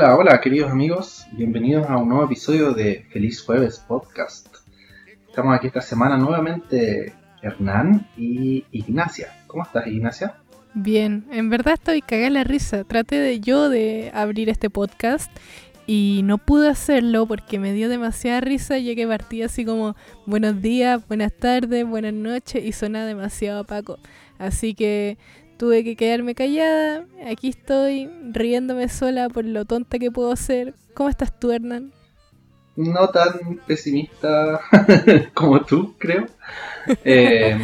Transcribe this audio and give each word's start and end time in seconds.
Hola, 0.00 0.14
hola 0.14 0.40
queridos 0.40 0.70
amigos, 0.70 1.26
bienvenidos 1.32 1.90
a 1.90 1.96
un 1.96 2.08
nuevo 2.08 2.24
episodio 2.24 2.72
de 2.72 3.04
Feliz 3.10 3.42
Jueves 3.42 3.80
Podcast. 3.80 4.46
Estamos 5.26 5.56
aquí 5.56 5.66
esta 5.66 5.80
semana 5.80 6.16
nuevamente 6.16 7.12
Hernán 7.42 8.06
y 8.16 8.64
Ignacia. 8.70 9.34
¿Cómo 9.48 9.64
estás 9.64 9.88
Ignacia? 9.88 10.36
Bien, 10.72 11.26
en 11.32 11.50
verdad 11.50 11.74
estoy 11.74 12.00
cagada 12.00 12.30
la 12.30 12.44
risa. 12.44 12.84
Traté 12.84 13.16
de 13.16 13.40
yo 13.40 13.68
de 13.68 14.12
abrir 14.14 14.48
este 14.48 14.70
podcast 14.70 15.36
y 15.88 16.20
no 16.22 16.38
pude 16.38 16.68
hacerlo 16.68 17.26
porque 17.26 17.58
me 17.58 17.72
dio 17.72 17.88
demasiada 17.88 18.40
risa 18.40 18.78
ya 18.78 18.94
que 18.94 19.04
partí 19.04 19.42
así 19.42 19.64
como 19.64 19.96
buenos 20.26 20.62
días, 20.62 21.08
buenas 21.08 21.32
tardes, 21.32 21.84
buenas 21.84 22.14
noches 22.14 22.64
y 22.64 22.70
suena 22.70 23.04
demasiado 23.04 23.62
opaco. 23.62 23.98
Así 24.38 24.74
que 24.74 25.18
tuve 25.58 25.84
que 25.84 25.96
quedarme 25.96 26.34
callada. 26.34 27.06
Aquí 27.26 27.48
estoy 27.48 28.08
riéndome 28.32 28.88
sola 28.88 29.28
por 29.28 29.44
lo 29.44 29.64
tonta 29.64 29.98
que 29.98 30.10
puedo 30.10 30.34
ser. 30.36 30.74
¿Cómo 30.94 31.10
estás 31.10 31.38
tú, 31.38 31.50
Hernán? 31.50 31.92
No 32.76 33.08
tan 33.08 33.60
pesimista 33.66 34.60
como 35.34 35.60
tú, 35.64 35.94
creo. 35.98 36.26
Eh, 37.04 37.58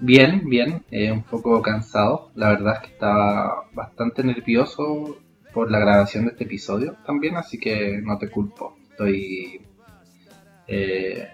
bien, 0.00 0.48
bien. 0.48 0.82
Eh, 0.90 1.12
un 1.12 1.22
poco 1.22 1.60
cansado. 1.62 2.30
La 2.34 2.48
verdad 2.48 2.76
es 2.76 2.88
que 2.88 2.94
estaba 2.94 3.68
bastante 3.72 4.24
nervioso 4.24 5.18
por 5.52 5.70
la 5.70 5.78
grabación 5.78 6.24
de 6.24 6.32
este 6.32 6.44
episodio 6.44 6.96
también, 7.06 7.36
así 7.36 7.58
que 7.58 8.00
no 8.02 8.18
te 8.18 8.30
culpo. 8.30 8.76
Estoy 8.90 9.60
eh, 10.66 11.28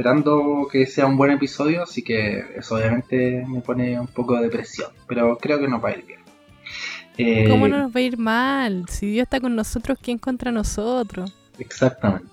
esperando 0.00 0.66
que 0.72 0.86
sea 0.86 1.04
un 1.04 1.18
buen 1.18 1.30
episodio, 1.32 1.82
así 1.82 2.02
que 2.02 2.42
eso 2.56 2.76
obviamente 2.76 3.44
me 3.46 3.60
pone 3.60 4.00
un 4.00 4.06
poco 4.06 4.40
de 4.40 4.48
presión, 4.48 4.88
pero 5.06 5.36
creo 5.36 5.58
que 5.60 5.68
nos 5.68 5.84
va 5.84 5.90
a 5.90 5.92
ir 5.92 6.06
bien. 6.06 7.50
¿Cómo 7.50 7.68
no 7.68 7.76
nos 7.76 7.94
va 7.94 8.00
a 8.00 8.02
ir 8.02 8.16
mal? 8.16 8.86
Si 8.88 9.10
Dios 9.10 9.24
está 9.24 9.40
con 9.40 9.54
nosotros, 9.54 9.98
¿quién 10.00 10.16
contra 10.16 10.50
nosotros? 10.50 11.36
Exactamente. 11.58 12.30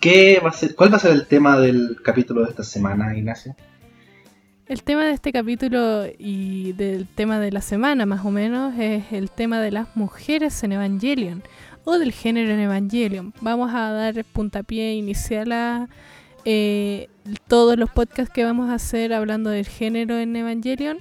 ¿Qué 0.00 0.40
va 0.42 0.48
a 0.48 0.52
ser, 0.54 0.74
¿Cuál 0.74 0.90
va 0.90 0.96
a 0.96 1.00
ser 1.00 1.12
el 1.12 1.26
tema 1.26 1.58
del 1.58 1.98
capítulo 2.02 2.42
de 2.42 2.50
esta 2.50 2.62
semana, 2.62 3.14
Ignacio? 3.14 3.54
El 4.66 4.82
tema 4.84 5.04
de 5.04 5.12
este 5.12 5.32
capítulo 5.32 6.06
y 6.18 6.72
del 6.72 7.06
tema 7.06 7.40
de 7.40 7.52
la 7.52 7.60
semana 7.60 8.06
más 8.06 8.24
o 8.24 8.30
menos 8.30 8.72
es 8.78 9.12
el 9.12 9.30
tema 9.30 9.60
de 9.60 9.70
las 9.70 9.94
mujeres 9.94 10.64
en 10.64 10.72
Evangelion 10.72 11.42
o 11.84 11.98
del 11.98 12.12
género 12.12 12.54
en 12.54 12.60
Evangelion. 12.60 13.34
Vamos 13.42 13.74
a 13.74 13.90
dar 13.90 14.24
puntapié 14.24 14.94
inicial 14.94 15.52
a 15.52 15.88
eh, 16.44 17.08
todos 17.48 17.78
los 17.78 17.90
podcasts 17.90 18.32
que 18.32 18.44
vamos 18.44 18.70
a 18.70 18.74
hacer 18.74 19.12
hablando 19.12 19.50
del 19.50 19.66
género 19.66 20.18
en 20.18 20.34
Evangelion, 20.36 20.98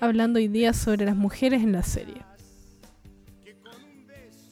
hablando 0.00 0.38
hoy 0.38 0.48
día 0.48 0.72
sobre 0.72 1.04
las 1.04 1.16
mujeres 1.16 1.62
en 1.62 1.72
la 1.72 1.82
serie. 1.82 2.22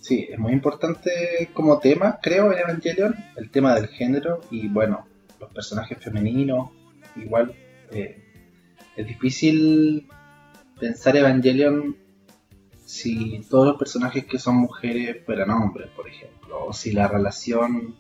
Sí, 0.01 0.27
es 0.31 0.39
muy 0.39 0.53
importante 0.53 1.48
como 1.55 1.78
tema, 1.78 2.19
creo, 2.23 2.53
en 2.53 2.59
Evangelion, 2.59 3.14
el 3.36 3.51
tema 3.51 3.75
del 3.75 3.89
género 3.89 4.41
y 4.51 4.69
bueno, 4.69 5.06
los 5.41 5.51
personajes 5.51 5.98
femeninos, 5.98 6.70
igual 7.17 7.55
eh, 7.91 8.23
es 8.97 9.06
difícil 9.06 10.06
pensar 10.79 11.17
Evangelion 11.17 11.97
si 12.84 13.41
todos 13.48 13.67
los 13.67 13.77
personajes 13.79 14.27
que 14.27 14.39
son 14.39 14.56
mujeres 14.56 15.25
fueran 15.25 15.51
hombres, 15.51 15.89
por 15.97 16.06
ejemplo, 16.06 16.67
o 16.67 16.73
si 16.73 16.92
la 16.92 17.08
relación 17.08 17.97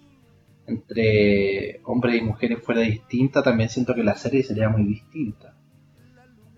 entre 0.66 1.80
hombres 1.84 2.16
y 2.16 2.24
mujeres 2.24 2.62
fuera 2.62 2.80
distinta, 2.80 3.42
también 3.42 3.68
siento 3.68 3.94
que 3.94 4.02
la 4.02 4.16
serie 4.16 4.42
sería 4.42 4.68
muy 4.68 4.84
distinta. 4.84 5.54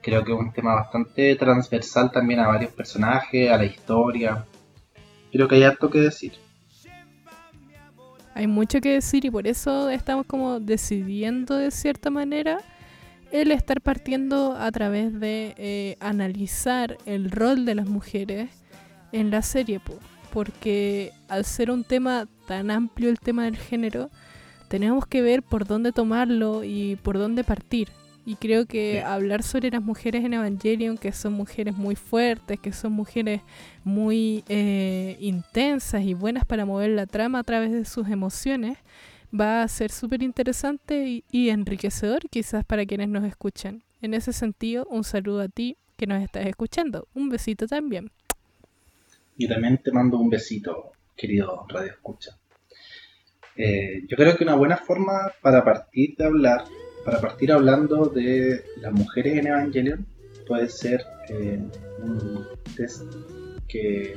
Creo 0.03 0.25
que 0.25 0.33
es 0.33 0.39
un 0.39 0.53
tema 0.53 0.75
bastante 0.75 1.35
transversal 1.35 2.13
también 2.13 2.41
a 2.41 2.47
varios 2.47 2.73
personajes, 2.73 3.51
a 3.51 3.57
la 3.57 3.65
historia. 3.65 4.45
Creo 5.33 5.49
que 5.49 5.57
hay 5.57 5.65
harto 5.65 5.91
que 5.91 5.99
decir. 5.99 6.33
Hay 8.35 8.47
mucho 8.47 8.81
que 8.81 8.93
decir 8.93 9.25
y 9.25 9.31
por 9.31 9.47
eso 9.47 9.91
estamos 9.91 10.27
como 10.27 10.61
decidiendo 10.61 11.57
de 11.57 11.71
cierta 11.71 12.11
manera 12.11 12.59
el 13.33 13.51
estar 13.51 13.81
partiendo 13.81 14.53
a 14.53 14.71
través 14.71 15.19
de 15.19 15.55
eh, 15.57 15.97
analizar 16.01 16.99
el 17.07 17.31
rol 17.31 17.65
de 17.65 17.75
las 17.75 17.89
mujeres 17.89 18.51
en 19.13 19.31
la 19.31 19.43
serie 19.43 19.81
porque 20.37 21.15
al 21.29 21.47
ser 21.47 21.71
un 21.71 21.83
tema 21.83 22.29
tan 22.47 22.71
amplio 22.71 23.09
el 23.09 23.19
tema 23.19 23.45
del 23.45 23.57
género, 23.57 24.11
tenemos 24.69 25.07
que 25.07 25.23
ver 25.23 25.43
por 25.43 25.67
dónde 25.67 25.93
tomarlo 25.93 26.63
y 26.63 26.97
por 26.97 27.17
dónde 27.17 27.43
partir. 27.43 27.89
Y 28.27 28.35
creo 28.35 28.67
que 28.67 29.01
hablar 29.03 29.43
sobre 29.43 29.71
las 29.71 29.81
mujeres 29.81 30.27
en 30.27 30.35
Evangelion, 30.35 30.99
que 30.99 31.13
son 31.13 31.33
mujeres 31.33 31.75
muy 31.75 31.97
fuertes, 31.97 32.61
que 32.61 32.75
son 32.75 32.93
mujeres 32.93 33.41
muy 33.83 34.45
eh, 34.51 35.17
intensas 35.21 36.03
y 36.03 36.13
buenas 36.13 36.45
para 36.45 36.67
mover 36.67 36.91
la 36.91 37.07
trama 37.07 37.39
a 37.39 37.43
través 37.43 37.73
de 37.73 37.87
sus 37.87 38.07
emociones, 38.07 38.77
va 39.33 39.63
a 39.63 39.69
ser 39.69 39.91
súper 39.91 40.23
interesante 40.23 41.09
y, 41.09 41.25
y, 41.31 41.49
enriquecedor 41.49 42.29
quizás 42.29 42.63
para 42.63 42.85
quienes 42.85 43.09
nos 43.09 43.25
escuchan. 43.25 43.85
En 44.03 44.13
ese 44.13 44.35
sentido, 44.35 44.87
un 44.91 45.03
saludo 45.03 45.41
a 45.41 45.49
ti 45.49 45.79
que 45.97 46.07
nos 46.07 46.23
estás 46.23 46.45
escuchando. 46.45 47.09
Un 47.15 47.31
besito 47.31 47.67
también. 47.67 48.11
Y 49.37 49.49
también 49.49 49.79
te 49.83 49.93
mando 49.93 50.19
un 50.19 50.31
besito, 50.31 50.93
querido 51.17 51.67
Radio 51.69 51.93
Escucha. 51.93 52.39
Eh, 53.57 54.03
yo 54.07 54.17
creo 54.17 54.37
que 54.37 54.45
una 54.45 54.55
buena 54.55 54.77
forma 54.77 55.33
para 55.41 55.65
partir 55.65 56.15
de 56.17 56.25
hablar, 56.25 56.65
para 57.05 57.21
partir 57.21 57.53
hablando 57.53 58.07
de 58.07 58.65
las 58.81 58.93
mujeres 58.93 59.39
en 59.39 59.47
Evangelion, 59.47 60.07
puede 60.47 60.69
ser 60.69 61.03
eh, 61.29 61.61
un 62.03 62.47
test 62.77 63.03
que 63.67 64.15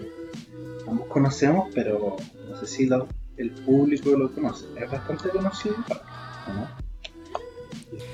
ambos 0.87 1.07
conocemos, 1.07 1.69
pero 1.73 2.17
no 2.47 2.55
sé 2.57 2.67
si 2.67 2.89
el 3.37 3.51
público 3.51 4.11
lo 4.11 4.31
conoce. 4.31 4.65
Es 4.77 4.91
bastante 4.91 5.29
conocido, 5.29 5.75
¿no? 6.47 6.67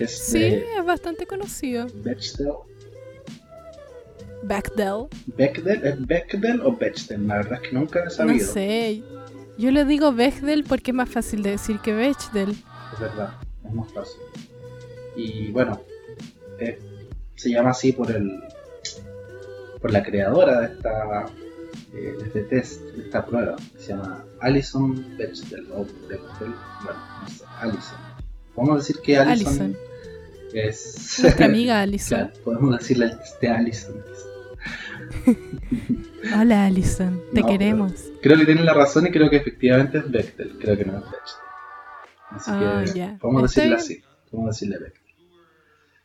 sí, 0.08 0.44
es 0.44 0.86
bastante 0.86 1.26
conocido. 1.26 1.88
Bechdel 2.04 2.54
Bechdel. 4.48 5.08
¿Bechdel? 5.38 6.06
Bechdel 6.06 6.62
o 6.62 6.76
Bechdel? 6.76 7.28
La 7.28 7.38
verdad 7.38 7.60
es 7.62 7.70
que 7.70 7.76
nunca 7.76 8.04
he 8.04 8.10
sabido. 8.10 8.46
No 8.46 8.54
sé. 8.54 9.04
Yo 9.58 9.72
le 9.72 9.86
digo 9.86 10.12
Bechdel 10.12 10.64
porque 10.64 10.92
es 10.92 10.96
más 10.96 11.10
fácil 11.10 11.44
de 11.44 11.52
decir 11.52 11.80
que 11.80 11.94
Bechdel. 11.94 12.52
Es 12.52 13.00
verdad, 13.00 13.34
es 13.66 13.74
más 13.74 13.92
fácil. 13.94 14.22
Y 15.16 15.52
bueno, 15.52 15.82
eh, 16.60 16.80
se 17.36 17.50
llama 17.52 17.72
así 17.72 17.92
por 17.92 18.12
el 18.12 18.42
por 19.82 19.92
la 19.92 20.04
creadora 20.04 20.62
de 20.62 20.74
esta 20.74 21.26
eh, 21.94 22.16
de 22.18 22.24
este 22.26 22.42
test, 22.44 22.82
de 22.82 23.04
esta 23.04 23.26
prueba, 23.26 23.56
se 23.78 23.90
llama 23.90 24.26
Alison 24.42 24.96
Bechdel 25.18 25.68
o 25.72 25.86
Bechdel, 26.10 26.54
bueno, 26.84 27.00
no 27.22 27.30
sé, 27.30 27.44
Alison. 27.60 27.98
Podemos 28.54 28.88
decir 28.88 29.02
que 29.02 29.18
Alison, 29.18 29.76
es 30.54 31.20
nuestra 31.22 31.46
amiga 31.46 31.82
Alison. 31.82 32.32
podemos 32.44 32.80
decirle 32.80 33.12
este 33.24 33.48
Alison. 33.48 33.96
Hola 36.40 36.66
Alison, 36.66 37.22
te 37.34 37.44
queremos. 37.44 38.12
Creo 38.22 38.38
que 38.38 38.46
tiene 38.46 38.64
la 38.64 38.74
razón 38.74 39.08
y 39.08 39.12
creo 39.12 39.30
que 39.30 39.38
efectivamente 39.38 40.00
es 40.00 40.10
Bechtel, 40.10 40.58
creo 40.60 40.78
que 40.78 40.86
no 40.86 40.98
es 40.98 41.04
Bechtel. 41.04 41.46
Así 42.30 42.52
ah, 42.54 42.84
que 42.86 43.00
ya. 43.00 43.18
podemos 43.20 43.44
decirle 43.44 43.76
así, 43.76 44.02
podemos 44.30 44.56
decirle 44.56 44.80
Bechtel. 44.80 45.16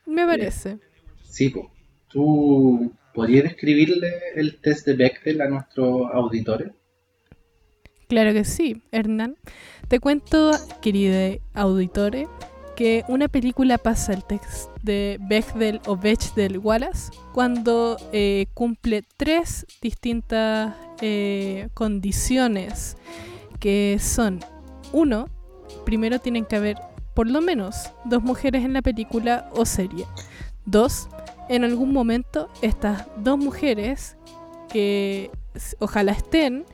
Me 0.06 0.26
parece. 0.26 0.78
sí, 1.24 1.50
pues. 1.50 1.66
¿Tú 2.08 2.92
podrías 3.14 3.44
describirle 3.44 4.12
el 4.34 4.60
test 4.60 4.84
de 4.86 4.94
Bechtel 4.94 5.40
a 5.40 5.48
nuestros 5.48 6.10
auditores? 6.12 6.72
Claro 8.08 8.32
que 8.32 8.44
sí, 8.44 8.82
Hernán. 8.90 9.36
Te 9.86 10.00
cuento, 10.00 10.50
querido 10.82 11.38
auditores, 11.54 12.26
que 12.80 13.04
una 13.08 13.28
película 13.28 13.76
pasa 13.76 14.14
el 14.14 14.24
test 14.24 14.70
de 14.82 15.18
Bechdel 15.20 15.82
o 15.86 15.98
Bechdel 15.98 16.56
Wallace 16.56 17.12
cuando 17.34 17.98
eh, 18.10 18.46
cumple 18.54 19.04
tres 19.18 19.66
distintas 19.82 20.74
eh, 21.02 21.68
condiciones 21.74 22.96
que 23.58 23.98
son 24.00 24.40
uno, 24.94 25.28
primero 25.84 26.20
tienen 26.20 26.46
que 26.46 26.56
haber 26.56 26.78
por 27.12 27.28
lo 27.28 27.42
menos 27.42 27.92
dos 28.06 28.22
mujeres 28.22 28.64
en 28.64 28.72
la 28.72 28.80
película 28.80 29.50
o 29.52 29.66
serie. 29.66 30.06
Dos, 30.64 31.10
en 31.50 31.64
algún 31.64 31.92
momento 31.92 32.48
estas 32.62 33.08
dos 33.18 33.36
mujeres 33.36 34.16
que 34.70 35.30
ojalá 35.80 36.12
estén 36.12 36.64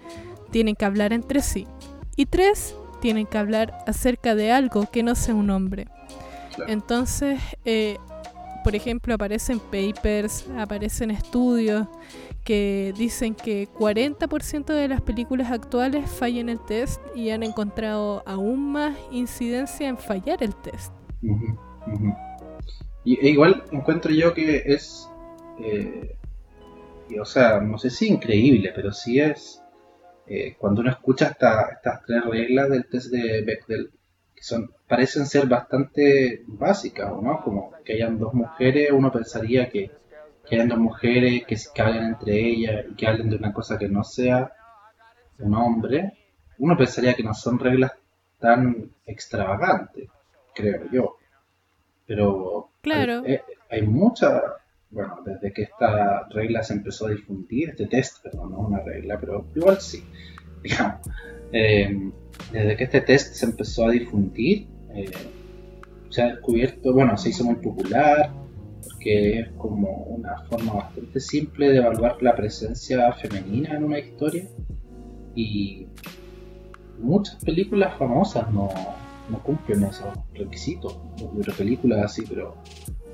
tienen 0.53 0.77
que 0.77 0.85
hablar 0.85 1.13
entre 1.13 1.43
sí. 1.43 1.67
Y 2.15 2.27
tres, 2.27 2.77
tienen 3.01 3.27
que 3.27 3.39
hablar 3.39 3.77
acerca 3.89 4.37
de 4.37 4.53
algo 4.53 4.89
que 4.89 5.03
no 5.03 5.17
sea 5.17 5.35
un 5.35 5.51
hombre. 5.51 5.89
Entonces, 6.67 7.41
eh, 7.65 7.99
por 8.65 8.75
ejemplo, 8.75 9.15
aparecen 9.15 9.61
papers, 9.61 10.47
aparecen 10.57 11.11
estudios 11.11 11.87
que 12.45 12.95
dicen 12.97 13.35
que 13.35 13.69
40% 13.69 14.67
de 14.67 14.89
las 14.89 15.01
películas 15.01 15.51
actuales 15.51 16.09
fallan 16.11 16.49
el 16.49 16.61
test 16.65 17.01
y 17.15 17.31
han 17.31 17.43
encontrado 17.43 18.23
aún 18.25 18.73
más 18.73 18.97
incidencia 19.11 19.89
en 19.89 19.99
fallar 19.99 20.43
el 20.43 20.55
test. 20.55 20.93
Y 23.05 23.19
e 23.25 23.31
igual 23.31 23.65
encuentro 23.73 24.13
yo 24.13 24.35
que 24.35 24.63
es, 24.67 25.09
eh, 25.61 26.17
o 27.21 27.25
sea, 27.25 27.61
no 27.61 27.79
sé 27.79 27.91
si 27.91 28.09
increíble, 28.09 28.73
pero 28.75 28.93
sí 28.93 29.21
es 29.21 29.63
eh, 30.29 30.57
cuando 30.59 30.81
uno 30.81 30.91
escucha 30.91 31.27
estas 31.29 32.03
tres 32.05 32.25
reglas 32.25 32.69
del 32.69 32.87
test 32.89 33.13
de 33.13 33.43
Bechdel, 33.43 33.91
que 34.37 34.43
son, 34.43 34.71
parecen 34.87 35.27
ser 35.27 35.47
bastante 35.47 36.45
básicas, 36.47 37.11
¿no? 37.21 37.41
Como 37.43 37.73
que 37.85 37.95
hayan 37.95 38.19
dos 38.19 38.35
mujeres, 38.35 38.91
uno 38.93 39.11
pensaría 39.11 39.71
que, 39.71 39.91
que 40.47 40.55
hayan 40.55 40.69
dos 40.69 40.79
mujeres 40.79 41.45
que, 41.47 41.57
que 41.75 41.83
hablen 41.83 42.05
entre 42.05 42.39
ellas 42.39 42.85
y 42.91 42.95
que 42.95 43.07
hablen 43.07 43.31
de 43.31 43.37
una 43.37 43.53
cosa 43.53 43.79
que 43.79 43.89
no 43.89 44.05
sea 44.05 44.53
un 45.39 45.55
hombre, 45.55 46.13
uno 46.59 46.77
pensaría 46.77 47.15
que 47.15 47.23
no 47.23 47.33
son 47.33 47.59
reglas 47.59 47.93
tan 48.39 48.91
extravagantes, 49.07 50.09
creo 50.55 50.91
yo. 50.93 51.17
Pero 52.07 52.71
claro. 52.83 53.23
hay, 53.25 53.35
eh, 53.35 53.43
hay 53.71 53.83
mucha, 53.83 54.43
bueno, 54.91 55.19
desde 55.25 55.53
que 55.53 55.63
esta 55.63 56.29
regla 56.29 56.63
se 56.63 56.75
empezó 56.75 57.07
a 57.07 57.11
difundir, 57.11 57.71
este 57.71 57.87
test, 57.87 58.23
perdón, 58.23 58.53
no 58.53 58.59
una 58.59 58.81
regla, 58.81 59.19
pero 59.19 59.47
igual 59.55 59.81
sí, 59.81 60.05
digamos, 60.63 61.01
eh, 61.53 62.13
desde 62.53 62.77
que 62.77 62.85
este 62.85 63.01
test 63.01 63.35
se 63.35 63.47
empezó 63.47 63.87
a 63.87 63.91
difundir, 63.91 64.69
eh, 64.95 65.11
se 66.11 66.23
ha 66.23 66.27
descubierto, 66.29 66.93
bueno, 66.93 67.17
se 67.17 67.31
hizo 67.31 67.45
muy 67.45 67.57
popular, 67.57 68.33
porque 68.83 69.41
es 69.41 69.49
como 69.59 69.89
una 70.05 70.39
forma 70.49 70.75
bastante 70.75 71.21
simple 71.21 71.71
de 71.71 71.79
evaluar 71.79 72.23
la 72.23 72.35
presencia 72.35 73.13
femenina 73.13 73.77
en 73.77 73.85
una 73.85 73.99
historia, 73.99 74.49
y 75.35 75.87
muchas 76.99 77.37
películas 77.45 77.99
famosas 77.99 78.51
no, 78.53 78.69
no 79.31 79.43
cumplen 79.43 79.85
esos 79.85 80.09
requisitos, 80.35 80.97
películas 81.59 82.05
así, 82.05 82.23
pero 82.29 82.55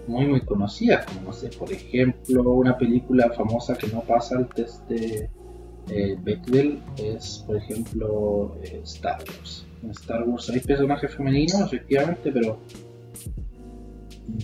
muy 0.06 0.26
muy 0.26 0.40
conocidas, 0.42 1.06
como 1.06 1.22
no 1.22 1.32
sé, 1.32 1.48
por 1.56 1.72
ejemplo, 1.72 2.42
una 2.52 2.76
película 2.76 3.32
famosa 3.32 3.76
que 3.76 3.86
no 3.88 4.00
pasa 4.00 4.38
el 4.38 4.48
test 4.48 4.88
de 4.88 5.30
eh, 5.88 6.16
Bechdel 6.22 6.80
es, 6.96 7.44
por 7.46 7.56
ejemplo, 7.56 8.56
eh, 8.62 8.80
Star 8.84 9.18
Wars. 9.18 9.66
En 9.82 9.90
Star 9.90 10.22
Wars 10.24 10.48
hay 10.50 10.60
personajes 10.60 11.14
femeninos, 11.14 11.60
efectivamente, 11.60 12.30
pero 12.30 12.60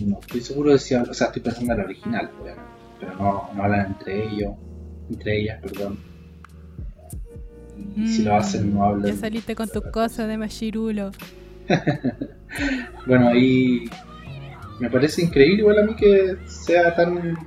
no 0.05 0.19
estoy 0.19 0.41
seguro 0.41 0.71
de 0.71 0.79
si, 0.79 0.95
o 0.95 1.13
sea, 1.13 1.27
estoy 1.27 1.41
pensando 1.41 1.73
en 1.73 1.79
la 1.79 1.85
original, 1.85 2.29
obviamente, 2.41 2.71
pero 2.99 3.15
no, 3.15 3.49
no 3.55 3.63
hablan 3.63 3.87
entre 3.87 4.27
ellos, 4.27 4.53
entre 5.09 5.41
ellas, 5.41 5.61
perdón. 5.61 5.97
Y 7.95 8.07
si 8.07 8.23
lo 8.23 8.35
hacen, 8.35 8.73
no 8.73 8.83
hablan. 8.83 9.13
Ya 9.13 9.17
saliste 9.17 9.55
con 9.55 9.69
tus 9.69 9.83
cosas 9.85 10.27
de 10.27 10.37
Mashirulo. 10.37 11.11
bueno, 13.07 13.29
ahí 13.29 13.85
me 14.79 14.89
parece 14.89 15.21
increíble 15.21 15.61
igual 15.61 15.79
a 15.79 15.83
mí 15.83 15.95
que 15.95 16.37
sea 16.45 16.93
tan 16.95 17.37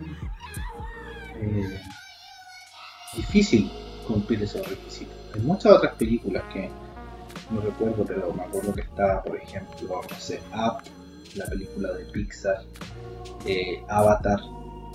eh, 1.40 1.78
difícil 3.16 3.70
cumplir 4.06 4.42
esos 4.42 4.66
requisitos. 4.68 5.14
Hay 5.34 5.40
muchas 5.40 5.72
otras 5.72 5.94
películas 5.94 6.42
que 6.52 6.68
no 7.50 7.60
recuerdo, 7.60 8.04
pero 8.06 8.32
me 8.32 8.42
acuerdo 8.42 8.72
que 8.74 8.82
está, 8.82 9.22
por 9.22 9.36
ejemplo, 9.36 10.00
no 10.10 10.16
sé, 10.18 10.40
Up, 10.54 10.82
la 11.34 11.46
película 11.46 11.92
de 11.92 12.04
Pixar, 12.06 12.62
eh, 13.46 13.82
Avatar, 13.88 14.38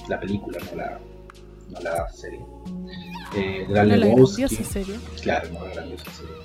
la 0.08 0.20
película, 0.20 0.60
no 0.72 0.78
la, 0.78 1.00
no 1.70 1.80
la 1.82 2.10
serie. 2.10 2.40
Eh, 3.36 3.66
Gran 3.70 3.90
No 3.90 3.96
la 3.96 4.06
Lebowski. 4.06 4.42
grandiosa 4.44 4.72
serie. 4.72 4.96
Claro, 5.22 5.50
no 5.52 5.66
la 5.66 5.74
grandiosa 5.74 6.12
serie. 6.12 6.36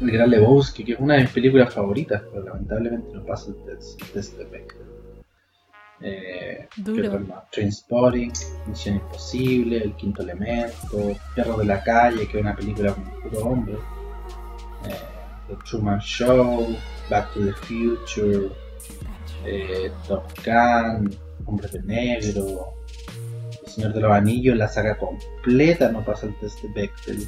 El 0.00 0.10
Gran 0.10 0.30
Lebowski, 0.30 0.84
que 0.84 0.92
es 0.92 1.00
una 1.00 1.14
de 1.14 1.22
mis 1.22 1.30
películas 1.30 1.72
favoritas, 1.72 2.22
pero 2.30 2.44
lamentablemente 2.44 3.12
no 3.12 3.24
pasa 3.24 3.50
el 3.50 3.56
test, 3.64 4.00
el 4.02 4.08
test 4.10 4.36
de. 4.38 4.66
Eh, 6.00 6.68
Duro. 6.76 7.20
Misión 8.66 8.96
Imposible, 8.96 9.78
El 9.78 9.94
Quinto 9.96 10.22
Elemento, 10.22 11.16
Perro 11.34 11.56
de 11.58 11.64
la 11.64 11.82
Calle, 11.82 12.28
que 12.28 12.36
es 12.38 12.42
una 12.42 12.54
película 12.54 12.92
con 12.94 13.04
puro 13.22 13.40
hombre, 13.44 13.74
eh, 14.86 14.94
The 15.48 15.56
Truman 15.64 16.00
Show, 16.00 16.76
Back 17.08 17.32
to 17.32 17.40
the 17.46 17.52
Future, 17.52 18.50
eh, 19.44 19.90
Top 20.06 20.24
Gun, 20.44 21.16
Hombre 21.46 21.68
de 21.68 21.82
Negro, 21.82 22.74
El 23.64 23.72
Señor 23.72 23.92
de 23.94 24.00
los 24.00 24.12
Anillos, 24.12 24.56
la 24.56 24.68
saga 24.68 24.98
completa 24.98 25.90
no 25.90 26.04
pasa 26.04 26.26
el 26.26 26.38
test 26.40 26.60
de 26.62 26.68
Bechdel. 26.74 27.26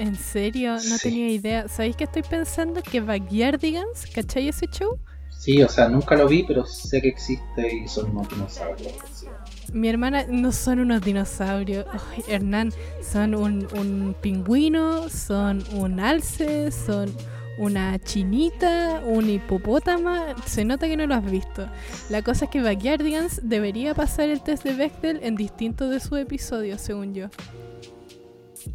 ¿En 0.00 0.16
serio? 0.16 0.72
No 0.72 0.80
Sí. 0.80 1.08
tenía 1.08 1.28
idea. 1.28 1.68
¿Sabéis 1.68 1.94
que 1.94 2.04
estoy 2.04 2.22
pensando 2.22 2.82
que 2.82 3.00
Backyardigans, 3.00 4.06
¿cachai 4.12 4.48
ese 4.48 4.66
show? 4.66 4.98
Sí, 5.44 5.62
o 5.62 5.68
sea, 5.68 5.90
nunca 5.90 6.16
lo 6.16 6.26
vi, 6.26 6.42
pero 6.42 6.64
sé 6.64 7.02
que 7.02 7.08
existe 7.08 7.74
y 7.84 7.86
son 7.86 8.12
unos 8.12 8.30
dinosaurios. 8.30 8.94
sí. 9.12 9.26
Mi 9.74 9.88
hermana 9.88 10.24
no 10.26 10.52
son 10.52 10.80
unos 10.80 11.02
dinosaurios. 11.02 11.84
Hernán, 12.28 12.72
son 13.02 13.34
un, 13.34 13.68
un 13.78 14.16
pingüino, 14.22 15.10
son 15.10 15.62
un 15.74 16.00
alce, 16.00 16.70
son 16.70 17.14
una 17.58 17.98
chinita, 17.98 19.02
un 19.04 19.28
hipopótamo. 19.28 20.16
Se 20.46 20.64
nota 20.64 20.86
que 20.86 20.96
no 20.96 21.06
lo 21.06 21.14
has 21.14 21.30
visto. 21.30 21.68
La 22.08 22.22
cosa 22.22 22.46
es 22.46 22.50
que 22.50 22.62
Backyardigans 22.62 23.40
debería 23.42 23.92
pasar 23.92 24.30
el 24.30 24.40
test 24.40 24.64
de 24.64 24.72
Bechdel 24.72 25.20
en 25.22 25.36
distintos 25.36 25.90
de 25.90 26.00
sus 26.00 26.20
episodios, 26.20 26.80
según 26.80 27.12
yo. 27.12 27.28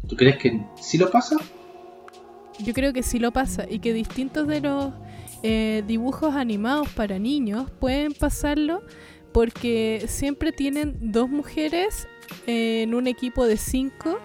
¿Tú 0.08 0.14
crees 0.14 0.36
que 0.36 0.64
sí 0.80 0.98
lo 0.98 1.10
pasa? 1.10 1.36
Yo 2.60 2.72
creo 2.74 2.92
que 2.92 3.02
sí 3.02 3.18
lo 3.18 3.32
pasa 3.32 3.66
y 3.68 3.80
que 3.80 3.92
distintos 3.92 4.46
de 4.46 4.60
los 4.60 4.92
eh, 5.42 5.82
dibujos 5.86 6.34
animados 6.34 6.88
para 6.90 7.18
niños 7.18 7.70
pueden 7.78 8.12
pasarlo 8.12 8.82
porque 9.32 10.04
siempre 10.08 10.52
tienen 10.52 10.96
dos 11.00 11.28
mujeres 11.30 12.08
en 12.46 12.94
un 12.94 13.06
equipo 13.06 13.46
de 13.46 13.56
cinco. 13.56 14.18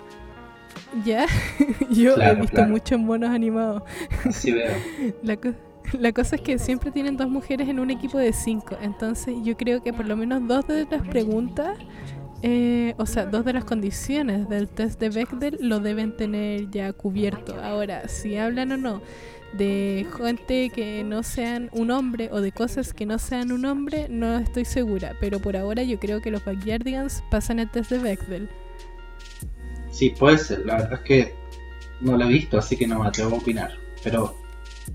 Ya, 1.06 1.26
yo 1.92 2.16
he 2.22 2.36
visto 2.36 2.56
claro. 2.56 2.70
muchos 2.70 3.00
monos 3.00 3.30
animados. 3.30 3.84
Sí 4.32 4.52
veo. 4.52 4.72
La, 5.24 5.36
co- 5.38 5.54
la 6.00 6.12
cosa 6.12 6.36
es 6.38 6.42
que 6.42 6.58
siempre 6.58 6.92
tienen 6.92 7.16
dos 7.18 7.30
mujeres 7.30 7.70
en 7.70 7.80
un 7.80 7.92
equipo 7.92 8.18
de 8.18 8.34
cinco. 8.34 8.76
Entonces 8.82 9.36
yo 9.44 9.56
creo 9.58 9.84
que 9.84 9.94
por 9.94 10.08
lo 10.08 10.16
menos 10.18 10.48
dos 10.48 10.66
de 10.68 10.88
las 10.90 11.08
preguntas, 11.08 11.78
eh, 12.42 12.94
o 12.98 13.06
sea, 13.06 13.26
dos 13.26 13.46
de 13.46 13.54
las 13.54 13.66
condiciones 13.66 14.50
del 14.50 14.68
test 14.68 15.00
de 15.00 15.10
Bechdel 15.10 15.58
lo 15.62 15.80
deben 15.80 16.16
tener 16.18 16.70
ya 16.72 16.92
cubierto. 16.94 17.56
Ahora, 17.62 18.08
si 18.08 18.38
hablan 18.38 18.72
o 18.74 18.78
no 18.78 19.02
de 19.58 20.06
gente 20.18 20.70
que 20.70 21.04
no 21.04 21.24
sean 21.24 21.70
un 21.72 21.92
hombre 21.92 22.30
o 22.32 22.42
de 22.42 22.52
cosas 22.52 22.94
que 22.94 23.06
no 23.06 23.20
sean 23.20 23.52
un 23.52 23.66
hombre, 23.66 24.08
no 24.10 24.38
estoy 24.38 24.66
segura. 24.66 25.16
Pero 25.20 25.40
por 25.40 25.58
ahora 25.58 25.84
yo 25.84 26.00
creo 26.00 26.22
que 26.22 26.32
los 26.32 26.44
Backyardigans 26.44 27.24
pasan 27.30 27.60
el 27.60 27.70
test 27.70 27.92
de 27.92 28.00
Bechdel. 28.00 28.50
Sí, 29.92 30.10
puede 30.10 30.38
ser. 30.38 30.66
La 30.66 30.76
verdad 30.76 30.94
es 30.94 31.00
que 31.02 31.34
no 32.02 32.18
lo 32.18 32.26
he 32.26 32.30
visto, 32.30 32.58
así 32.58 32.76
que 32.76 32.88
no 32.88 33.00
me 33.00 33.08
atrevo 33.08 33.36
a 33.36 33.40
opinar. 33.40 33.72
Pero 34.04 34.36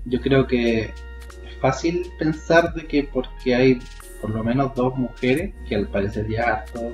yo 0.05 0.21
creo 0.21 0.47
que 0.47 0.81
es 0.81 1.55
fácil 1.59 2.11
pensar 2.19 2.73
de 2.73 2.85
que 2.87 3.03
porque 3.03 3.55
hay 3.55 3.79
por 4.21 4.29
lo 4.29 4.43
menos 4.43 4.73
dos 4.75 4.95
mujeres, 4.97 5.53
que 5.67 5.75
al 5.75 5.87
parecer 5.87 6.29
ya 6.29 6.43
harto, 6.43 6.93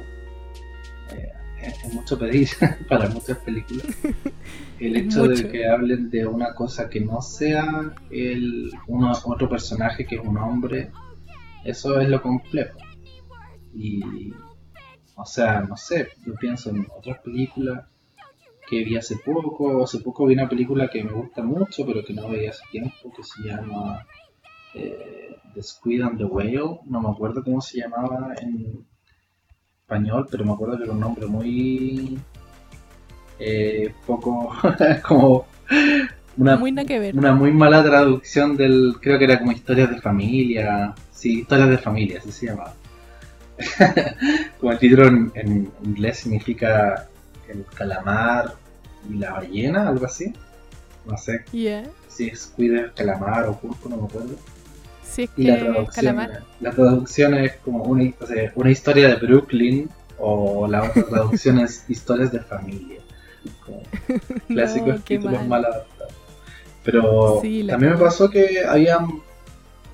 eh, 1.12 1.34
es 1.62 1.94
mucho 1.94 2.18
pedir 2.18 2.50
para 2.88 3.10
muchas 3.10 3.38
películas, 3.40 3.86
el 4.80 4.96
hecho 4.96 5.28
de 5.28 5.50
que 5.50 5.68
hablen 5.68 6.10
de 6.10 6.26
una 6.26 6.54
cosa 6.54 6.90
que 6.90 7.00
no 7.00 7.22
sea 7.22 7.94
el 8.10 8.72
uno, 8.88 9.12
otro 9.26 9.50
personaje 9.50 10.06
que 10.06 10.16
es 10.16 10.22
un 10.22 10.38
hombre, 10.38 10.92
eso 11.64 12.00
es 12.00 12.10
lo 12.10 12.22
complejo. 12.22 12.78
Y, 13.74 14.32
o 15.16 15.26
sea, 15.26 15.62
no 15.62 15.76
sé, 15.76 16.10
yo 16.26 16.34
pienso 16.36 16.70
en 16.70 16.88
otras 16.96 17.20
películas 17.20 17.86
que 18.68 18.84
vi 18.84 18.98
hace 18.98 19.16
poco. 19.18 19.84
Hace 19.84 20.00
poco 20.00 20.26
vi 20.26 20.34
una 20.34 20.50
película 20.50 20.90
que 20.90 21.04
me 21.04 21.12
gusta 21.12 21.44
mucho, 21.44 21.86
pero 21.86 22.04
que 22.04 22.14
no 22.14 22.30
veía 22.30 22.52
hace 22.52 22.64
tiempo, 22.72 23.12
que 23.16 23.24
se 23.24 23.44
llama 23.44 24.06
eh, 24.74 25.38
The 25.54 25.64
Squid 25.64 26.02
and 26.02 26.18
the 26.18 26.26
Whale. 26.26 26.80
No 26.86 27.02
me 27.02 27.10
acuerdo 27.10 27.44
cómo 27.44 27.62
se 27.62 27.80
llamaba 27.80 28.34
en 28.42 28.86
español, 29.82 30.28
pero 30.30 30.46
me 30.46 30.52
acuerdo 30.52 30.78
que 30.78 30.84
era 30.84 30.94
un 30.94 31.00
nombre 31.00 31.26
muy 31.26 32.20
eh, 33.40 33.94
poco 34.06 34.56
como 35.08 35.46
una 36.38 36.56
Muy 36.58 36.74
que 36.86 37.00
ver. 37.00 37.16
una 37.16 37.34
muy 37.34 37.52
mala 37.52 37.84
traducción 37.84 38.56
del 38.58 38.96
creo 39.02 39.18
que 39.18 39.26
era 39.26 39.40
como 39.40 39.52
historias 39.52 39.90
de 39.90 40.02
familia 40.02 40.94
sí 41.12 41.40
historias 41.42 41.70
de 41.70 41.78
familia 41.78 42.20
así 42.20 42.32
se 42.32 42.48
llamaba 42.48 42.74
como 44.60 44.72
el 44.72 44.78
título 44.80 45.08
en, 45.08 45.32
en 45.36 45.72
inglés 45.84 46.20
significa 46.20 47.08
el 47.50 47.66
calamar 47.74 48.54
y 49.10 49.18
la 49.18 49.34
ballena 49.34 49.88
algo 49.90 50.06
así 50.06 50.34
no 51.06 51.18
sé 51.18 51.44
Yeah. 51.52 51.90
si 52.08 52.28
es 52.28 52.48
cuida 52.56 52.92
calamar 52.94 53.46
o 53.48 53.58
pulpo 53.60 53.90
no 53.90 53.98
me 53.98 54.06
acuerdo 54.06 54.36
Si 55.02 55.24
es 55.24 55.32
y 55.38 55.44
la 55.46 55.60
traducción 55.60 56.06
calamar. 56.14 56.44
la 56.60 56.72
traducción 56.72 57.34
es 57.36 57.56
como 57.58 57.84
una, 57.84 58.12
o 58.20 58.26
sea, 58.28 58.52
una 58.56 58.72
historia 58.72 59.08
de 59.10 59.16
Brooklyn 59.16 59.90
o 60.18 60.68
la 60.68 60.84
otra 60.84 61.04
traducción 61.06 61.60
es 61.60 61.86
historias 61.90 62.32
de 62.32 62.42
familia 62.42 63.02
como 63.68 63.84
clásicos 64.52 64.96
No, 64.98 65.04
títulos 65.06 65.46
mal. 65.46 65.66
adaptados. 65.66 66.14
Pero 66.84 67.40
Sí, 67.42 67.64
también 67.66 67.94
me 67.94 68.00
pasó 68.00 68.30
que 68.30 68.64
había 68.68 69.00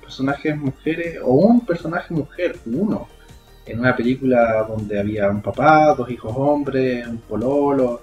personajes 0.00 0.56
mujeres, 0.56 1.18
o 1.22 1.32
un 1.34 1.64
personaje 1.66 2.14
mujer, 2.14 2.60
uno, 2.66 3.08
en 3.66 3.80
una 3.80 3.96
película 3.96 4.64
donde 4.68 4.98
había 5.00 5.28
un 5.30 5.42
papá, 5.42 5.94
dos 5.94 6.10
hijos 6.10 6.32
hombres, 6.36 7.06
un 7.06 7.18
pololo, 7.18 8.02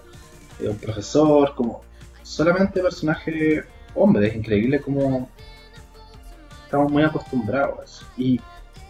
eh, 0.60 0.70
un 0.70 0.78
profesor, 0.80 1.56
como 1.56 1.84
solamente 2.24 2.82
personajes 2.82 3.66
hombres. 3.96 4.32
Es 4.32 4.38
increíble 4.38 4.82
como 4.82 5.30
estamos 6.66 6.92
muy 6.92 7.04
acostumbrados 7.04 7.80
a 7.80 7.84
eso. 7.86 8.06
Y 8.18 8.42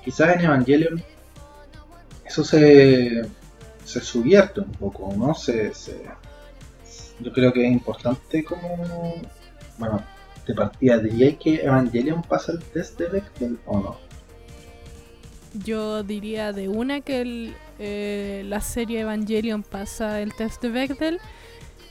quizás 0.03 0.35
en 0.35 0.41
Evangelion 0.45 1.03
eso 2.25 2.43
se, 2.43 3.23
se 3.83 3.99
subierte 4.01 4.61
un 4.61 4.71
poco, 4.71 5.13
¿no? 5.17 5.33
Se, 5.33 5.73
se, 5.73 6.05
yo 7.21 7.31
creo 7.31 7.53
que 7.53 7.65
es 7.65 7.71
importante 7.71 8.43
como, 8.43 9.15
bueno, 9.77 10.03
de 10.47 10.53
partida, 10.53 10.97
¿diría 10.97 11.37
que 11.37 11.55
Evangelion 11.55 12.21
pasa 12.23 12.53
el 12.53 12.59
test 12.59 12.99
de 12.99 13.07
Bechdel 13.07 13.59
o 13.65 13.79
no? 13.79 13.97
Yo 15.65 16.03
diría 16.03 16.53
de 16.53 16.69
una 16.69 17.01
que 17.01 17.53
eh, 17.79 18.43
la 18.45 18.61
serie 18.61 19.01
Evangelion 19.01 19.63
pasa 19.63 20.21
el 20.21 20.33
test 20.33 20.61
de 20.61 20.69
Bechdel, 20.69 21.19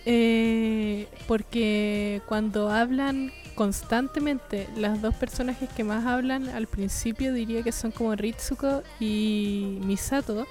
eh, 0.06 1.06
porque 1.28 2.22
cuando 2.26 2.70
hablan 2.70 3.32
constantemente, 3.54 4.66
las 4.76 5.02
dos 5.02 5.14
personajes 5.14 5.68
que 5.68 5.84
más 5.84 6.06
hablan 6.06 6.48
al 6.48 6.66
principio 6.66 7.34
diría 7.34 7.62
que 7.62 7.72
son 7.72 7.90
como 7.90 8.14
Ritsuko 8.14 8.82
y 8.98 9.78
Misato, 9.84 10.46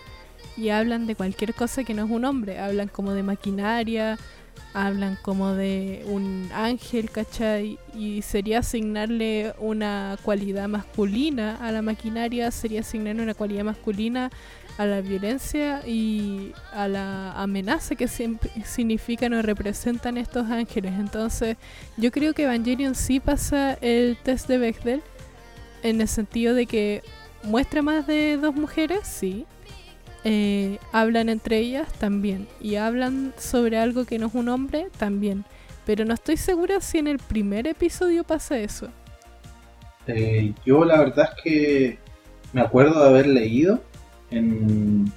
y 0.56 0.70
hablan 0.70 1.08
de 1.08 1.16
cualquier 1.16 1.54
cosa 1.56 1.84
que 1.84 1.94
no 1.94 2.06
es 2.06 2.12
un 2.12 2.26
hombre, 2.26 2.60
hablan 2.60 2.90
como 2.90 3.14
de 3.14 3.24
maquinaria, 3.24 4.18
hablan 4.74 5.18
como 5.22 5.54
de 5.54 6.04
un 6.08 6.50
ángel, 6.54 7.10
¿cachai? 7.10 7.80
Y 7.96 8.22
sería 8.22 8.60
asignarle 8.60 9.54
una 9.60 10.18
cualidad 10.22 10.68
masculina 10.68 11.56
a 11.56 11.72
la 11.72 11.82
maquinaria, 11.82 12.52
sería 12.52 12.82
asignarle 12.82 13.24
una 13.24 13.34
cualidad 13.34 13.64
masculina 13.64 14.30
a 14.78 14.86
la 14.86 15.02
violencia 15.02 15.86
y 15.86 16.54
a 16.72 16.88
la 16.88 17.34
amenaza 17.34 17.96
que 17.96 18.08
significan 18.66 19.34
o 19.34 19.42
representan 19.42 20.18
estos 20.18 20.50
ángeles. 20.50 20.94
Entonces, 20.98 21.58
yo 21.98 22.12
creo 22.12 22.34
que 22.34 22.44
Evangelion 22.44 22.96
sí 22.96 23.20
pasa 23.20 23.74
el 23.82 24.18
test 24.24 24.48
de 24.48 24.58
Bechdel 24.58 25.02
en 25.84 26.02
el 26.02 26.08
sentido 26.08 26.54
de 26.54 26.66
que 26.66 27.04
muestra 27.44 27.82
más 27.82 28.06
de 28.06 28.38
dos 28.38 28.56
mujeres, 28.56 29.00
sí, 29.04 29.46
eh, 30.24 30.80
hablan 30.92 31.30
entre 31.30 31.58
ellas 31.58 31.92
también. 31.94 32.48
Y 32.62 32.76
hablan 32.76 33.34
sobre 33.38 33.78
algo 33.78 34.06
que 34.06 34.20
no 34.20 34.28
es 34.28 34.36
un 34.36 34.50
hombre 34.50 34.88
también. 34.98 35.46
Pero 35.86 36.06
no 36.06 36.14
estoy 36.14 36.38
segura 36.38 36.82
si 36.82 36.98
en 36.98 37.08
el 37.08 37.18
primer 37.18 37.68
episodio 37.68 38.24
pasa 38.24 38.58
eso. 38.60 38.90
Eh, 40.08 40.54
yo 40.66 40.86
la 40.86 40.98
verdad 40.98 41.30
es 41.36 41.44
que 41.44 42.00
me 42.54 42.62
acuerdo 42.62 43.02
de 43.02 43.10
haber 43.10 43.28
leído 43.28 43.84
en... 44.32 45.12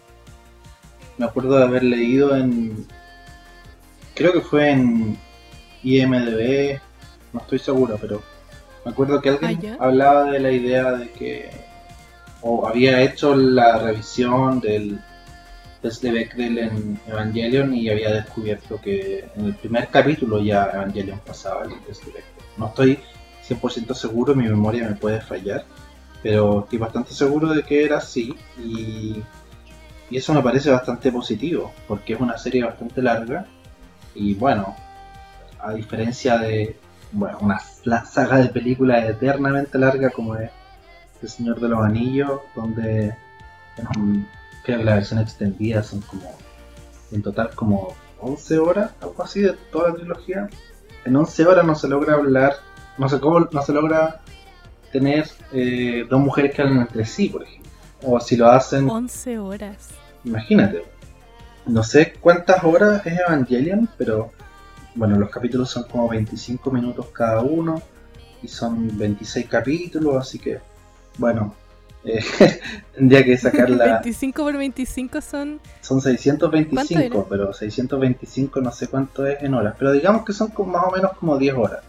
Me 1.19 1.27
acuerdo 1.27 1.57
de 1.57 1.65
haber 1.65 1.83
leído 1.83 2.37
en... 2.37 2.87
Creo 4.15 4.33
que 4.33 4.41
fue 4.41 4.71
en 4.71 5.19
IMDB, 5.83 6.81
no 7.33 7.41
estoy 7.41 7.59
seguro, 7.59 7.97
pero 8.01 8.23
me 8.85 8.93
acuerdo 8.93 9.21
que 9.21 9.31
alguien 9.31 9.77
ah, 9.79 9.85
hablaba 9.87 10.31
de 10.31 10.41
la 10.41 10.51
idea 10.51 10.93
de 10.93 11.11
que 11.11 11.51
o 12.43 12.67
había 12.67 13.01
hecho 13.01 13.35
la 13.35 13.79
revisión 13.79 14.61
del 14.61 15.01
test 15.81 16.03
de 16.03 16.13
Bechdel 16.13 16.59
en 16.59 17.01
Evangelion 17.09 17.75
y 17.75 17.89
había 17.89 18.13
descubierto 18.13 18.81
que 18.81 19.25
en 19.37 19.47
el 19.47 19.55
primer 19.55 19.89
capítulo 19.89 20.41
ya 20.41 20.71
Evangelion 20.73 21.21
pasaba 21.25 21.65
el 21.65 21.81
test 21.85 22.05
de. 22.05 22.23
No 22.57 22.69
estoy 22.69 22.99
100% 23.49 23.95
seguro, 23.95 24.35
mi 24.35 24.45
memoria 24.45 24.89
me 24.89 24.97
puede 24.97 25.21
fallar, 25.21 25.65
pero 26.23 26.61
estoy 26.61 26.79
bastante 26.79 27.13
seguro 27.13 27.49
de 27.49 27.63
que 27.63 27.85
era 27.85 27.99
así 27.99 28.35
y, 28.59 29.23
y 30.11 30.17
eso 30.17 30.35
me 30.35 30.43
parece 30.43 30.71
bastante 30.71 31.11
positivo 31.11 31.73
porque 31.89 32.15
es 32.15 32.21
una 32.21 32.39
serie 32.39 32.65
bastante 32.65 33.03
larga 33.03 33.47
y 34.15 34.35
bueno, 34.35 34.77
a 35.61 35.73
diferencia 35.73 36.39
de 36.39 36.77
bueno, 37.13 37.39
una 37.41 37.61
saga 38.05 38.39
de 38.39 38.49
películas 38.49 39.09
eternamente 39.09 39.79
larga 39.79 40.11
como 40.11 40.37
es 40.37 40.51
el 41.23 41.29
Señor 41.29 41.61
de 41.61 41.69
los 41.69 41.81
Anillos, 41.81 42.41
donde 42.55 43.15
creo 44.65 44.79
que 44.79 44.85
la 44.85 44.95
versión 44.95 45.21
extendida 45.21 45.83
son 45.83 46.01
como, 46.03 46.37
en 47.11 47.23
total 47.23 47.51
como 47.55 47.95
11 48.21 48.59
horas, 48.59 48.91
algo 49.01 49.23
así, 49.23 49.41
de 49.41 49.53
toda 49.71 49.91
la 49.91 49.95
trilogía. 49.95 50.49
En 51.05 51.17
11 51.17 51.47
horas 51.47 51.67
no 51.67 51.75
se 51.75 51.89
logra 51.89 52.15
hablar, 52.15 52.57
no 52.99 53.09
se, 53.09 53.19
no 53.19 53.63
se 53.63 53.73
logra 53.73 54.21
tener 54.93 55.29
eh, 55.53 56.07
dos 56.09 56.21
mujeres 56.21 56.55
que 56.55 56.63
hablan 56.63 56.81
entre 56.83 57.05
sí, 57.05 57.29
por 57.29 57.43
ejemplo. 57.43 57.71
O 58.05 58.21
si 58.21 58.37
lo 58.37 58.49
hacen... 58.49 58.89
11 58.89 59.39
horas. 59.39 59.89
Imagínate. 60.25 60.85
No 61.67 61.83
sé 61.83 62.15
cuántas 62.21 62.63
horas 62.65 63.05
es 63.07 63.19
Evangelion, 63.19 63.89
pero 63.97 64.33
bueno, 64.95 65.17
los 65.19 65.31
capítulos 65.31 65.71
son 65.71 65.85
como 65.85 66.09
25 66.09 66.71
minutos 66.71 67.07
cada 67.13 67.41
uno 67.41 67.81
y 68.43 68.49
son 68.49 68.97
26 68.99 69.47
capítulos, 69.49 70.17
así 70.17 70.39
que 70.39 70.61
bueno, 71.19 71.55
eh, 72.05 72.25
tendría 72.95 73.25
que 73.25 73.37
sacar 73.37 73.71
la... 73.71 74.01
25 74.01 74.43
por 74.43 74.57
25 74.57 75.21
son... 75.21 75.61
Son 75.81 76.01
625, 76.01 77.27
pero 77.29 77.53
625 77.53 78.61
no 78.61 78.73
sé 78.73 78.89
cuánto 78.89 79.27
es 79.27 79.43
en 79.43 79.55
horas, 79.55 79.75
pero 79.79 79.93
digamos 79.93 80.25
que 80.25 80.33
son 80.33 80.49
como 80.49 80.73
más 80.73 80.85
o 80.87 80.91
menos 80.91 81.13
como 81.13 81.39
10 81.39 81.55
horas. 81.55 81.81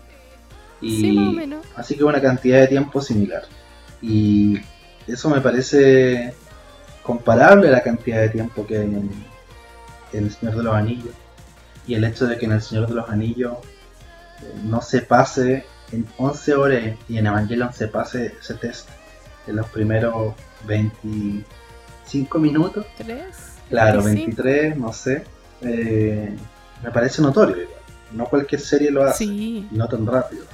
Y 0.81 1.01
sí, 1.01 1.11
más 1.13 1.29
o 1.29 1.31
menos. 1.31 1.65
Así 1.75 1.95
que 1.95 2.03
una 2.03 2.21
cantidad 2.21 2.59
de 2.59 2.67
tiempo 2.67 3.01
similar. 3.01 3.43
Y 4.01 4.59
eso 5.07 5.29
me 5.29 5.41
parece 5.41 6.33
comparable 7.01 7.69
a 7.69 7.71
la 7.71 7.81
cantidad 7.81 8.21
de 8.21 8.29
tiempo 8.29 8.65
que 8.67 8.77
hay 8.77 8.85
en, 8.85 9.09
El 10.11 10.31
Señor 10.31 10.57
de 10.57 10.63
los 10.63 10.75
Anillos. 10.75 11.13
Y 11.87 11.95
el 11.95 12.03
hecho 12.03 12.27
de 12.27 12.37
que 12.37 12.45
en 12.45 12.51
El 12.51 12.61
Señor 12.61 12.87
de 12.87 12.95
los 12.95 13.09
Anillos 13.09 13.53
eh, 14.41 14.53
no 14.63 14.81
se 14.81 15.01
pase 15.01 15.65
en 15.91 16.05
11 16.17 16.55
horas 16.55 16.81
y 17.07 17.17
en 17.17 17.27
Evangelion 17.27 17.73
se 17.73 17.87
pase 17.87 18.33
ese 18.39 18.53
test 18.55 18.89
en 19.47 19.55
los 19.55 19.67
primeros 19.67 20.33
25 20.65 22.39
minutos. 22.39 22.85
¿3? 23.00 23.23
Claro, 23.69 24.03
23, 24.03 24.77
no 24.77 24.93
sé. 24.93 25.23
Eh, 25.62 26.35
me 26.83 26.91
parece 26.91 27.21
notorio. 27.21 27.67
No 28.12 28.25
cualquier 28.25 28.62
serie 28.62 28.91
lo 28.91 29.03
hace. 29.03 29.25
Sí. 29.25 29.67
no 29.71 29.88
tan 29.88 30.05
rápido. 30.05 30.45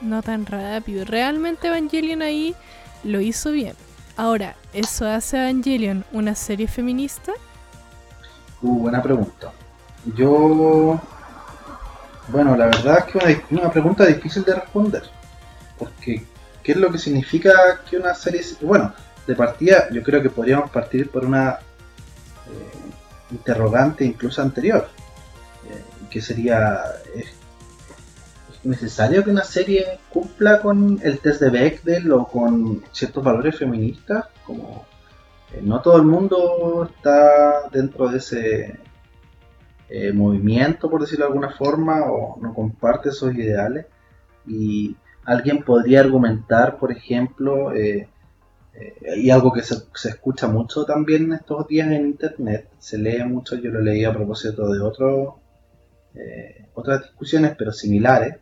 No 0.00 0.22
tan 0.22 0.46
rápido. 0.46 1.04
Realmente 1.04 1.66
Evangelion 1.66 2.22
ahí 2.22 2.54
lo 3.02 3.20
hizo 3.20 3.50
bien. 3.50 3.74
Ahora, 4.16 4.54
¿eso 4.72 5.06
hace 5.06 5.36
Evangelion 5.38 6.04
una 6.12 6.34
serie 6.34 6.68
feminista? 6.68 7.32
Uh, 8.62 8.80
buena 8.80 9.02
pregunta. 9.02 9.52
Yo. 10.14 11.00
Bueno, 12.28 12.56
la 12.56 12.66
verdad 12.66 12.98
es 12.98 13.04
que 13.04 13.18
es 13.18 13.40
una, 13.50 13.62
una 13.62 13.70
pregunta 13.72 14.04
difícil 14.06 14.44
de 14.44 14.54
responder. 14.54 15.02
Porque 15.78 16.22
¿Qué 16.68 16.72
es 16.72 16.80
lo 16.80 16.92
que 16.92 16.98
significa 16.98 17.80
que 17.88 17.96
una 17.96 18.14
serie... 18.14 18.42
Bueno, 18.60 18.92
de 19.26 19.34
partida 19.34 19.88
yo 19.90 20.02
creo 20.02 20.20
que 20.22 20.28
podríamos 20.28 20.68
partir 20.68 21.08
por 21.08 21.24
una 21.24 21.52
eh, 21.52 23.30
interrogante 23.30 24.04
incluso 24.04 24.42
anterior, 24.42 24.86
eh, 25.66 25.82
que 26.10 26.20
sería, 26.20 26.78
¿es, 27.14 27.28
necesario 28.64 29.24
que 29.24 29.30
una 29.30 29.44
serie 29.44 29.98
cumpla 30.10 30.60
con 30.60 31.00
el 31.02 31.20
test 31.20 31.40
de 31.40 31.48
Bechdel 31.48 32.12
o 32.12 32.26
con 32.26 32.84
ciertos 32.92 33.24
valores 33.24 33.56
feministas? 33.56 34.26
Como 34.44 34.84
eh, 35.54 35.62
no 35.62 35.80
todo 35.80 35.96
el 35.96 36.04
mundo 36.04 36.86
está 36.94 37.70
dentro 37.72 38.08
de 38.08 38.18
ese 38.18 38.78
movimiento, 40.12 40.90
por 40.90 41.00
decirlo 41.00 41.24
de 41.24 41.32
alguna 41.32 41.50
forma, 41.56 42.02
o 42.10 42.38
no 42.42 42.52
comparte 42.52 43.08
esos 43.08 43.34
ideales. 43.34 43.86
Y 44.46 44.94
alguien 45.28 45.62
podría 45.62 46.00
argumentar, 46.00 46.78
por 46.78 46.90
ejemplo, 46.90 47.74
eh, 47.74 48.08
eh, 48.72 49.18
y 49.18 49.28
algo 49.28 49.52
que 49.52 49.62
se, 49.62 49.74
escucha 50.08 50.48
mucho 50.48 50.86
también 50.86 51.34
estos 51.34 51.68
días 51.68 51.88
en 51.88 52.06
internet, 52.06 52.70
se 52.78 52.96
lee 52.96 53.22
mucho, 53.24 53.56
yo 53.56 53.70
lo 53.70 53.82
leí 53.82 54.04
a 54.04 54.12
propósito 54.12 54.72
de 54.72 54.80
otro, 54.80 55.40
eh, 56.14 56.68
otras 56.72 57.02
discusiones, 57.02 57.54
pero 57.58 57.72
similares, 57.72 58.36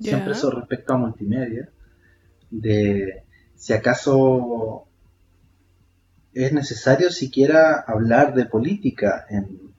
siempre 0.00 0.32
eso 0.32 0.50
respecto 0.50 0.92
a 0.92 0.98
multimedia, 0.98 1.70
de 2.50 3.22
si 3.54 3.72
acaso 3.72 4.88
es 6.34 6.52
necesario 6.52 7.10
siquiera 7.10 7.84
hablar 7.86 8.34
de 8.34 8.46
política 8.46 9.24
en 9.30 9.72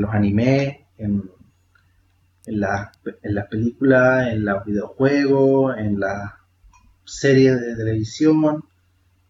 los 0.00 0.12
animes, 0.12 0.78
en 0.98 1.30
en, 2.50 2.60
la, 2.60 2.92
en 3.22 3.34
las 3.34 3.46
películas, 3.46 4.32
en 4.32 4.44
los 4.44 4.64
videojuegos, 4.64 5.78
en 5.78 6.00
las 6.00 6.32
series 7.04 7.60
de 7.60 7.76
televisión. 7.76 8.64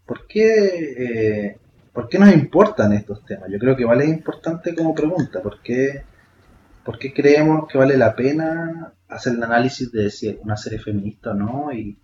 ¿Por 0.07 0.27
qué, 0.27 0.95
eh, 0.99 1.59
¿Por 1.93 2.09
qué 2.09 2.19
nos 2.19 2.33
importan 2.33 2.93
estos 2.95 3.25
temas? 3.25 3.51
Yo 3.51 3.59
creo 3.59 3.77
que 3.77 3.85
vale 3.85 4.07
importante 4.07 4.75
como 4.75 4.95
pregunta. 4.95 5.43
¿Por 5.43 5.61
qué, 5.63 6.03
¿Por 6.85 6.99
qué 6.99 7.13
creemos 7.13 7.69
que 7.69 7.79
vale 7.79 7.97
la 7.97 8.17
pena 8.17 8.95
hacer 9.09 9.35
el 9.35 9.43
análisis 9.43 9.93
de 9.93 10.11
si 10.11 10.39
una 10.43 10.57
serie 10.57 10.79
feminista 10.79 11.33
o 11.33 11.35
no? 11.35 11.73
Y, 11.73 11.99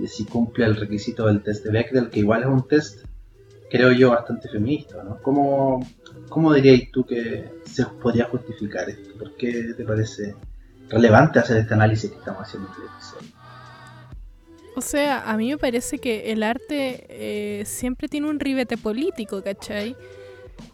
de 0.00 0.08
si 0.08 0.24
cumple 0.24 0.64
el 0.64 0.76
requisito 0.76 1.26
del 1.26 1.42
test 1.42 1.62
de 1.62 1.70
Bechdel, 1.70 2.08
que 2.08 2.20
igual 2.20 2.42
es 2.42 2.48
un 2.48 2.66
test 2.66 3.04
creo 3.70 3.92
yo, 3.92 4.10
bastante 4.10 4.48
feminista, 4.48 5.02
¿no? 5.02 5.20
¿Cómo, 5.22 5.86
cómo 6.28 6.52
dirías 6.52 6.90
tú 6.92 7.04
que 7.04 7.50
se 7.64 7.84
podría 7.86 8.26
justificar 8.26 8.88
esto? 8.88 9.18
¿Por 9.18 9.36
qué 9.36 9.74
te 9.76 9.84
parece 9.84 10.34
relevante 10.88 11.38
hacer 11.38 11.58
este 11.58 11.74
análisis 11.74 12.10
que 12.10 12.18
estamos 12.18 12.42
haciendo 12.42 12.68
en 12.68 12.82
el 12.82 12.88
episodio? 12.88 13.36
O 14.76 14.80
sea, 14.82 15.30
a 15.30 15.36
mí 15.38 15.48
me 15.48 15.56
parece 15.56 15.98
que 15.98 16.32
el 16.32 16.42
arte 16.42 17.06
eh, 17.08 17.64
siempre 17.64 18.08
tiene 18.08 18.28
un 18.28 18.38
ribete 18.38 18.76
político, 18.76 19.42
¿cachai? 19.42 19.96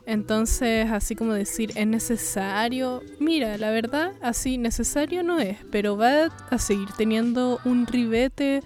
Entonces, 0.07 0.91
así 0.91 1.15
como 1.15 1.33
decir, 1.33 1.71
es 1.77 1.87
necesario, 1.87 3.03
mira, 3.21 3.57
la 3.59 3.71
verdad, 3.71 4.13
así 4.21 4.59
necesario 4.59 5.23
no 5.23 5.39
es, 5.39 5.59
pero 5.71 5.97
va 5.97 6.27
a 6.51 6.59
seguir 6.59 6.89
teniendo 6.97 7.61
un 7.65 7.87
ribete 7.87 8.63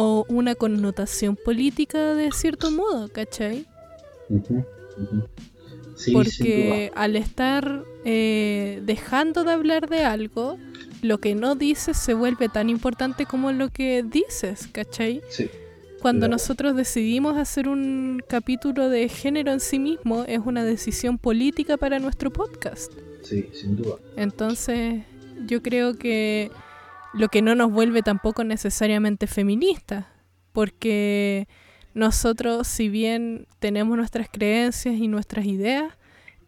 o 0.00 0.24
una 0.28 0.54
connotación 0.54 1.34
política 1.34 2.14
de 2.14 2.30
cierto 2.30 2.70
modo, 2.70 3.08
¿cachai? 3.08 3.66
Porque 6.12 6.92
al 6.94 7.16
estar 7.16 7.82
eh, 8.04 8.80
dejando 8.84 9.42
de 9.42 9.50
hablar 9.50 9.88
de 9.88 10.04
algo, 10.04 10.56
lo 11.02 11.18
que 11.18 11.34
no 11.34 11.56
dices 11.56 11.96
se 11.96 12.14
vuelve 12.14 12.48
tan 12.48 12.70
importante 12.70 13.26
como 13.26 13.50
lo 13.50 13.70
que 13.70 14.04
dices, 14.04 14.68
¿cachai? 14.70 15.20
Sí. 15.30 15.50
Cuando 16.00 16.28
nosotros 16.28 16.76
decidimos 16.76 17.36
hacer 17.36 17.68
un 17.68 18.22
capítulo 18.28 18.88
de 18.90 19.08
género 19.08 19.50
en 19.50 19.58
sí 19.58 19.80
mismo, 19.80 20.22
es 20.28 20.38
una 20.44 20.64
decisión 20.64 21.18
política 21.18 21.76
para 21.76 21.98
nuestro 21.98 22.30
podcast. 22.30 22.92
Sí, 23.24 23.48
sin 23.52 23.74
duda. 23.74 23.96
Entonces, 24.16 25.02
yo 25.48 25.60
creo 25.60 25.98
que 25.98 26.52
lo 27.18 27.28
que 27.28 27.42
no 27.42 27.54
nos 27.54 27.72
vuelve 27.72 28.02
tampoco 28.02 28.44
necesariamente 28.44 29.26
feministas, 29.26 30.06
porque 30.52 31.48
nosotros, 31.92 32.68
si 32.68 32.88
bien 32.88 33.46
tenemos 33.58 33.96
nuestras 33.96 34.28
creencias 34.30 34.94
y 34.94 35.08
nuestras 35.08 35.44
ideas, 35.44 35.92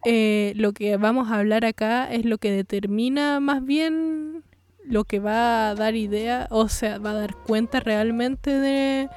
eh, 0.05 0.53
lo 0.55 0.71
que 0.71 0.95
vamos 0.97 1.29
a 1.29 1.39
hablar 1.39 1.65
acá 1.65 2.11
es 2.11 2.25
lo 2.25 2.37
que 2.37 2.51
determina 2.51 3.39
más 3.39 3.63
bien 3.63 4.43
lo 4.85 5.03
que 5.03 5.19
va 5.19 5.69
a 5.69 5.75
dar 5.75 5.95
idea, 5.95 6.47
o 6.49 6.69
sea, 6.69 6.97
va 6.97 7.11
a 7.11 7.15
dar 7.15 7.35
cuenta 7.35 7.81
realmente 7.81 8.57
de 8.57 9.09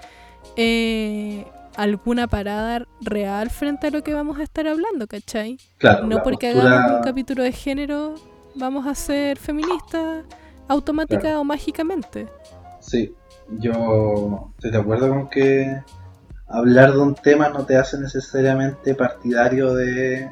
eh, 0.57 1.47
alguna 1.77 2.27
parada 2.27 2.85
real 3.01 3.49
frente 3.49 3.87
a 3.87 3.91
lo 3.91 4.03
que 4.03 4.13
vamos 4.13 4.39
a 4.41 4.43
estar 4.43 4.67
hablando, 4.67 5.07
¿cachai? 5.07 5.57
no 6.05 6.23
porque 6.23 6.49
hagamos 6.49 6.93
un 6.97 7.03
capítulo 7.03 7.45
de 7.45 7.53
género 7.53 8.17
vamos 8.57 8.87
a 8.87 8.95
ser 8.95 9.39
feministas 9.39 10.25
automática 10.69 11.39
o 11.39 11.45
mágicamente. 11.45 12.29
Sí, 12.81 13.15
yo 13.59 14.51
estoy 14.57 14.71
de 14.71 14.79
acuerdo 14.79 15.09
con 15.09 15.29
que 15.29 15.81
hablar 16.49 16.93
de 16.93 16.99
un 16.99 17.15
tema 17.15 17.49
no 17.49 17.65
te 17.65 17.77
hace 17.77 17.99
necesariamente 17.99 18.95
partidario 18.95 19.75
de 19.75 20.31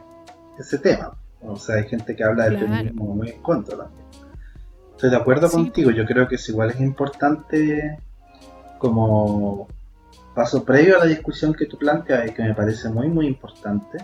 ese 0.58 0.78
tema. 0.78 1.16
O 1.40 1.56
sea, 1.56 1.76
hay 1.76 1.88
gente 1.88 2.14
que 2.14 2.24
habla 2.24 2.44
del 2.44 2.58
feminismo 2.58 3.14
muy 3.14 3.30
en 3.30 3.42
contra 3.42 3.76
también. 3.76 4.06
Estoy 4.92 5.10
de 5.10 5.16
acuerdo 5.16 5.50
contigo, 5.50 5.90
yo 5.90 6.04
creo 6.04 6.28
que 6.28 6.36
es 6.36 6.48
igual 6.48 6.70
es 6.70 6.80
importante 6.80 7.98
como 8.78 9.66
paso 10.34 10.64
previo 10.64 10.96
a 10.96 11.00
la 11.00 11.06
discusión 11.06 11.54
que 11.54 11.66
tú 11.66 11.76
planteas 11.76 12.30
y 12.30 12.34
que 12.34 12.42
me 12.42 12.54
parece 12.54 12.88
muy 12.88 13.08
muy 13.08 13.26
importante 13.26 13.98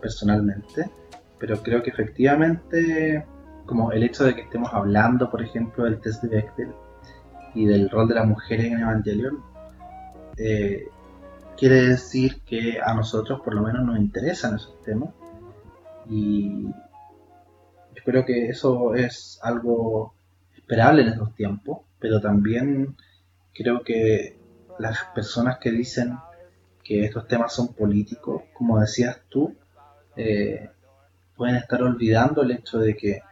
personalmente, 0.00 0.90
pero 1.38 1.62
creo 1.62 1.82
que 1.82 1.90
efectivamente 1.90 3.24
como 3.66 3.92
el 3.92 4.02
hecho 4.02 4.24
de 4.24 4.34
que 4.34 4.42
estemos 4.42 4.72
hablando, 4.72 5.30
por 5.30 5.42
ejemplo, 5.42 5.84
del 5.84 6.00
test 6.00 6.22
de 6.22 6.28
Bechdel 6.28 6.74
y 7.54 7.66
del 7.66 7.88
rol 7.88 8.08
de 8.08 8.14
la 8.14 8.24
mujer 8.24 8.60
en 8.60 8.78
Evangelion, 8.80 9.42
eh, 10.36 10.88
quiere 11.56 11.88
decir 11.88 12.40
que 12.42 12.78
a 12.84 12.94
nosotros 12.94 13.40
por 13.40 13.54
lo 13.54 13.62
menos 13.62 13.84
nos 13.84 13.98
interesan 13.98 14.56
esos 14.56 14.80
temas. 14.82 15.10
Y 16.08 16.64
yo 16.64 18.02
creo 18.04 18.24
que 18.24 18.48
eso 18.48 18.94
es 18.94 19.38
algo 19.42 20.14
esperable 20.54 21.02
en 21.02 21.08
estos 21.08 21.34
tiempos, 21.34 21.80
pero 21.98 22.20
también 22.20 22.96
creo 23.54 23.82
que 23.82 24.38
las 24.78 25.04
personas 25.14 25.58
que 25.58 25.70
dicen 25.70 26.18
que 26.82 27.04
estos 27.04 27.26
temas 27.26 27.54
son 27.54 27.72
políticos, 27.74 28.42
como 28.52 28.78
decías 28.80 29.20
tú, 29.28 29.56
eh, 30.16 30.68
pueden 31.36 31.56
estar 31.56 31.82
olvidando 31.82 32.42
el 32.42 32.50
hecho 32.50 32.78
de 32.78 32.94
que 32.94 33.22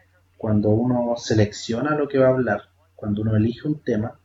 cuando 0.42 0.70
uno 0.70 1.14
selecciona 1.16 1.94
lo 1.94 2.08
que 2.08 2.18
va 2.18 2.26
a 2.26 2.30
hablar, 2.30 2.62
cuando 2.96 3.22
uno 3.22 3.36
elige 3.36 3.68
un 3.68 3.78
tema, 3.78 4.18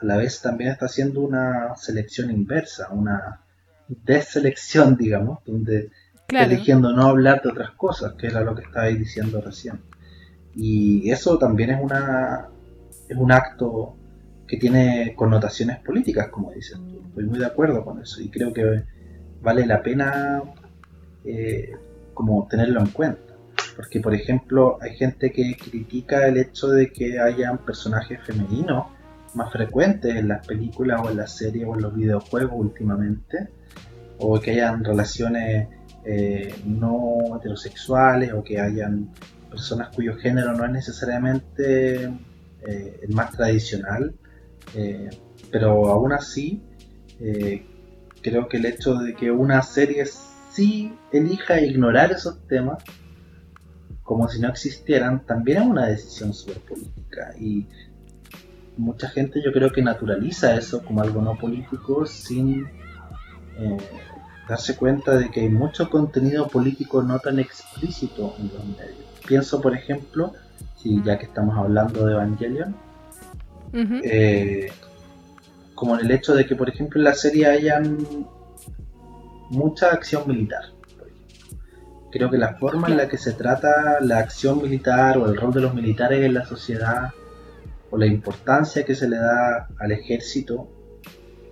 a 0.00 0.04
la 0.04 0.16
vez 0.16 0.42
también 0.42 0.72
está 0.72 0.86
haciendo 0.86 1.20
una 1.20 1.76
selección 1.76 2.32
inversa, 2.32 2.88
una 2.90 3.42
deselección, 3.86 4.96
digamos, 4.98 5.38
donde 5.46 5.92
está 6.26 6.42
eligiendo 6.42 6.92
no 6.92 7.04
hablar 7.04 7.42
de 7.42 7.50
otras 7.50 7.70
cosas, 7.76 8.14
que 8.14 8.26
era 8.26 8.40
lo 8.40 8.56
que 8.56 8.62
estabais 8.62 8.98
diciendo 8.98 9.40
recién. 9.40 9.80
Y 10.52 11.08
eso 11.12 11.38
también 11.38 11.70
es 11.70 11.80
una 11.80 12.48
es 13.08 13.16
un 13.16 13.30
acto 13.30 13.94
que 14.48 14.56
tiene 14.56 15.14
connotaciones 15.14 15.78
políticas, 15.78 16.26
como 16.30 16.50
dices 16.50 16.76
tú. 16.76 17.04
Estoy 17.06 17.26
muy 17.26 17.38
de 17.38 17.46
acuerdo 17.46 17.84
con 17.84 18.02
eso 18.02 18.20
y 18.20 18.30
creo 18.30 18.52
que 18.52 18.82
vale 19.40 19.64
la 19.64 19.80
pena 19.80 20.42
eh, 21.24 21.70
como 22.14 22.48
tenerlo 22.48 22.80
en 22.80 22.88
cuenta. 22.88 23.31
Porque, 23.76 24.00
por 24.00 24.14
ejemplo, 24.14 24.78
hay 24.80 24.96
gente 24.96 25.32
que 25.32 25.56
critica 25.56 26.26
el 26.26 26.36
hecho 26.36 26.68
de 26.68 26.92
que 26.92 27.18
hayan 27.18 27.58
personajes 27.58 28.20
femeninos 28.24 28.86
más 29.34 29.50
frecuentes 29.50 30.14
en 30.14 30.28
las 30.28 30.46
películas 30.46 31.00
o 31.02 31.10
en 31.10 31.16
las 31.16 31.36
series 31.36 31.66
o 31.66 31.74
en 31.74 31.82
los 31.82 31.94
videojuegos 31.94 32.52
últimamente, 32.54 33.48
o 34.18 34.38
que 34.38 34.52
hayan 34.52 34.84
relaciones 34.84 35.68
eh, 36.04 36.52
no 36.64 37.36
heterosexuales 37.36 38.32
o 38.32 38.42
que 38.42 38.60
hayan 38.60 39.12
personas 39.48 39.94
cuyo 39.94 40.16
género 40.16 40.52
no 40.52 40.64
es 40.64 40.72
necesariamente 40.72 42.06
eh, 42.66 43.00
el 43.02 43.14
más 43.14 43.30
tradicional 43.30 44.12
eh, 44.74 45.10
pero 45.52 45.86
aún 45.88 46.12
así, 46.12 46.60
creo 48.20 48.48
que 48.48 48.56
el 48.56 48.66
hecho 48.66 48.94
de 48.94 49.14
que 49.14 49.30
una 49.30 49.62
serie 49.62 50.04
sí 50.50 50.92
elija 51.12 51.60
ignorar 51.60 52.10
esos 52.10 52.44
temas, 52.48 52.82
como 54.12 54.28
si 54.28 54.40
no 54.40 54.48
existieran, 54.48 55.24
también 55.24 55.62
es 55.62 55.66
una 55.66 55.86
decisión 55.86 56.34
súper 56.34 56.58
política. 56.58 57.32
Y 57.40 57.66
mucha 58.76 59.08
gente 59.08 59.40
yo 59.42 59.50
creo 59.54 59.72
que 59.72 59.80
naturaliza 59.80 60.54
eso 60.54 60.84
como 60.84 61.00
algo 61.00 61.22
no 61.22 61.38
político 61.38 62.04
sin 62.04 62.66
eh, 63.58 63.78
darse 64.46 64.76
cuenta 64.76 65.16
de 65.16 65.30
que 65.30 65.40
hay 65.40 65.48
mucho 65.48 65.88
contenido 65.88 66.46
político 66.46 67.02
no 67.02 67.20
tan 67.20 67.38
explícito 67.38 68.34
en 68.38 68.48
los 68.48 68.66
medios. 68.66 69.20
Pienso, 69.26 69.62
por 69.62 69.74
ejemplo, 69.74 70.34
si 70.76 71.02
ya 71.02 71.18
que 71.18 71.24
estamos 71.24 71.56
hablando 71.56 72.04
de 72.04 72.12
Evangelion, 72.12 72.76
eh, 73.72 74.70
como 75.74 75.98
en 75.98 76.04
el 76.04 76.10
hecho 76.10 76.34
de 76.34 76.44
que, 76.44 76.54
por 76.54 76.68
ejemplo, 76.68 77.00
en 77.00 77.04
la 77.04 77.14
serie 77.14 77.46
hayan 77.46 77.96
mucha 79.48 79.88
acción 79.88 80.24
militar. 80.26 80.64
Creo 82.12 82.30
que 82.30 82.36
la 82.36 82.56
forma 82.56 82.88
en 82.88 82.98
la 82.98 83.08
que 83.08 83.16
se 83.16 83.32
trata 83.32 83.96
la 84.00 84.18
acción 84.18 84.60
militar 84.60 85.16
o 85.16 85.26
el 85.26 85.34
rol 85.34 85.52
de 85.54 85.62
los 85.62 85.72
militares 85.72 86.22
en 86.22 86.34
la 86.34 86.44
sociedad 86.44 87.10
o 87.90 87.96
la 87.96 88.04
importancia 88.04 88.84
que 88.84 88.94
se 88.94 89.08
le 89.08 89.16
da 89.16 89.66
al 89.78 89.92
ejército, 89.92 90.68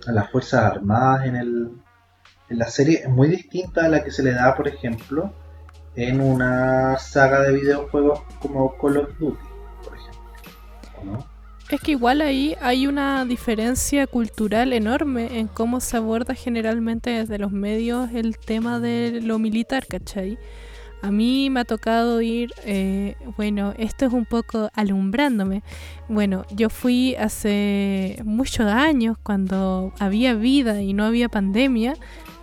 a 0.05 0.11
las 0.11 0.29
fuerzas 0.29 0.63
armadas 0.63 1.25
en, 1.25 1.35
el, 1.35 1.71
en 2.49 2.57
la 2.59 2.67
serie 2.67 3.01
es 3.03 3.09
muy 3.09 3.27
distinta 3.27 3.85
a 3.85 3.89
la 3.89 4.03
que 4.03 4.11
se 4.11 4.21
le 4.21 4.33
da, 4.33 4.55
por 4.55 4.67
ejemplo, 4.67 5.33
en 5.95 6.21
una 6.21 6.95
saga 6.99 7.41
de 7.41 7.53
videojuegos 7.53 8.21
como 8.39 8.77
Call 8.77 8.97
of 8.97 9.17
Duty, 9.17 9.45
por 9.83 9.97
ejemplo. 9.97 11.30
Es 11.71 11.79
que 11.79 11.91
igual 11.91 12.19
ahí 12.19 12.53
hay 12.59 12.85
una 12.85 13.23
diferencia 13.23 14.05
cultural 14.05 14.73
enorme 14.73 15.39
en 15.39 15.47
cómo 15.47 15.79
se 15.79 15.95
aborda 15.95 16.35
generalmente 16.35 17.11
desde 17.11 17.39
los 17.39 17.53
medios 17.53 18.09
el 18.13 18.37
tema 18.37 18.81
de 18.81 19.21
lo 19.21 19.39
militar, 19.39 19.87
¿cachai? 19.87 20.37
A 21.01 21.11
mí 21.11 21.49
me 21.49 21.61
ha 21.61 21.63
tocado 21.63 22.21
ir, 22.21 22.51
eh, 22.65 23.15
bueno, 23.37 23.73
esto 23.77 24.05
es 24.05 24.11
un 24.11 24.25
poco 24.25 24.69
alumbrándome. 24.73 25.63
Bueno, 26.09 26.45
yo 26.51 26.69
fui 26.69 27.15
hace 27.15 28.21
muchos 28.25 28.65
años, 28.67 29.17
cuando 29.23 29.93
había 29.97 30.33
vida 30.33 30.81
y 30.81 30.91
no 30.91 31.05
había 31.05 31.29
pandemia, 31.29 31.93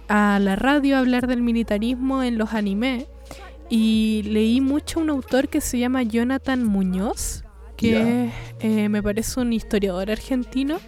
a 0.08 0.38
la 0.40 0.56
radio 0.56 0.96
a 0.96 1.00
hablar 1.00 1.26
del 1.26 1.42
militarismo 1.42 2.22
en 2.22 2.38
los 2.38 2.54
animes 2.54 3.04
y 3.68 4.22
leí 4.24 4.62
mucho 4.62 5.00
un 5.00 5.10
autor 5.10 5.50
que 5.50 5.60
se 5.60 5.78
llama 5.78 6.02
Jonathan 6.02 6.64
Muñoz, 6.64 7.44
que 7.78 8.28
eh, 8.58 8.88
me 8.88 9.00
parece 9.04 9.38
un 9.38 9.52
historiador 9.52 10.10
argentino. 10.10 10.80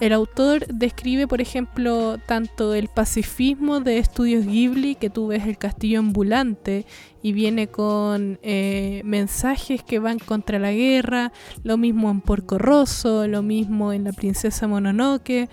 El 0.00 0.12
autor 0.14 0.66
describe, 0.66 1.28
por 1.28 1.42
ejemplo, 1.42 2.16
tanto 2.26 2.72
el 2.72 2.88
pacifismo 2.88 3.80
de 3.80 3.98
Estudios 3.98 4.46
Ghibli, 4.46 4.94
que 4.94 5.10
tú 5.10 5.26
ves 5.26 5.46
el 5.46 5.58
castillo 5.58 5.98
ambulante 5.98 6.86
y 7.22 7.32
viene 7.32 7.66
con 7.68 8.38
eh, 8.42 9.02
mensajes 9.04 9.82
que 9.82 9.98
van 9.98 10.18
contra 10.18 10.58
la 10.58 10.72
guerra, 10.72 11.32
lo 11.64 11.76
mismo 11.76 12.10
en 12.10 12.22
Porco 12.22 12.56
Rosso, 12.56 13.28
lo 13.28 13.42
mismo 13.42 13.92
en 13.92 14.04
La 14.04 14.12
Princesa 14.12 14.66
Mononoke. 14.66 15.50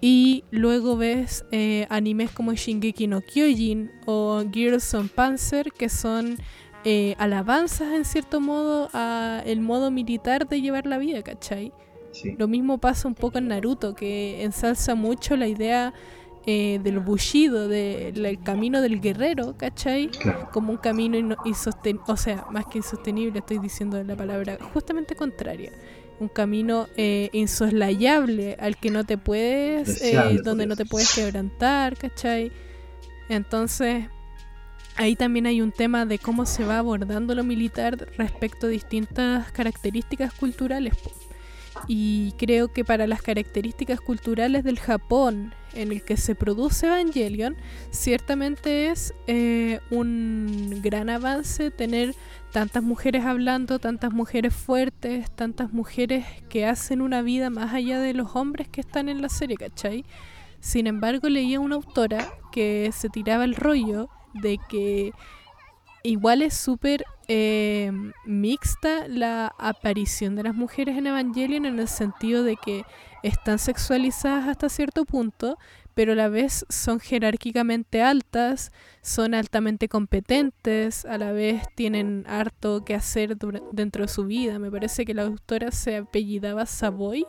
Y 0.00 0.44
luego 0.52 0.96
ves 0.96 1.44
eh, 1.50 1.86
animes 1.90 2.30
como 2.30 2.54
Shingeki 2.54 3.08
no 3.08 3.20
Kyojin 3.20 3.90
o 4.06 4.44
Gears 4.52 4.94
on 4.94 5.08
Panzer, 5.08 5.72
que 5.72 5.88
son 5.88 6.38
eh, 6.84 7.14
alabanzas 7.18 7.92
en 7.92 8.04
cierto 8.04 8.40
modo 8.40 8.88
a 8.92 9.42
el 9.46 9.60
modo 9.60 9.90
militar 9.90 10.48
de 10.48 10.60
llevar 10.60 10.86
la 10.86 10.98
vida, 10.98 11.22
¿cachai? 11.22 11.72
Lo 12.36 12.48
mismo 12.48 12.78
pasa 12.78 13.08
un 13.08 13.14
poco 13.14 13.38
en 13.38 13.48
Naruto, 13.48 13.94
que 13.94 14.42
ensalza 14.42 14.94
mucho 14.94 15.36
la 15.36 15.46
idea 15.46 15.94
eh, 16.44 16.80
del 16.82 16.98
bushido, 16.98 17.68
del 17.68 18.40
camino 18.42 18.80
del 18.80 19.00
guerrero, 19.00 19.56
¿cachai? 19.56 20.10
Como 20.52 20.72
un 20.72 20.78
camino 20.78 21.36
insostenible, 21.44 22.04
o 22.08 22.16
sea, 22.16 22.46
más 22.50 22.66
que 22.66 22.78
insostenible, 22.78 23.38
estoy 23.38 23.58
diciendo 23.58 24.02
la 24.02 24.16
palabra 24.16 24.58
justamente 24.74 25.14
contraria. 25.14 25.72
Un 26.18 26.28
camino 26.28 26.88
eh, 26.96 27.30
insoslayable 27.32 28.56
al 28.60 28.76
que 28.76 28.90
no 28.90 29.04
te 29.04 29.18
puedes, 29.18 30.02
eh, 30.02 30.38
donde 30.42 30.66
no 30.66 30.76
te 30.76 30.84
puedes 30.84 31.14
quebrantar, 31.14 31.96
¿cachai? 31.96 32.50
Entonces, 33.28 34.06
ahí 34.96 35.16
también 35.16 35.46
hay 35.46 35.60
un 35.60 35.72
tema 35.72 36.06
de 36.06 36.18
cómo 36.18 36.46
se 36.46 36.64
va 36.64 36.78
abordando 36.78 37.34
lo 37.34 37.44
militar 37.44 38.08
respecto 38.16 38.66
a 38.66 38.70
distintas 38.70 39.50
características 39.52 40.32
culturales. 40.34 40.94
Y 41.88 42.32
creo 42.32 42.68
que 42.68 42.84
para 42.84 43.06
las 43.06 43.22
características 43.22 44.00
culturales 44.00 44.62
del 44.62 44.78
Japón 44.78 45.54
en 45.74 45.90
el 45.90 46.02
que 46.02 46.16
se 46.16 46.34
produce 46.34 46.86
Evangelion, 46.86 47.56
ciertamente 47.90 48.88
es 48.88 49.14
eh, 49.26 49.80
un 49.90 50.80
gran 50.82 51.08
avance 51.08 51.70
tener 51.70 52.14
tantas 52.52 52.82
mujeres 52.82 53.24
hablando, 53.24 53.78
tantas 53.78 54.12
mujeres 54.12 54.54
fuertes, 54.54 55.30
tantas 55.30 55.72
mujeres 55.72 56.26
que 56.50 56.66
hacen 56.66 57.00
una 57.00 57.22
vida 57.22 57.48
más 57.48 57.72
allá 57.72 57.98
de 57.98 58.12
los 58.12 58.36
hombres 58.36 58.68
que 58.68 58.82
están 58.82 59.08
en 59.08 59.22
la 59.22 59.30
serie, 59.30 59.56
¿cachai? 59.56 60.04
Sin 60.60 60.86
embargo, 60.86 61.28
leía 61.28 61.58
una 61.58 61.76
autora 61.76 62.30
que 62.52 62.90
se 62.92 63.08
tiraba 63.08 63.44
el 63.44 63.56
rollo 63.56 64.08
de 64.34 64.58
que 64.68 65.12
igual 66.02 66.42
es 66.42 66.54
súper 66.54 67.04
eh, 67.28 67.92
mixta 68.24 69.06
la 69.08 69.54
aparición 69.58 70.34
de 70.34 70.42
las 70.42 70.54
mujeres 70.54 70.98
en 70.98 71.06
Evangelion 71.06 71.64
en 71.64 71.78
el 71.78 71.88
sentido 71.88 72.42
de 72.42 72.56
que 72.56 72.84
están 73.22 73.58
sexualizadas 73.58 74.48
hasta 74.48 74.68
cierto 74.68 75.04
punto, 75.04 75.56
pero 75.94 76.12
a 76.12 76.16
la 76.16 76.28
vez 76.28 76.66
son 76.68 77.00
jerárquicamente 77.00 78.02
altas, 78.02 78.72
son 79.02 79.34
altamente 79.34 79.88
competentes, 79.88 81.04
a 81.04 81.18
la 81.18 81.32
vez 81.32 81.62
tienen 81.74 82.24
harto 82.26 82.84
que 82.84 82.94
hacer 82.94 83.36
dentro 83.72 84.02
de 84.02 84.08
su 84.08 84.24
vida. 84.24 84.58
Me 84.58 84.70
parece 84.70 85.04
que 85.04 85.14
la 85.14 85.22
autora 85.22 85.70
se 85.70 85.96
apellidaba 85.96 86.66
Savoy. 86.66 87.26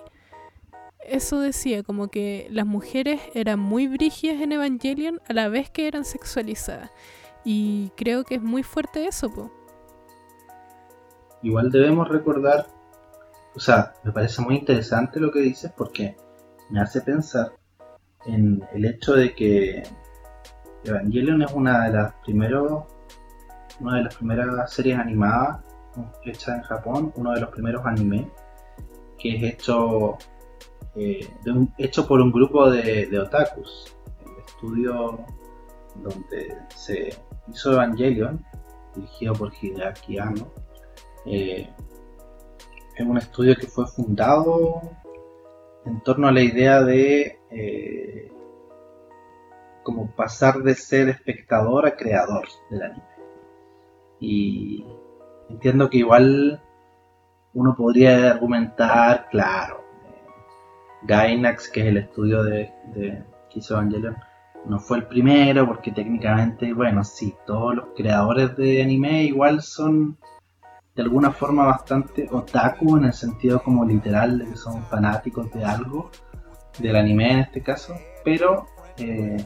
Eso 1.07 1.39
decía, 1.39 1.83
como 1.83 2.07
que 2.07 2.47
las 2.49 2.65
mujeres 2.65 3.21
eran 3.33 3.59
muy 3.59 3.87
brígidas 3.87 4.41
en 4.41 4.53
Evangelion 4.53 5.19
a 5.27 5.33
la 5.33 5.49
vez 5.49 5.69
que 5.69 5.87
eran 5.87 6.05
sexualizadas. 6.05 6.89
Y 7.43 7.91
creo 7.95 8.23
que 8.23 8.35
es 8.35 8.41
muy 8.41 8.63
fuerte 8.63 9.05
eso, 9.05 9.29
po. 9.29 9.51
Igual 11.41 11.71
debemos 11.71 12.07
recordar, 12.07 12.67
o 13.53 13.59
sea, 13.59 13.93
me 14.03 14.11
parece 14.11 14.41
muy 14.41 14.55
interesante 14.55 15.19
lo 15.19 15.29
que 15.31 15.39
dices 15.39 15.71
porque 15.75 16.15
me 16.69 16.79
hace 16.79 17.01
pensar 17.01 17.51
en 18.25 18.63
el 18.73 18.85
hecho 18.85 19.13
de 19.13 19.35
que 19.35 19.83
Evangelion 20.85 21.41
es 21.41 21.51
una 21.51 21.85
de 21.85 21.91
las 21.91 22.13
primeros 22.23 22.85
una 23.79 23.97
de 23.97 24.03
las 24.03 24.15
primeras 24.15 24.71
series 24.71 24.97
animadas 24.97 25.59
hechas 26.23 26.55
en 26.55 26.61
Japón, 26.61 27.11
uno 27.15 27.31
de 27.33 27.41
los 27.41 27.49
primeros 27.49 27.85
animes 27.85 28.27
que 29.17 29.35
es 29.35 29.43
hecho 29.43 30.17
eh, 30.95 31.27
hecho 31.77 32.07
por 32.07 32.21
un 32.21 32.31
grupo 32.31 32.69
de, 32.69 33.17
otakus. 33.19 33.95
El 34.25 34.43
estudio 34.45 35.19
donde 35.95 36.57
se 36.75 37.15
hizo 37.47 37.73
Evangelion, 37.73 38.43
dirigido 38.95 39.33
por 39.33 39.51
Hideaki 39.53 40.19
Anno, 40.19 40.51
eh, 41.25 41.69
es 42.95 43.05
un 43.05 43.17
estudio 43.17 43.55
que 43.55 43.67
fue 43.67 43.87
fundado 43.87 44.81
en 45.85 46.01
torno 46.01 46.27
a 46.27 46.31
la 46.31 46.41
idea 46.41 46.83
de 46.83 47.39
eh, 47.49 48.31
como 49.83 50.11
pasar 50.15 50.59
de 50.59 50.75
ser 50.75 51.09
espectador 51.09 51.85
a 51.85 51.95
creador 51.95 52.47
del 52.69 52.83
anime. 52.83 53.03
Y 54.19 54.85
entiendo 55.49 55.89
que 55.89 55.97
igual 55.97 56.61
uno 57.53 57.75
podría 57.75 58.31
argumentar, 58.31 59.27
claro, 59.29 59.82
Gainax, 61.05 61.69
que 61.69 61.81
es 61.81 61.87
el 61.87 61.97
estudio 61.97 62.43
de, 62.43 62.71
de 62.93 63.23
que 63.49 63.59
hizo 63.59 63.75
Evangelion, 63.75 64.15
no 64.65 64.79
fue 64.79 64.97
el 64.97 65.07
primero 65.07 65.67
porque 65.67 65.91
técnicamente, 65.91 66.73
bueno, 66.73 67.03
sí, 67.03 67.35
todos 67.45 67.75
los 67.75 67.85
creadores 67.95 68.55
de 68.55 68.81
anime 68.81 69.23
igual 69.23 69.61
son 69.61 70.17
de 70.95 71.01
alguna 71.01 71.31
forma 71.31 71.65
bastante 71.65 72.27
otaku 72.31 72.97
en 72.97 73.05
el 73.05 73.13
sentido 73.13 73.61
como 73.61 73.83
literal 73.83 74.39
de 74.39 74.45
que 74.45 74.55
son 74.55 74.83
fanáticos 74.83 75.51
de 75.51 75.65
algo, 75.65 76.11
del 76.79 76.95
anime 76.95 77.33
en 77.33 77.39
este 77.39 77.61
caso, 77.61 77.95
pero 78.23 78.67
eh, 78.97 79.43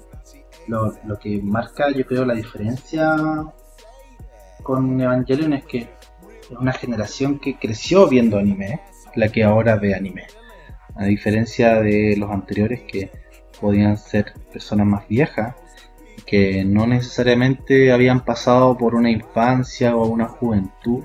lo, 0.67 0.93
lo, 1.05 1.17
que 1.17 1.41
marca 1.41 1.89
yo 1.91 2.05
creo 2.05 2.25
la 2.25 2.33
diferencia 2.33 3.15
con 4.61 4.99
Evangelion 4.99 5.53
es 5.53 5.65
que 5.65 5.77
es 5.77 6.57
una 6.57 6.73
generación 6.73 7.39
que 7.39 7.57
creció 7.57 8.07
viendo 8.07 8.37
anime, 8.37 8.81
la 9.15 9.29
que 9.29 9.43
ahora 9.43 9.77
ve 9.77 9.95
anime, 9.95 10.27
a 10.97 11.05
diferencia 11.05 11.81
de 11.81 12.15
los 12.17 12.31
anteriores 12.31 12.81
que 12.81 13.11
podían 13.59 13.97
ser 13.97 14.33
personas 14.51 14.87
más 14.87 15.07
viejas 15.07 15.55
que 16.25 16.65
no 16.65 16.87
necesariamente 16.87 17.91
habían 17.91 18.25
pasado 18.25 18.77
por 18.77 18.95
una 18.95 19.09
infancia 19.09 19.95
o 19.95 20.07
una 20.07 20.27
juventud 20.27 21.03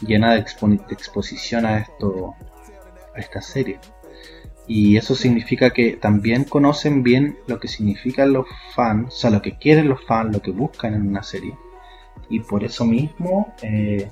llena 0.00 0.34
de, 0.34 0.40
exposición 0.40 1.66
a 1.66 1.78
esto 1.78 2.34
a 3.14 3.18
esta 3.18 3.40
serie 3.40 3.78
y 4.68 4.98
eso 4.98 5.14
significa 5.14 5.70
que 5.70 5.96
también 5.96 6.44
conocen 6.44 7.02
bien 7.02 7.38
lo 7.46 7.58
que 7.58 7.68
significan 7.68 8.34
los 8.34 8.46
fans, 8.74 9.14
o 9.14 9.16
sea, 9.16 9.30
lo 9.30 9.40
que 9.40 9.56
quieren 9.56 9.88
los 9.88 10.04
fans, 10.04 10.30
lo 10.30 10.42
que 10.42 10.50
buscan 10.50 10.92
en 10.92 11.08
una 11.08 11.22
serie. 11.22 11.56
Y 12.28 12.40
por 12.40 12.62
eso 12.62 12.84
mismo 12.84 13.54
eh, 13.62 14.10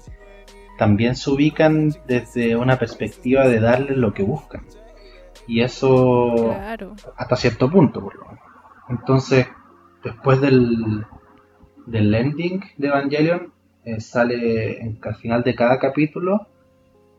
también 0.79 1.15
se 1.15 1.29
ubican 1.31 1.95
desde 2.07 2.57
una 2.57 2.79
perspectiva 2.79 3.47
de 3.47 3.61
darles 3.61 3.99
lo 3.99 4.15
que 4.15 4.23
buscan. 4.23 4.65
Y 5.47 5.61
eso 5.61 6.53
hasta 7.17 7.37
cierto 7.37 7.71
punto, 7.71 8.01
por 8.01 8.17
lo 8.17 8.25
menos. 8.27 8.41
Entonces, 8.89 9.47
después 10.03 10.41
del, 10.41 11.05
del 11.87 12.15
ending 12.15 12.61
de 12.77 12.89
Evangelion, 12.89 13.53
eh, 13.85 14.01
sale 14.01 14.81
en, 14.81 14.99
al 15.03 15.17
final 15.17 15.43
de 15.43 15.55
cada 15.55 15.79
capítulo, 15.79 16.49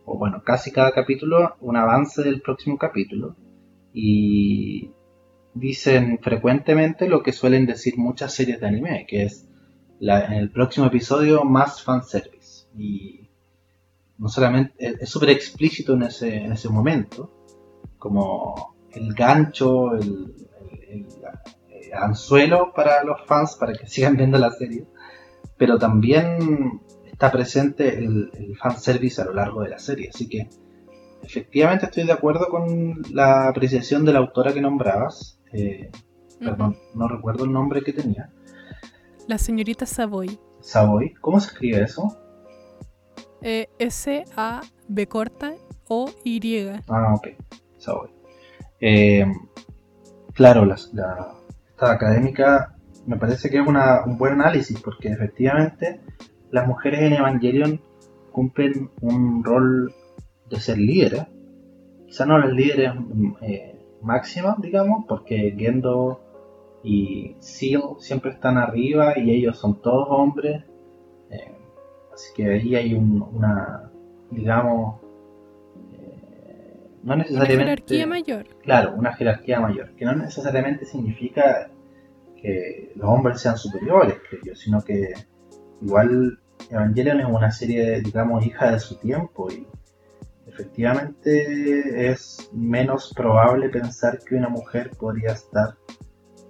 o 0.06 0.18
bueno, 0.18 0.42
casi 0.44 0.72
cada 0.72 0.92
capítulo, 0.92 1.56
un 1.62 1.78
avance 1.78 2.24
del 2.24 2.42
próximo 2.42 2.78
capítulo. 2.78 3.36
Y 3.94 4.92
dicen 5.54 6.20
frecuentemente 6.22 7.08
lo 7.08 7.24
que 7.24 7.34
suelen 7.34 7.66
decir 7.66 7.98
muchas 7.98 8.34
series 8.34 8.60
de 8.60 8.68
anime, 8.68 9.06
que 9.08 9.24
es 9.24 9.48
la, 10.00 10.26
en 10.26 10.34
el 10.34 10.52
próximo 10.52 10.88
episodio 10.88 11.44
más 11.44 11.82
fanservice. 11.82 12.68
Y 12.78 13.30
no 14.18 14.30
solamente 14.30 14.74
es 15.00 15.10
súper 15.10 15.30
explícito 15.30 15.94
en 15.94 16.04
ese, 16.04 16.36
en 16.38 16.52
ese 16.52 16.70
momento, 16.70 17.37
como 18.08 18.76
el 18.92 19.14
gancho, 19.14 19.96
el, 19.96 20.34
anzuelo 21.94 22.74
para 22.74 23.04
los 23.04 23.26
fans 23.26 23.56
para 23.56 23.74
que 23.74 23.88
sigan 23.88 24.16
viendo 24.16 24.38
la 24.38 24.52
serie, 24.52 24.86
pero 25.58 25.78
también 25.78 26.82
está 27.06 27.32
presente 27.32 27.98
el, 27.98 28.30
el 28.34 28.58
fanservice 28.58 29.22
a 29.22 29.26
lo 29.26 29.34
largo 29.34 29.62
de 29.62 29.70
la 29.70 29.80
serie, 29.80 30.10
así 30.14 30.28
que 30.30 30.50
efectivamente 31.22 31.86
estoy 31.86 32.06
de 32.06 32.14
acuerdo 32.14 32.48
con 32.50 33.02
la 33.12 33.48
apreciación 33.48 34.06
de 34.06 34.14
la 34.14 34.20
autora 34.20 34.54
que 34.54 34.62
nombrabas, 34.62 35.40
eh, 35.52 35.92
perdón, 36.40 36.78
no 36.94 37.08
recuerdo 37.08 37.46
el 37.46 37.52
nombre 37.52 37.82
que 37.82 37.94
tenía. 37.94 38.32
La 39.28 39.38
señorita 39.38 39.86
Savoy. 39.86 40.40
Savoy, 40.62 41.14
¿cómo 41.16 41.40
se 41.40 41.48
escribe 41.48 41.82
eso? 41.82 42.18
Eh, 43.42 43.68
S-A-B 43.78 45.08
corta 45.08 45.54
O-Y. 45.88 46.70
Ah, 46.88 47.14
ok. 47.16 47.28
Eh, 48.80 49.26
claro, 50.34 50.66
la, 50.66 50.76
esta 50.76 51.92
académica 51.92 52.76
me 53.06 53.18
parece 53.18 53.50
que 53.50 53.60
es 53.60 53.68
un 53.68 54.18
buen 54.18 54.34
análisis 54.34 54.80
porque 54.82 55.10
efectivamente 55.10 56.02
las 56.52 56.68
mujeres 56.68 57.02
en 57.02 57.14
Evangelion 57.14 57.82
cumplen 58.32 58.90
un 59.02 59.44
rol 59.44 59.94
de 60.50 60.60
ser 60.60 60.78
líderes. 60.78 61.26
Quizá 62.06 62.26
no 62.26 62.38
las 62.38 62.52
líderes 62.52 62.94
eh, 63.42 63.80
máximas, 64.02 64.62
digamos, 64.62 65.06
porque 65.08 65.56
Gendo 65.58 66.22
y 66.84 67.36
Seal 67.40 67.96
siempre 68.00 68.32
están 68.32 68.58
arriba 68.58 69.18
y 69.18 69.32
ellos 69.32 69.58
son 69.58 69.82
todos 69.82 70.08
hombres. 70.10 70.64
Eh, 71.30 71.58
así 72.14 72.34
que 72.36 72.50
ahí 72.52 72.76
hay 72.76 72.94
una, 72.94 73.92
digamos, 74.32 75.02
no 77.08 77.16
necesariamente... 77.16 77.56
Una 77.56 77.64
jerarquía 77.64 78.06
mayor. 78.08 78.46
Claro, 78.62 78.94
una 78.96 79.14
jerarquía 79.14 79.62
mayor, 79.62 79.96
que 79.96 80.04
no 80.04 80.14
necesariamente 80.14 80.84
significa 80.84 81.72
que 82.36 82.92
los 82.96 83.10
hombres 83.10 83.40
sean 83.40 83.58
superiores, 83.58 84.16
creo 84.30 84.42
yo, 84.44 84.56
sino 84.56 84.82
que 84.82 85.14
igual 85.82 86.38
Evangelion 86.70 87.22
es 87.22 87.28
una 87.28 87.50
serie, 87.50 88.02
digamos, 88.02 88.46
hija 88.46 88.74
de 88.74 88.80
su 88.80 88.98
tiempo 88.98 89.48
y 89.50 89.66
efectivamente 90.48 92.12
es 92.12 92.50
menos 92.52 93.14
probable 93.16 93.70
pensar 93.70 94.20
que 94.20 94.36
una 94.36 94.50
mujer 94.50 94.92
podría 95.00 95.32
estar 95.32 95.76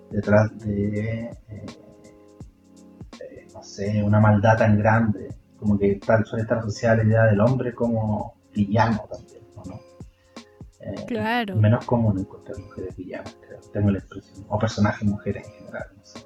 detrás 0.09 0.57
de, 0.57 1.29
eh, 1.49 1.65
no 3.53 3.61
sé, 3.61 4.01
una 4.01 4.19
maldad 4.19 4.57
tan 4.57 4.79
grande, 4.79 5.29
como 5.57 5.77
que 5.77 5.99
tal 6.03 6.25
suele 6.25 6.41
estar 6.41 6.57
asociada 6.57 6.95
la 6.95 7.03
idea 7.03 7.23
del 7.25 7.41
hombre 7.41 7.75
como 7.75 8.39
villano 8.51 9.07
también. 9.07 9.36
Eh, 10.87 11.05
claro. 11.05 11.55
Menos 11.55 11.85
común 11.85 12.19
encontrar 12.19 12.57
mujeres 12.59 12.95
villanas, 12.95 13.37
creo, 13.45 13.59
tengo 13.73 13.91
la 13.91 13.99
expresión, 13.99 14.45
o 14.47 14.57
personajes 14.57 15.07
mujeres 15.07 15.45
en 15.45 15.53
general, 15.53 15.85
no 15.97 16.05
sé. 16.05 16.19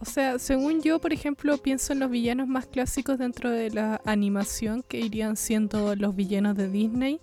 O 0.00 0.04
sea, 0.04 0.38
según 0.38 0.82
yo, 0.82 1.00
por 1.00 1.12
ejemplo, 1.12 1.56
pienso 1.58 1.94
en 1.94 2.00
los 2.00 2.10
villanos 2.10 2.46
más 2.46 2.66
clásicos 2.66 3.18
dentro 3.18 3.50
de 3.50 3.70
la 3.70 4.02
animación 4.04 4.82
que 4.82 5.00
irían 5.00 5.36
siendo 5.36 5.96
los 5.96 6.14
villanos 6.14 6.56
de 6.56 6.68
Disney. 6.68 7.20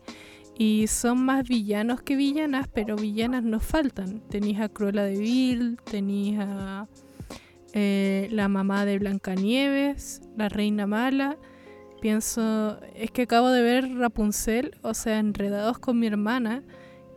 Y 0.57 0.87
son 0.87 1.23
más 1.23 1.47
villanos 1.47 2.01
que 2.01 2.15
villanas, 2.15 2.67
pero 2.67 2.95
villanas 2.95 3.43
nos 3.43 3.63
faltan. 3.63 4.21
Tenéis 4.29 4.59
a 4.59 4.69
Cruella 4.69 5.03
de 5.03 5.17
Vil, 5.17 5.77
tenéis 5.89 6.39
a 6.39 6.87
eh, 7.73 8.27
la 8.31 8.47
mamá 8.47 8.85
de 8.85 8.99
Blancanieves, 8.99 10.21
la 10.35 10.49
reina 10.49 10.87
mala. 10.87 11.37
Pienso, 12.01 12.79
es 12.95 13.11
que 13.11 13.21
acabo 13.21 13.49
de 13.49 13.61
ver 13.61 13.95
Rapunzel, 13.95 14.71
o 14.81 14.95
sea, 14.95 15.19
enredados 15.19 15.77
con 15.77 15.99
mi 15.99 16.07
hermana. 16.07 16.63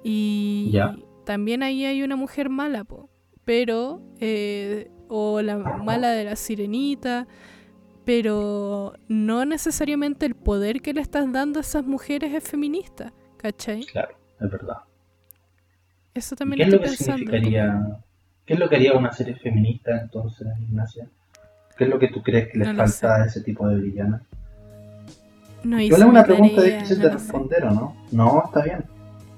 Y 0.03 0.79
también 1.25 1.63
ahí 1.63 1.87
hay 1.87 2.03
una 2.03 2.17
mujer 2.17 2.51
mala, 2.51 2.85
po. 2.85 3.09
pero 3.47 4.03
eh, 4.21 4.91
o 5.09 5.41
la 5.41 5.57
mala 5.57 6.11
de 6.11 6.25
la 6.25 6.37
sirenita, 6.37 7.27
pero 8.05 8.93
no 9.09 9.47
necesariamente 9.47 10.27
el 10.27 10.35
poder 10.35 10.83
que 10.83 10.93
le 10.93 11.01
estás 11.01 11.33
dando 11.33 11.61
a 11.61 11.63
esas 11.63 11.87
mujeres 11.87 12.35
es 12.35 12.45
feminista, 12.45 13.15
¿cachai? 13.39 13.87
Claro, 13.87 14.15
es 14.39 14.51
verdad. 14.51 14.79
Eso 16.13 16.37
también 16.37 16.59
¿Qué 16.59 16.65
es 16.65 16.73
lo 16.73 16.81
que 16.81 16.89
significaría, 16.89 17.99
qué 18.45 18.53
es 18.53 18.61
lo 18.61 18.69
que 18.69 18.77
haría 18.77 18.93
una 18.93 19.13
serie 19.13 19.35
feminista 19.37 19.99
entonces, 19.99 20.47
Ignacia? 20.61 21.09
¿Qué 21.79 21.85
es 21.85 21.91
lo 21.91 21.99
que 21.99 22.09
tú 22.09 22.23
crees 22.23 22.53
que 22.53 22.59
le 22.59 22.75
falta 22.75 23.23
a 23.23 23.25
ese 23.25 23.41
tipo 23.41 23.67
de 23.67 23.81
villana? 23.81 24.23
No 25.65 25.81
Yo 25.81 25.97
le 25.97 26.05
una 26.05 26.25
pregunta 26.25 26.63
difícil 26.63 26.99
de 26.99 27.11
responder, 27.11 27.65
¿o 27.65 27.71
no? 27.71 27.97
No, 28.13 28.43
está 28.45 28.63
bien. 28.63 28.85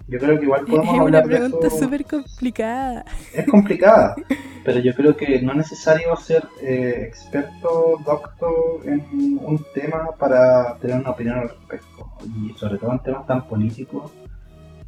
Yo 0.09 0.19
creo 0.21 0.39
que 0.39 0.45
igual 0.45 0.65
podemos 0.65 0.87
es 0.95 1.01
hablar 1.01 1.25
una 1.25 1.37
pregunta 1.37 1.71
súper 1.71 2.05
complicada. 2.05 3.05
Es 3.33 3.47
complicada, 3.47 4.15
pero 4.65 4.79
yo 4.79 4.95
creo 4.95 5.17
que 5.17 5.41
no 5.43 5.53
es 5.53 5.59
necesario 5.59 6.15
ser 6.17 6.45
eh, 6.63 7.05
experto, 7.09 8.01
doctor 8.05 8.81
en 8.85 9.05
un 9.41 9.65
tema 9.75 10.11
para 10.17 10.77
tener 10.79 11.01
una 11.01 11.11
opinión 11.11 11.39
al 11.39 11.49
respecto. 11.49 12.09
Y 12.25 12.53
sobre 12.57 12.79
todo 12.79 12.93
en 12.93 13.01
temas 13.01 13.27
tan 13.27 13.49
políticos, 13.49 14.13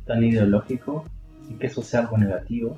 tan 0.07 0.23
ideológicos, 0.23 1.05
y 1.49 1.55
que 1.55 1.67
eso 1.67 1.83
sea 1.83 2.01
algo 2.01 2.17
negativo. 2.17 2.77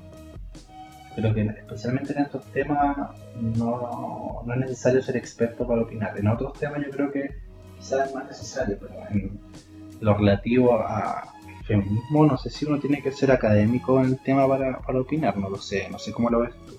Creo 1.15 1.33
que 1.33 1.41
especialmente 1.41 2.13
en 2.13 2.23
estos 2.23 2.43
temas 2.45 2.97
no, 3.39 4.41
no 4.45 4.53
es 4.53 4.59
necesario 4.59 5.01
ser 5.01 5.17
experto 5.17 5.67
para 5.67 5.81
opinar. 5.81 6.17
En 6.17 6.27
otros 6.27 6.53
temas 6.53 6.81
yo 6.83 6.89
creo 6.89 7.11
que 7.11 7.50
quizás 7.81 8.13
más 8.13 8.25
necesario, 8.27 8.77
pero 8.79 8.93
en 9.09 9.39
lo 9.99 10.13
relativo 10.13 10.79
a 10.79 11.33
feminismo, 11.65 12.25
no 12.25 12.37
sé 12.37 12.49
si 12.49 12.65
uno 12.65 12.79
tiene 12.79 13.01
que 13.01 13.11
ser 13.11 13.31
académico 13.31 13.99
en 13.99 14.07
el 14.07 14.19
tema 14.19 14.47
para, 14.47 14.79
opinar, 14.99 15.37
no 15.37 15.49
lo 15.49 15.57
sé, 15.57 15.87
no 15.89 15.99
sé 15.99 16.11
cómo 16.11 16.29
lo 16.29 16.41
ves 16.41 16.51
tú. 16.65 16.77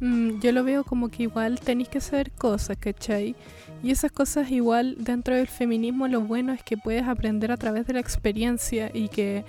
Mm, 0.00 0.40
yo 0.40 0.52
lo 0.52 0.62
veo 0.62 0.84
como 0.84 1.08
que 1.08 1.24
igual 1.24 1.58
tenéis 1.58 1.88
que 1.88 2.00
saber 2.00 2.30
cosas, 2.30 2.76
¿cachai? 2.78 3.34
Y 3.82 3.90
esas 3.90 4.12
cosas 4.12 4.50
igual 4.50 4.96
dentro 4.98 5.34
del 5.34 5.48
feminismo 5.48 6.06
lo 6.08 6.20
bueno 6.20 6.52
es 6.52 6.62
que 6.62 6.76
puedes 6.76 7.06
aprender 7.06 7.50
a 7.50 7.56
través 7.56 7.86
de 7.86 7.94
la 7.94 8.00
experiencia 8.00 8.90
y 8.94 9.08
que 9.08 9.44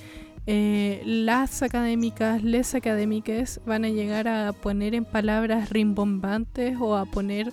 eh, 0.47 1.01
las 1.05 1.61
académicas, 1.61 2.43
les 2.43 2.73
académicas 2.73 3.61
van 3.65 3.85
a 3.85 3.89
llegar 3.89 4.27
a 4.27 4.51
poner 4.53 4.95
en 4.95 5.05
palabras 5.05 5.69
rimbombantes 5.69 6.75
o 6.79 6.95
a 6.95 7.05
poner 7.05 7.51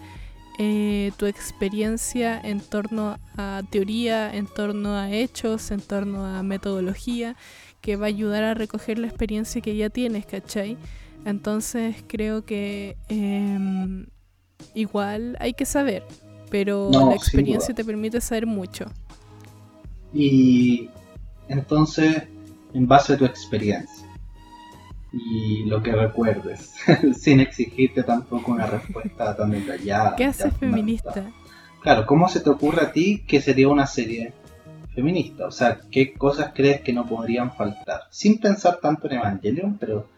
eh, 0.59 1.13
tu 1.19 1.27
experiencia 1.27 2.41
en 2.41 2.61
torno 2.61 3.19
a 3.37 3.63
teoría, 3.71 4.35
en 4.35 4.47
torno 4.47 4.95
a 4.95 5.11
hechos, 5.11 5.71
en 5.71 5.81
torno 5.81 6.25
a 6.25 6.43
metodología, 6.43 7.37
que 7.81 7.97
va 7.97 8.07
a 8.07 8.09
ayudar 8.09 8.43
a 8.43 8.55
recoger 8.55 8.99
la 8.99 9.07
experiencia 9.07 9.61
que 9.61 9.77
ya 9.77 9.91
tienes, 9.91 10.25
¿cachai? 10.27 10.77
Entonces 11.25 11.97
creo 12.07 12.45
que 12.45 12.97
em, 13.09 14.07
igual 14.75 15.37
hay 15.41 15.53
que 15.55 15.67
saber, 15.67 16.05
pero 16.51 16.91
la 16.91 17.15
experiencia 17.15 17.75
te 17.75 17.85
permite 17.85 18.21
saber 18.21 18.47
mucho. 18.47 18.87
Y 20.15 20.89
entonces, 21.49 22.23
en 22.73 22.87
base 22.87 23.13
a 23.13 23.17
tu 23.19 23.25
experiencia, 23.25 24.06
y 25.19 25.65
lo 25.65 25.83
que 25.83 25.93
recuerdes, 25.93 26.75
sin 27.15 27.41
exigirte 27.41 28.03
tampoco 28.03 28.53
una 28.53 28.67
respuesta 28.67 29.37
tan 29.37 29.51
detallada. 29.51 30.17
¿Qué 30.17 30.25
hace 30.25 30.51
feminista? 30.51 31.25
Claro, 31.81 32.07
¿cómo 32.07 32.29
se 32.29 32.41
te 32.41 32.51
ocurre 32.51 32.83
a 32.83 32.93
ti 32.93 33.25
que 33.27 33.41
sería 33.41 33.69
una 33.69 33.87
serie 33.87 34.33
feminista? 34.95 35.47
O 35.47 35.51
sea, 35.51 35.79
¿qué 35.91 36.13
cosas 36.15 36.53
crees 36.55 36.81
que 36.81 36.93
no 36.93 37.07
podrían 37.07 37.53
faltar? 37.53 38.03
Sin 38.11 38.39
pensar 38.39 38.79
tanto 38.81 39.07
en 39.07 39.19
Evangelion, 39.19 39.79
pero 39.79 40.09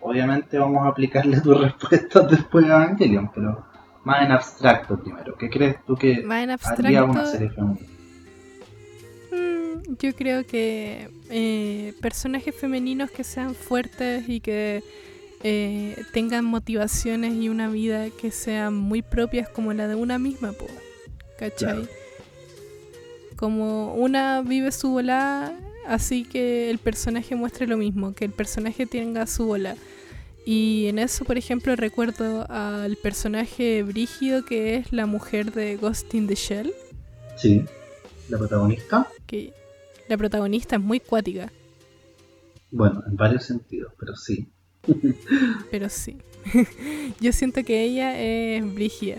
obviamente 0.00 0.58
vamos 0.58 0.86
a 0.86 0.88
aplicarle 0.88 1.40
tus 1.40 1.60
respuestas 1.60 2.30
después 2.30 2.64
a 2.66 2.84
Evangelion, 2.84 3.30
pero 3.34 3.64
más 4.04 4.24
en 4.24 4.32
abstracto 4.32 4.98
primero. 5.02 5.36
¿Qué 5.36 5.50
crees 5.50 5.84
tú 5.84 5.96
que 5.96 6.24
haría 6.64 7.04
una 7.04 7.26
serie 7.26 7.50
feminista? 7.50 7.95
Yo 10.00 10.14
creo 10.14 10.46
que 10.46 11.08
eh, 11.30 11.92
personajes 12.00 12.54
femeninos 12.54 13.10
que 13.10 13.24
sean 13.24 13.54
fuertes 13.54 14.28
y 14.28 14.40
que 14.40 14.82
eh, 15.42 15.96
tengan 16.12 16.44
motivaciones 16.44 17.34
y 17.34 17.48
una 17.48 17.68
vida 17.68 18.08
que 18.10 18.30
sean 18.30 18.74
muy 18.74 19.02
propias 19.02 19.48
como 19.48 19.72
la 19.72 19.88
de 19.88 19.94
una 19.94 20.18
misma, 20.18 20.52
po, 20.52 20.66
¿cachai? 21.38 21.88
Como 23.36 23.94
una 23.94 24.42
vive 24.42 24.72
su 24.72 24.90
bola, 24.90 25.58
así 25.86 26.24
que 26.24 26.70
el 26.70 26.78
personaje 26.78 27.36
muestre 27.36 27.66
lo 27.66 27.76
mismo, 27.76 28.14
que 28.14 28.24
el 28.24 28.32
personaje 28.32 28.86
tenga 28.86 29.26
su 29.26 29.46
bola. 29.46 29.76
Y 30.46 30.86
en 30.86 31.00
eso, 31.00 31.24
por 31.24 31.36
ejemplo, 31.36 31.74
recuerdo 31.74 32.46
al 32.48 32.96
personaje 32.96 33.82
brígido 33.82 34.44
que 34.44 34.76
es 34.76 34.92
la 34.92 35.04
mujer 35.04 35.52
de 35.52 35.76
Ghost 35.76 36.14
in 36.14 36.28
the 36.28 36.36
Shell. 36.36 36.72
Sí, 37.36 37.64
la 38.28 38.38
protagonista. 38.38 39.08
Que 39.26 39.52
la 40.08 40.16
protagonista 40.16 40.76
es 40.76 40.82
muy 40.82 41.00
cuática. 41.00 41.52
Bueno, 42.70 43.02
en 43.06 43.16
varios 43.16 43.44
sentidos, 43.44 43.92
pero 43.98 44.16
sí. 44.16 44.48
pero 45.70 45.88
sí. 45.88 46.18
Yo 47.20 47.32
siento 47.32 47.64
que 47.64 47.82
ella 47.82 48.18
es 48.18 48.74
brígida. 48.74 49.18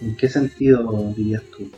¿En 0.00 0.16
qué 0.16 0.28
sentido 0.28 1.12
dirías 1.16 1.42
tú? 1.56 1.70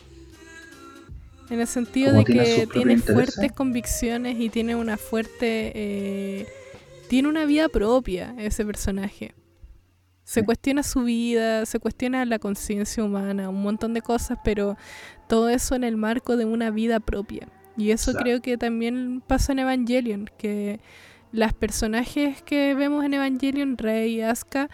En 1.51 1.61
el 1.61 1.67
sentido 1.67 2.13
de 2.13 2.25
que 2.25 2.69
tiene 2.73 2.99
fuertes 2.99 3.53
convicciones 3.53 4.39
y 4.39 4.51
tiene 4.51 4.77
una 4.77 4.97
fuerte... 4.97 5.73
Eh, 5.75 6.47
tiene 7.09 7.29
una 7.29 7.47
vida 7.47 7.71
propia 7.71 8.35
ese 8.39 8.67
personaje. 8.67 9.35
Se 10.25 10.45
cuestiona 10.45 10.83
su 10.83 11.05
vida, 11.05 11.65
se 11.65 11.79
cuestiona 11.79 12.27
la 12.27 12.39
conciencia 12.39 13.03
humana, 13.03 13.49
un 13.49 13.63
montón 13.63 13.95
de 13.95 14.03
cosas, 14.03 14.39
pero 14.45 14.77
todo 15.27 15.49
eso 15.49 15.75
en 15.75 15.85
el 15.85 15.97
marco 15.97 16.37
de 16.37 16.45
una 16.45 16.71
vida 16.71 17.01
propia. 17.01 17.49
Y 17.79 17.93
eso 17.93 18.13
creo 18.13 18.43
que 18.43 18.59
también 18.59 19.23
pasa 19.25 19.53
en 19.53 19.61
Evangelion, 19.61 20.29
que 20.37 20.81
las 21.31 21.55
personajes 21.55 22.43
que 22.43 22.75
vemos 22.75 23.05
en 23.05 23.15
Evangelion, 23.15 23.79
Rey 23.79 24.17
y 24.17 24.21
Asuka, 24.21 24.69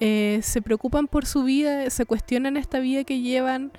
eh, 0.00 0.40
se 0.42 0.60
preocupan 0.60 1.06
por 1.06 1.24
su 1.24 1.44
vida, 1.44 1.88
se 1.88 2.04
cuestionan 2.04 2.56
esta 2.56 2.80
vida 2.80 3.04
que 3.04 3.20
llevan, 3.20 3.70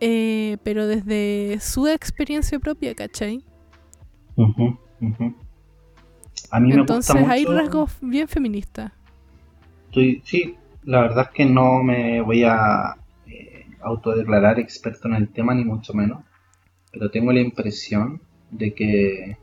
eh, 0.00 0.56
pero 0.62 0.86
desde 0.86 1.60
su 1.60 1.86
experiencia 1.86 2.58
propia, 2.58 2.94
¿cachai? 2.94 3.44
A 6.50 6.58
mí 6.58 6.72
Entonces 6.72 7.16
hay 7.28 7.44
rasgos 7.44 7.98
bien 8.00 8.28
feministas. 8.28 8.92
sí, 9.92 10.56
la 10.84 11.02
verdad 11.02 11.26
es 11.28 11.36
que 11.36 11.44
no 11.44 11.82
me 11.82 12.22
voy 12.22 12.44
a 12.44 12.96
eh, 13.26 13.66
autodeclarar 13.82 14.58
experto 14.58 15.06
en 15.08 15.16
el 15.16 15.28
tema, 15.28 15.54
ni 15.54 15.66
mucho 15.66 15.92
menos 15.92 16.31
pero 16.92 17.10
tengo 17.10 17.32
la 17.32 17.40
impresión 17.40 18.20
de 18.50 18.74
que 18.74 19.38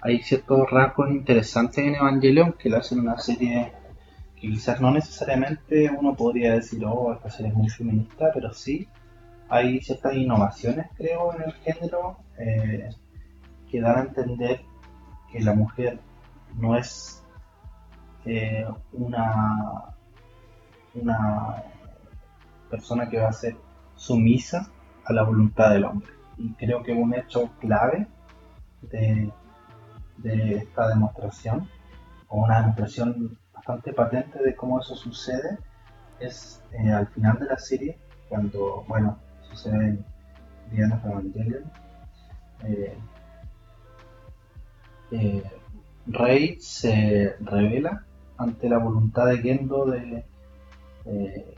hay 0.00 0.22
ciertos 0.22 0.70
rasgos 0.70 1.10
interesantes 1.10 1.78
en 1.78 1.96
Evangelion 1.96 2.52
que 2.52 2.70
le 2.70 2.76
hacen 2.76 3.00
una 3.00 3.18
serie 3.18 3.72
que 4.36 4.48
quizás 4.48 4.80
no 4.80 4.90
necesariamente 4.90 5.90
uno 5.90 6.14
podría 6.14 6.54
decir, 6.54 6.84
oh, 6.84 7.12
esta 7.12 7.30
serie 7.30 7.50
es 7.50 7.56
muy 7.56 7.68
feminista, 7.68 8.30
pero 8.32 8.52
sí 8.52 8.88
hay 9.48 9.80
ciertas 9.80 10.14
innovaciones, 10.14 10.86
creo, 10.96 11.34
en 11.34 11.42
el 11.42 11.52
género 11.52 12.16
eh, 12.38 12.88
que 13.70 13.80
dan 13.80 13.96
a 13.98 14.02
entender 14.02 14.62
que 15.30 15.40
la 15.40 15.54
mujer 15.54 15.98
no 16.56 16.76
es 16.76 17.22
eh, 18.24 18.66
una, 18.92 19.94
una 20.94 21.62
persona 22.70 23.08
que 23.08 23.18
va 23.18 23.28
a 23.28 23.32
ser 23.32 23.56
sumisa 23.94 24.70
a 25.04 25.12
la 25.12 25.22
voluntad 25.22 25.70
del 25.70 25.84
hombre. 25.84 26.21
Y 26.36 26.52
creo 26.54 26.82
que 26.82 26.92
un 26.92 27.14
hecho 27.14 27.50
clave 27.60 28.06
de, 28.82 29.32
esta 30.24 30.88
demostración, 30.88 31.68
o 32.28 32.44
una 32.44 32.60
demostración 32.60 33.38
bastante 33.52 33.92
patente 33.92 34.42
de 34.42 34.54
cómo 34.54 34.80
eso 34.80 34.94
sucede, 34.94 35.58
es 36.20 36.62
eh, 36.72 36.90
al 36.90 37.06
final 37.08 37.38
de 37.38 37.46
la 37.46 37.58
serie, 37.58 37.98
cuando, 38.28 38.84
bueno, 38.88 39.18
sucede 39.42 39.88
en 39.88 40.04
Diana 40.70 41.02
Evangelion, 41.04 41.64
eh, 42.64 42.96
eh, 45.10 45.42
Rey 46.06 46.56
se 46.60 47.36
revela 47.40 48.04
ante 48.36 48.68
la 48.68 48.78
voluntad 48.78 49.26
de 49.26 49.38
Gendo 49.38 49.84
de, 49.86 50.24
eh, 51.04 51.54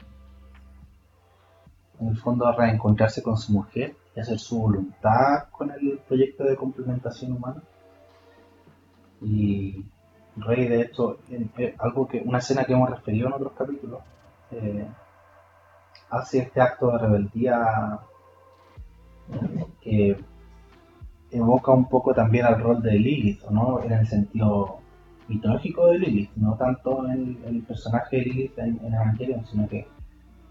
en 2.01 2.09
el 2.09 2.17
fondo, 2.17 2.51
reencontrarse 2.53 3.23
con 3.23 3.37
su 3.37 3.53
mujer 3.53 3.95
y 4.15 4.21
hacer 4.21 4.39
su 4.39 4.61
voluntad 4.61 5.49
con 5.51 5.71
el 5.71 5.99
proyecto 6.07 6.45
de 6.45 6.57
complementación 6.57 7.33
humana. 7.33 7.63
Y 9.21 9.85
Rey, 10.37 10.69
de 10.69 10.83
hecho, 10.83 11.19
algo 11.79 12.09
que 12.09 12.23
una 12.25 12.39
escena 12.39 12.65
que 12.65 12.73
hemos 12.73 12.91
referido 12.91 13.29
en 13.29 13.33
otros 13.35 13.53
capítulos, 13.53 14.01
eh, 14.51 14.87
hace 16.11 16.41
este 16.41 16.61
acto 16.61 16.91
de 16.91 16.99
rebeldía 16.99 18.01
que 19.81 20.17
evoca 21.31 21.73
un 21.73 21.89
poco 21.89 22.15
también 22.15 22.47
al 22.47 22.61
rol 22.61 22.83
de 22.83 22.93
Lilith, 22.93 23.45
¿no? 23.51 23.83
En 23.83 23.93
el 23.93 24.07
sentido 24.07 24.79
mitológico 25.29 25.87
de 25.87 25.99
Lilith, 25.99 26.31
no 26.37 26.55
tanto 26.57 27.09
en 27.09 27.39
el 27.47 27.63
personaje 27.63 28.19
de 28.19 28.23
Lilith 28.25 28.59
en, 28.59 28.79
en 28.85 28.95
Evangelion, 28.95 29.47
sino 29.47 29.69
que 29.69 29.87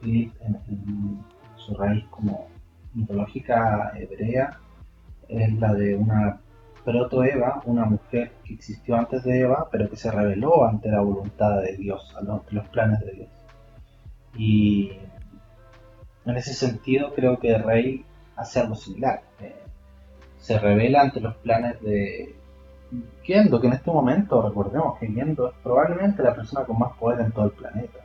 Lilith 0.01 0.33
en, 0.41 1.23
su 1.55 1.73
raíz 1.75 2.03
como 2.09 2.47
mitológica 2.93 3.91
hebrea 3.95 4.59
es 5.27 5.53
la 5.59 5.73
de 5.73 5.95
una 5.95 6.39
proto-Eva, 6.83 7.61
una 7.65 7.85
mujer 7.85 8.33
que 8.43 8.53
existió 8.53 8.95
antes 8.95 9.23
de 9.23 9.41
Eva, 9.41 9.69
pero 9.71 9.89
que 9.89 9.95
se 9.95 10.11
rebeló 10.11 10.65
ante 10.65 10.89
la 10.89 11.01
voluntad 11.01 11.61
de 11.61 11.77
Dios, 11.77 12.13
ante 12.17 12.53
los 12.53 12.67
planes 12.69 12.99
de 12.99 13.11
Dios. 13.13 13.29
Y 14.35 14.91
en 16.25 16.37
ese 16.37 16.53
sentido 16.53 17.13
creo 17.13 17.39
que 17.39 17.57
Rey 17.57 18.05
hace 18.35 18.59
algo 18.59 18.75
similar. 18.75 19.21
Eh, 19.39 19.55
se 20.37 20.59
revela 20.59 21.01
ante 21.01 21.21
los 21.21 21.35
planes 21.37 21.79
de 21.81 22.35
Gendo, 23.23 23.59
que 23.59 23.67
en 23.67 23.73
este 23.73 23.91
momento, 23.91 24.41
recordemos 24.41 24.99
que 24.99 25.07
Gendo 25.07 25.49
es 25.49 25.55
probablemente 25.63 26.21
la 26.21 26.35
persona 26.35 26.65
con 26.65 26.77
más 26.77 26.95
poder 26.97 27.21
en 27.21 27.31
todo 27.31 27.45
el 27.45 27.51
planeta. 27.51 27.99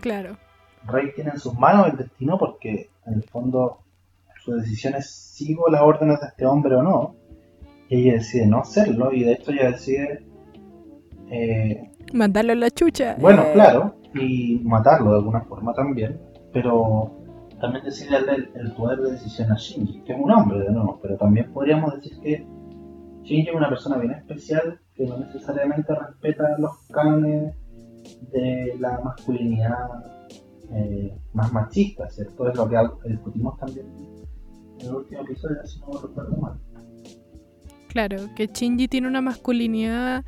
claro. 0.00 0.36
Rey 0.86 1.12
tiene 1.14 1.30
en 1.30 1.40
sus 1.40 1.54
manos 1.54 1.88
el 1.88 1.96
destino 1.96 2.38
porque, 2.38 2.90
en 3.06 3.14
el 3.14 3.22
fondo, 3.24 3.78
su 4.44 4.52
decisión 4.52 4.94
es 4.94 5.10
sigo 5.10 5.68
las 5.68 5.82
órdenes 5.82 6.20
de 6.20 6.26
este 6.28 6.46
hombre 6.46 6.74
o 6.76 6.82
no. 6.82 7.16
Y 7.88 8.02
ella 8.02 8.14
decide 8.14 8.46
no 8.46 8.60
hacerlo, 8.60 9.12
y 9.12 9.24
de 9.24 9.32
hecho 9.32 9.52
ella 9.52 9.70
decide. 9.70 10.26
Eh, 11.30 11.92
Mandarlo 12.12 12.52
a 12.52 12.56
la 12.56 12.70
chucha. 12.70 13.16
Bueno, 13.20 13.42
eh. 13.42 13.50
claro, 13.52 13.96
y 14.14 14.60
matarlo 14.64 15.10
de 15.12 15.16
alguna 15.18 15.40
forma 15.42 15.72
también. 15.74 16.20
Pero 16.52 17.12
también 17.60 17.84
decide 17.84 18.12
darle 18.12 18.48
el, 18.54 18.72
poder 18.72 18.98
de 19.00 19.12
decisión 19.12 19.52
a 19.52 19.56
Shinji, 19.56 20.02
que 20.04 20.12
es 20.12 20.18
un 20.18 20.30
hombre 20.30 20.60
de 20.60 20.70
nuevo, 20.70 20.98
pero 21.02 21.16
también 21.16 21.52
podríamos 21.52 21.94
decir 21.94 22.18
que 22.20 22.46
Shinji 23.22 23.48
es 23.48 23.54
una 23.54 23.68
persona 23.68 23.98
bien 23.98 24.12
especial 24.12 24.80
que 24.94 25.06
no 25.06 25.18
necesariamente 25.18 25.94
respeta 25.94 26.56
los 26.58 26.72
cánones 26.88 27.54
de 28.32 28.76
la 28.78 29.00
masculinidad 29.00 29.76
eh, 30.72 31.16
más 31.32 31.52
machista, 31.52 32.08
¿cierto? 32.10 32.48
Es 32.48 32.56
lo 32.56 32.68
que 32.68 33.08
discutimos 33.08 33.58
también 33.58 33.86
en 34.78 34.86
el 34.86 34.94
último 34.94 35.22
episodio, 35.22 35.66
si 35.66 35.80
no 35.80 35.92
recuerdo 36.00 36.36
mal. 36.36 36.58
Claro, 37.88 38.16
que 38.34 38.46
Shinji 38.46 38.88
tiene 38.88 39.08
una 39.08 39.22
masculinidad 39.22 40.24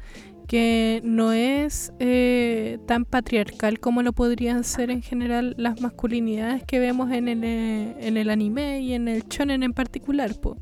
que 0.47 1.03
no 1.05 1.33
es 1.33 1.93
eh, 1.99 2.79
tan 2.87 3.05
patriarcal 3.05 3.81
como 3.81 4.03
lo 4.03 4.15
podrían 4.15 4.65
ser 4.65 4.91
en 4.91 5.03
general 5.03 5.55
las 5.59 5.83
masculinidades 5.83 6.65
que 6.65 6.79
vemos 6.79 7.13
en 7.13 7.29
el, 7.29 7.45
eh, 7.45 7.97
en 8.01 8.17
el 8.17 8.31
anime 8.31 8.81
y 8.81 8.95
en 8.95 9.09
el 9.09 9.25
shonen 9.25 9.63
en 9.63 9.75
particular. 9.75 10.35
Po. 10.41 10.57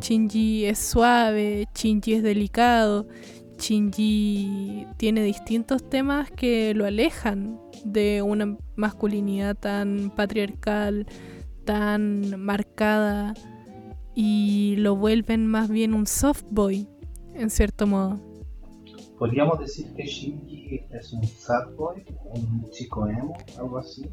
Shinji 0.00 0.66
es 0.66 0.78
suave, 0.78 1.66
Shinji 1.74 2.14
es 2.14 2.22
delicado, 2.22 3.08
Shinji 3.58 4.86
tiene 4.96 5.22
distintos 5.22 5.88
temas 5.88 6.30
que 6.30 6.74
lo 6.74 6.86
alejan 6.86 7.60
de 7.84 8.22
una 8.22 8.56
masculinidad 8.76 9.56
tan 9.56 10.10
patriarcal, 10.14 11.06
tan 11.64 12.40
marcada 12.40 13.34
y 14.14 14.76
lo 14.78 14.96
vuelven 14.96 15.46
más 15.46 15.68
bien 15.68 15.94
un 15.94 16.06
soft 16.06 16.44
boy, 16.50 16.88
en 17.34 17.50
cierto 17.50 17.86
modo. 17.86 18.20
¿Podríamos 19.18 19.58
decir 19.60 19.92
que 19.94 20.04
Shinji 20.04 20.82
es 20.90 21.12
un 21.12 21.24
sad 21.24 21.72
boy? 21.76 22.04
¿Un 22.34 22.68
chico 22.70 23.08
emo? 23.08 23.36
¿Algo 23.58 23.78
así? 23.78 24.08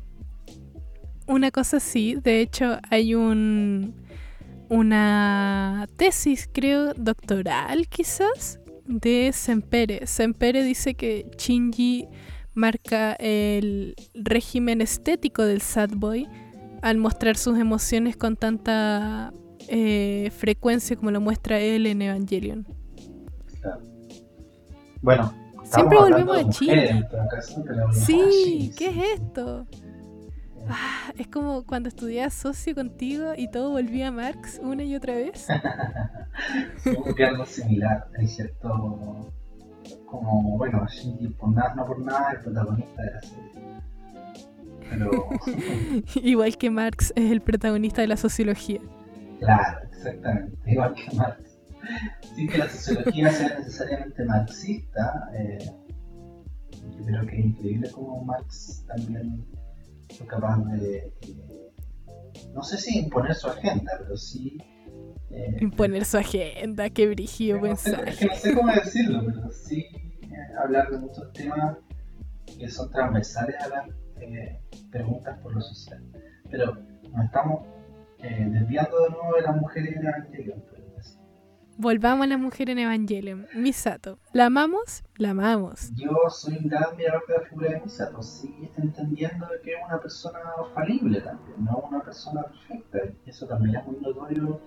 Una 1.28 1.52
cosa 1.52 1.80
sí, 1.80 2.16
de 2.16 2.42
hecho 2.42 2.78
hay 2.90 3.16
un 3.16 3.96
una 4.72 5.86
tesis, 5.98 6.50
creo, 6.50 6.94
doctoral 6.94 7.90
quizás, 7.90 8.61
de 8.86 9.32
Sempere. 9.34 10.08
Sempere 10.08 10.63
dice 10.63 10.96
que 10.96 11.30
Shinji 11.38 12.08
marca 12.54 13.13
el 13.13 13.96
régimen 14.13 14.82
estético 14.82 15.44
del 15.44 15.62
sad 15.62 15.89
boy 15.96 16.28
al 16.82 16.98
mostrar 16.98 17.38
sus 17.38 17.58
emociones 17.58 18.17
con 18.17 18.36
tanta 18.36 19.34
eh, 19.67 20.32
frecuencia 20.36 20.96
como 20.96 21.12
lo 21.12 21.22
muestra 21.22 21.60
él 21.60 21.86
en 21.86 22.02
Evangelion. 22.02 22.67
Bueno, 25.02 25.34
siempre 25.63 25.98
volvemos 25.98 26.38
a 26.38 26.50
Chile. 26.50 27.08
Sí, 27.94 28.72
¿qué 28.78 28.89
es 28.89 29.20
esto? 29.20 29.67
Ah, 30.67 31.12
es 31.17 31.28
como 31.28 31.65
cuando 31.65 31.89
estudiaba 31.89 32.30
socio 32.30 32.76
contigo 32.76 33.34
y 33.36 33.50
todo 33.50 33.72
volvía 33.72 34.10
a 34.10 34.12
Marx 34.12 34.60
una 34.62 34.84
y 34.84 34.96
otra 34.96 35.15
vez. 35.15 35.48
Como 36.84 37.15
que 37.15 37.26
algo 37.26 37.46
similar, 37.46 38.08
hay 38.17 38.28
cierto. 38.28 39.32
Como, 40.06 40.58
bueno, 40.58 40.86
Shinji, 40.88 41.28
por 41.30 41.54
nada, 41.54 41.74
no 41.76 41.86
por 41.86 42.00
nada, 42.00 42.32
el 42.34 42.41
protagonista 42.41 43.02
de 43.02 43.12
la 43.12 43.22
serie. 43.22 43.52
Pero. 44.89 45.30
Igual 46.15 46.58
que 46.58 46.70
Marx 46.70 47.13
es 47.15 47.32
el 47.32 47.41
protagonista 47.41 48.02
de 48.02 48.08
la 48.08 48.17
sociología. 48.17 48.82
Claro, 49.39 49.80
exactamente, 49.91 50.72
igual 50.72 50.94
que 50.94 51.15
Marx 51.15 51.52
sin 52.36 52.48
que 52.48 52.58
la 52.58 52.70
sociología 52.70 53.32
sea 53.32 53.60
necesariamente 53.60 54.26
marxista, 54.26 55.30
eh, 55.34 55.60
yo 56.98 57.06
creo 57.06 57.26
que 57.26 57.39
es 57.39 57.46
increíble 57.46 57.91
como 57.91 58.24
Marx 58.24 58.86
también 58.88 59.46
fue 60.17 60.28
capaz 60.28 60.58
de, 60.65 60.98
eh, 60.98 61.72
no 62.54 62.63
sé 62.63 62.78
si 62.78 63.00
imponer 63.00 63.36
su 63.36 63.48
agenda, 63.48 63.91
pero 64.00 64.17
sí... 64.17 64.58
Eh, 65.34 65.58
imponer 65.62 66.06
su 66.06 66.18
agenda, 66.18 66.90
qué 66.90 67.08
brígido 67.08 67.58
no 67.58 67.64
pensar. 67.64 68.10
es 68.10 68.20
que 68.20 68.26
no 68.26 68.36
sé 68.36 68.54
cómo 68.54 68.74
decirlo, 68.74 69.24
pero 69.26 69.52
sí 69.52 69.88
hablar 70.62 70.90
de 70.90 70.98
muchos 71.00 71.32
temas 71.34 71.78
que 72.58 72.68
son 72.68 72.92
transversales 72.92 73.56
a 73.62 73.68
las 73.70 73.90
preguntas 74.92 75.40
por 75.40 75.54
lo 75.54 75.62
social. 75.62 76.04
Pero 76.50 76.78
nos 77.12 77.26
estamos 77.26 77.66
desviando 78.20 79.04
de 79.04 79.10
nuevo 79.10 79.36
de 79.36 79.42
las 79.42 79.56
mujeres 79.56 79.96
en 79.96 80.02
el 80.02 80.08
Evangelio. 80.08 80.56
Volvamos 81.78 82.26
a 82.26 82.28
la 82.28 82.38
mujer 82.38 82.70
en 82.70 82.78
Evangelion. 82.78 83.48
Misato. 83.56 84.20
¿La 84.34 84.46
amamos? 84.46 85.04
La 85.16 85.32
amamos. 85.32 85.90
Yo 85.96 86.12
soy 86.30 86.58
un 86.58 86.68
gran 86.68 86.84
admirador 86.84 87.26
de 87.28 87.34
la 87.34 87.42
figura 87.42 87.72
de 87.72 87.82
Misato. 87.82 88.22
Sí, 88.22 88.70
entendiendo 88.78 89.48
que 89.64 89.72
es 89.72 89.78
una 89.88 90.00
persona 90.00 90.40
falible 90.76 91.22
también, 91.22 91.66
no 91.66 91.78
una 91.90 92.04
persona 92.04 92.44
perfecta. 92.44 93.00
Eso 93.26 93.48
también 93.48 93.78
es 93.78 93.86
muy 93.88 94.00
notorio 94.00 94.62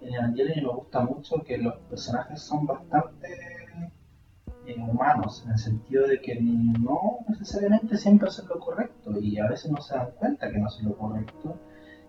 en 0.00 0.14
Evangelion 0.14 0.58
y 0.58 0.62
me 0.62 0.72
gusta 0.72 1.00
mucho 1.00 1.42
que 1.42 1.58
los 1.58 1.76
personajes 1.88 2.40
son 2.40 2.66
bastante 2.66 3.28
eh, 4.66 4.76
humanos, 4.78 5.42
en 5.44 5.52
el 5.52 5.58
sentido 5.58 6.06
de 6.06 6.20
que 6.20 6.38
no 6.40 7.18
necesariamente 7.28 7.96
siempre 7.96 8.28
hacen 8.28 8.48
lo 8.48 8.58
correcto 8.60 9.18
y 9.18 9.38
a 9.38 9.48
veces 9.48 9.70
no 9.70 9.80
se 9.80 9.94
dan 9.96 10.10
cuenta 10.12 10.50
que 10.50 10.58
no 10.58 10.66
hacen 10.66 10.88
lo 10.88 10.96
correcto. 10.96 11.58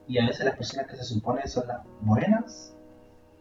Y 0.08 0.18
a 0.18 0.26
veces 0.26 0.46
las 0.46 0.56
personas 0.58 0.88
que 0.88 0.98
se 0.98 1.04
supone 1.04 1.48
son 1.48 1.68
las 1.68 1.82
buenas 2.02 2.76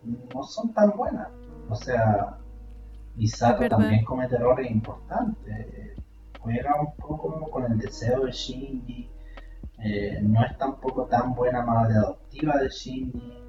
no 0.05 0.43
son 0.45 0.73
tan 0.73 0.97
buenas. 0.97 1.29
O 1.69 1.75
sea, 1.75 2.39
Misato 3.17 3.69
también 3.69 4.05
comete 4.05 4.37
errores 4.37 4.71
importantes. 4.71 5.97
Juega 6.41 6.81
un 6.81 6.95
poco 6.97 7.51
con 7.51 7.71
el 7.71 7.79
deseo 7.79 8.25
de 8.25 8.33
Shinji. 8.33 9.11
Eh, 9.83 10.21
no 10.23 10.45
es 10.45 10.57
tampoco 10.59 11.07
tan 11.07 11.35
buena 11.35 11.63
madre 11.63 11.95
adoptiva 11.95 12.57
de 12.59 12.69
Shinji. 12.69 13.40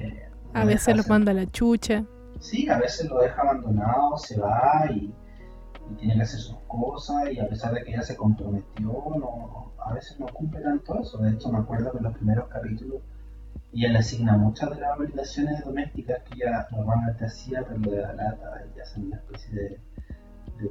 Eh, 0.00 0.28
A 0.54 0.64
veces 0.64 0.96
los 0.96 1.08
manda 1.08 1.32
a 1.32 1.34
la 1.34 1.46
chucha. 1.46 2.04
Sí, 2.40 2.68
a 2.68 2.78
veces 2.78 3.08
lo 3.08 3.18
deja 3.20 3.42
abandonado, 3.42 4.16
se 4.16 4.40
va 4.40 4.86
y, 4.90 5.12
tiene 5.98 6.14
que 6.14 6.22
hacer 6.22 6.40
sus 6.40 6.56
cosas 6.68 7.32
y 7.32 7.40
a 7.40 7.48
pesar 7.48 7.74
de 7.74 7.82
que 7.82 7.90
ella 7.90 8.02
se 8.02 8.16
comprometió, 8.16 8.86
no, 8.86 9.72
a 9.84 9.92
veces 9.92 10.18
no 10.20 10.26
cumple 10.26 10.60
tanto 10.60 11.00
eso. 11.00 11.18
De 11.18 11.32
hecho, 11.32 11.50
me 11.50 11.58
acuerdo 11.58 11.90
que 11.92 11.98
en 11.98 12.04
los 12.04 12.14
primeros 12.14 12.48
capítulos 12.48 13.02
ella 13.72 13.88
le 13.88 13.98
asigna 13.98 14.36
muchas 14.36 14.70
de 14.70 14.80
las 14.80 14.98
obligaciones 14.98 15.64
domésticas 15.64 16.22
que 16.24 16.36
ella 16.36 16.66
normalmente 16.70 17.24
hacía, 17.24 17.64
pero 17.66 17.78
lo 17.80 17.90
de 17.90 18.02
la 18.02 18.12
lata, 18.14 18.64
y 18.74 18.80
hace 18.80 19.00
una 19.00 19.16
especie 19.16 19.54
de, 19.54 19.80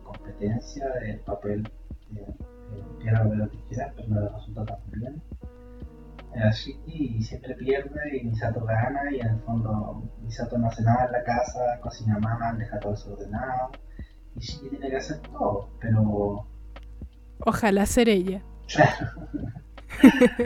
competencia, 0.03 0.85
el 1.01 1.19
papel, 1.21 1.67
eh, 2.15 2.35
piedra, 2.99 3.23
papel 3.23 3.41
o 3.41 3.47
tijera, 3.47 3.91
pero 3.95 4.07
no 4.07 4.21
le 4.21 4.29
resulta 4.29 4.65
tan 4.65 4.77
bien 4.91 5.21
y 6.85 7.21
siempre 7.23 7.55
pierde 7.55 8.17
y 8.17 8.23
Misato 8.25 8.63
gana 8.63 9.11
y 9.11 9.19
en 9.19 9.27
el 9.27 9.39
fondo 9.41 10.03
Misato 10.21 10.57
no 10.57 10.67
hace 10.67 10.83
nada 10.83 11.05
en 11.05 11.11
la 11.11 11.23
casa, 11.23 11.79
cocina 11.81 12.19
mal, 12.19 12.57
deja 12.57 12.79
todo 12.79 12.91
desordenado 12.91 13.71
y 14.35 14.41
sí 14.41 14.59
tiene 14.69 14.89
que 14.89 14.97
hacer 14.97 15.19
todo, 15.19 15.69
pero... 15.79 16.45
Ojalá 17.45 17.85
ser 17.85 18.09
ella. 18.09 18.43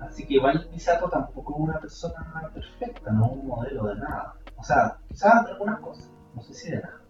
así 0.00 0.26
que 0.26 0.34
igual 0.34 0.68
Misato 0.70 1.08
tampoco 1.08 1.54
es 1.54 1.60
una 1.60 1.80
persona 1.80 2.50
perfecta, 2.52 3.10
no 3.10 3.30
un 3.30 3.46
modelo 3.48 3.86
de 3.86 3.96
nada. 3.96 4.34
O 4.56 4.62
sea, 4.62 4.98
quizás 5.08 5.44
de 5.44 5.52
algunas 5.52 5.80
cosas, 5.80 6.12
no 6.34 6.42
sé 6.42 6.54
si 6.54 6.70
de 6.70 6.80
nada. 6.80 7.00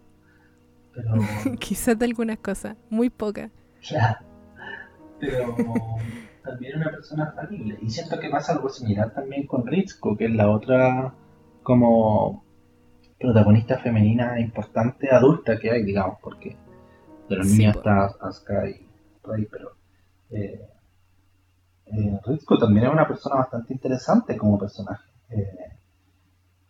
Pero... 0.93 1.13
quizás 1.59 1.99
de 1.99 2.05
algunas 2.05 2.39
cosas, 2.39 2.75
muy 2.89 3.09
pocas. 3.09 3.51
pero 5.19 5.55
también 6.45 6.77
una 6.77 6.91
persona 6.91 7.33
falible. 7.35 7.77
Y 7.81 7.89
siento 7.89 8.19
que 8.19 8.29
pasa 8.29 8.53
algo 8.53 8.69
similar 8.69 9.11
también 9.13 9.47
con 9.47 9.65
Ritsuko, 9.65 10.15
que 10.15 10.25
es 10.25 10.31
la 10.31 10.49
otra 10.49 11.13
como 11.63 12.43
protagonista 13.19 13.79
femenina 13.79 14.39
importante 14.39 15.09
adulta 15.09 15.57
que 15.57 15.71
hay, 15.71 15.83
digamos, 15.83 16.19
porque 16.21 16.55
de 17.27 17.35
los 17.35 17.47
niños 17.47 17.77
está 17.77 18.05
Asuka 18.21 18.69
y 18.69 18.87
Rey, 19.23 19.47
pero 19.51 19.71
eh, 20.31 20.69
eh, 21.87 22.19
Ritsuko 22.23 22.57
también 22.57 22.85
es 22.85 22.93
una 22.93 23.07
persona 23.07 23.37
bastante 23.37 23.73
interesante 23.73 24.37
como 24.37 24.59
personaje. 24.59 25.09
Eh, 25.29 25.75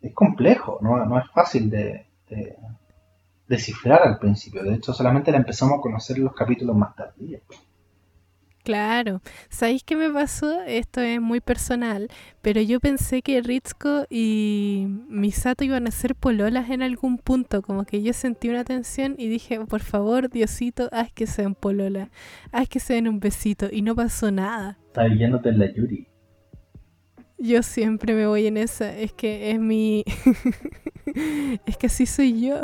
es 0.02 0.14
complejo, 0.14 0.80
no, 0.82 1.04
no 1.06 1.20
es 1.20 1.30
fácil 1.32 1.70
de, 1.70 2.06
de, 2.30 2.58
descifrar 3.48 4.04
al 4.04 4.20
principio. 4.20 4.64
De 4.64 4.76
hecho, 4.76 4.94
solamente 4.94 5.32
la 5.32 5.38
empezamos 5.38 5.80
a 5.80 5.82
conocer 5.82 6.18
en 6.18 6.26
los 6.26 6.34
capítulos 6.34 6.76
más 6.76 6.96
tardíos. 6.96 7.42
Claro, 8.66 9.22
¿sabéis 9.48 9.84
qué 9.84 9.96
me 9.96 10.10
pasó? 10.10 10.64
Esto 10.64 11.00
es 11.00 11.22
muy 11.22 11.40
personal, 11.40 12.08
pero 12.42 12.60
yo 12.62 12.80
pensé 12.80 13.22
que 13.22 13.40
Ritsuko 13.44 14.08
y 14.10 14.88
Misato 15.08 15.64
iban 15.64 15.86
a 15.86 15.92
ser 15.92 16.16
pololas 16.16 16.72
en 16.72 16.82
algún 16.82 17.20
punto, 17.20 17.62
como 17.62 17.86
que 17.86 18.02
yo 18.02 18.12
sentí 18.12 18.50
una 18.50 18.64
tensión 18.64 19.14
y 19.20 19.28
dije, 19.28 19.60
por 19.68 19.82
favor, 19.82 20.32
Diosito, 20.32 20.90
haz 20.92 21.12
que 21.14 21.28
sean 21.28 21.54
pololas, 21.54 22.10
haz 22.52 22.68
que 22.68 22.80
se 22.80 22.96
den 22.96 23.08
un 23.08 23.20
besito, 23.20 23.68
y 23.72 23.84
no 23.84 23.94
pasó 23.94 24.32
nada. 24.32 24.80
Yéndote 25.16 25.50
en 25.50 25.60
la 25.60 25.72
Yuri. 25.72 26.08
Yo 27.38 27.62
siempre 27.62 28.16
me 28.16 28.26
voy 28.26 28.48
en 28.48 28.58
esa, 28.58 28.98
es 28.98 29.14
que 29.14 29.52
es 29.52 29.60
mi... 29.60 30.04
es 31.68 31.78
que 31.78 31.86
así 31.86 32.08
soy 32.08 32.42
yo. 32.42 32.62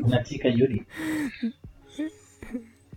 Una 0.00 0.22
chica 0.22 0.50
Yuri. 0.50 0.86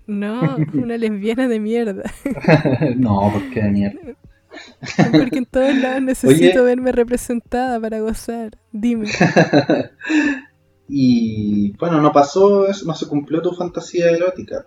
No, 0.06 0.58
una 0.74 0.97
lesbiana 0.97 1.47
de 1.47 1.60
mierda. 1.60 2.04
no, 2.97 3.32
porque 3.34 3.62
de 3.62 3.72
mierda. 3.72 4.16
Porque 5.12 5.39
en 5.39 5.45
todos 5.45 5.76
lados 5.76 6.01
necesito 6.04 6.64
verme 6.64 6.91
representada 6.91 7.80
para 7.80 7.99
gozar. 8.01 8.58
Dime. 8.72 9.10
y 10.88 11.76
bueno, 11.78 11.99
no 12.01 12.12
pasó, 12.12 12.68
no 12.86 12.93
se 12.93 13.08
cumplió 13.08 13.41
tu 13.41 13.54
fantasía 13.54 14.12
erótica. 14.12 14.66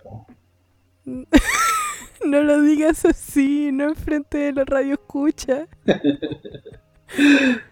no 1.05 2.43
lo 2.43 2.63
digas 2.63 3.05
así, 3.05 3.71
no 3.73 3.85
enfrente 3.85 4.39
de 4.39 4.53
la 4.55 4.65
radio 4.65 4.95
escucha. 4.95 5.69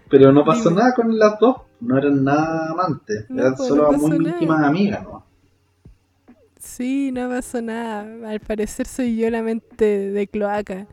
Pero 0.09 0.33
no 0.33 0.45
pasó 0.45 0.71
nada 0.71 0.95
con 0.95 1.19
las 1.19 1.39
dos, 1.41 1.57
no 1.81 1.99
eran 1.99 2.23
nada 2.23 2.71
amantes, 2.71 3.27
eran 3.29 3.57
pues, 3.57 3.69
solo 3.69 3.91
muy 3.93 4.17
íntimas 4.17 4.63
amigas, 4.63 5.03
¿no? 5.03 5.27
Sí, 6.77 7.13
no 7.13 7.29
pasó 7.29 7.63
nada. 7.63 8.29
Al 8.29 8.41
parecer 8.41 8.89
soy 8.89 9.17
yo 9.17 9.31
la 9.31 9.43
mente 9.43 10.11
de 10.11 10.27
cloaca. 10.27 10.89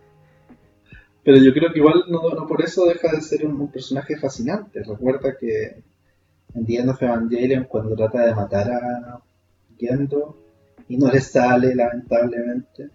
Pero 1.23 1.37
yo 1.37 1.51
creo 1.53 1.73
que 1.73 1.79
igual 1.79 2.03
no, 2.07 2.45
por 2.45 2.61
eso 2.61 2.85
deja 2.85 3.11
de 3.11 3.21
ser 3.21 3.47
un, 3.47 3.71
personaje 3.71 4.15
fascinante. 4.15 4.83
Recuerda 4.83 5.35
que 5.39 5.81
en 6.53 6.65
The 6.67 6.75
End 6.75 6.89
of 6.89 7.01
Evangelion, 7.01 7.63
cuando 7.63 7.95
trata 7.95 8.27
de 8.27 8.35
matar 8.35 8.71
a 8.71 9.21
Gendo 9.75 10.37
y 10.87 10.97
no 10.97 11.11
le 11.11 11.19
sale, 11.19 11.73
lamentablemente. 11.73 12.89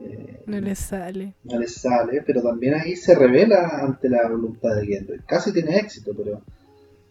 Eh, 0.00 0.44
no 0.46 0.60
le 0.60 0.74
sale. 0.76 1.34
No 1.44 1.58
le 1.58 1.68
sale, 1.68 2.22
pero 2.26 2.40
también 2.40 2.72
ahí 2.74 2.96
se 2.96 3.14
revela 3.14 3.68
ante 3.82 4.08
la 4.08 4.26
voluntad 4.30 4.76
de 4.76 4.86
Gendo. 4.86 5.12
Casi 5.26 5.52
tiene 5.52 5.76
éxito, 5.76 6.12
pero, 6.16 6.40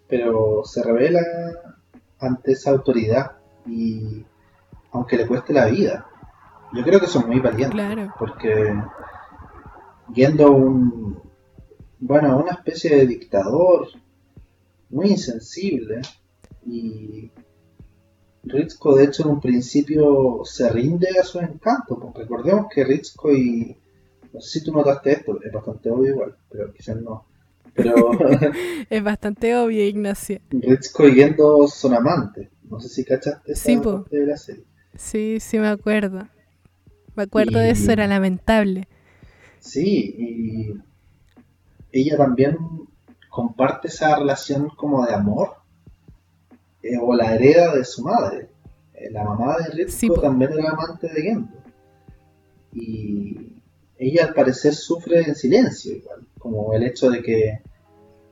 pero 0.10 0.64
se 0.66 0.82
revela 0.84 1.22
ante 2.18 2.54
esa 2.54 2.72
autoridad 2.72 3.34
y 3.68 4.26
aunque 4.92 5.18
le 5.18 5.28
cueste 5.28 5.54
la 5.54 5.68
vida. 5.68 6.06
Yo 6.74 6.84
creo 6.84 7.00
que 7.00 7.08
son 7.08 7.28
muy 7.28 7.40
valientes. 7.40 8.10
Porque 8.18 8.74
viendo 10.10 10.52
un, 10.52 11.22
bueno, 12.00 12.38
una 12.38 12.52
especie 12.52 12.96
de 12.96 13.08
dictador 13.08 13.88
muy 14.90 15.08
insensible 15.12 16.02
y 16.66 17.32
Ritsuko 18.44 18.96
de 18.96 19.06
hecho 19.06 19.24
en 19.24 19.30
un 19.30 19.42
principio 19.42 20.42
se 20.44 20.70
rinde 20.70 21.08
a 21.20 21.24
su 21.24 21.40
encanto, 21.40 22.00
porque 22.00 22.22
recordemos 22.22 22.68
que 22.74 22.84
Ritsuko 22.84 23.34
y 23.34 23.78
no 24.34 24.42
sé 24.42 24.60
si 24.60 24.66
tú 24.66 24.72
notaste 24.72 25.14
esto, 25.14 25.40
es 25.44 25.52
bastante 25.52 25.90
obvio 25.90 26.12
igual, 26.12 26.36
pero 26.50 26.72
quizás 26.74 27.02
no. 27.02 27.26
Pero 27.74 27.96
es 28.90 29.04
bastante 29.04 29.56
obvio, 29.56 29.84
Ignacio. 29.86 30.40
Ritsuko 30.50 31.08
y 31.08 31.16
Gendo 31.16 31.68
son 31.68 31.94
amantes. 31.94 32.50
No 32.70 32.80
sé 32.80 32.90
si 32.90 33.06
cachaste 33.06 33.54
esa 33.54 33.82
parte 33.82 34.20
de 34.20 34.26
la 34.26 34.38
serie. 34.38 34.66
Sí, 34.98 35.40
sí 35.40 35.60
me 35.60 35.68
acuerdo. 35.68 36.28
Me 37.16 37.24
acuerdo 37.24 37.60
de 37.60 37.72
eso, 37.72 37.92
era 37.92 38.08
lamentable. 38.08 38.88
Sí, 39.60 40.16
y 40.18 40.82
ella 41.92 42.18
también 42.18 42.58
comparte 43.30 43.88
esa 43.88 44.18
relación 44.18 44.70
como 44.70 45.06
de 45.06 45.14
amor, 45.14 45.56
eh, 46.84 46.98
o 47.02 47.14
la 47.16 47.36
hereda 47.36 47.76
de 47.76 47.84
su 47.86 48.04
madre. 48.04 48.50
Eh, 48.94 49.10
la 49.12 49.24
mamá 49.24 49.58
de 49.58 49.70
Ritsuko 49.76 50.22
también 50.22 50.54
era 50.54 50.72
amante 50.72 51.08
de 51.08 51.22
Gendo. 51.22 51.58
Y 52.74 53.62
ella 53.98 54.26
al 54.26 54.34
parecer 54.34 54.74
sufre 54.74 55.22
en 55.22 55.36
silencio 55.36 55.96
igual, 55.96 56.28
como 56.38 56.74
el 56.74 56.84
hecho 56.84 57.10
de 57.10 57.22
que 57.22 57.62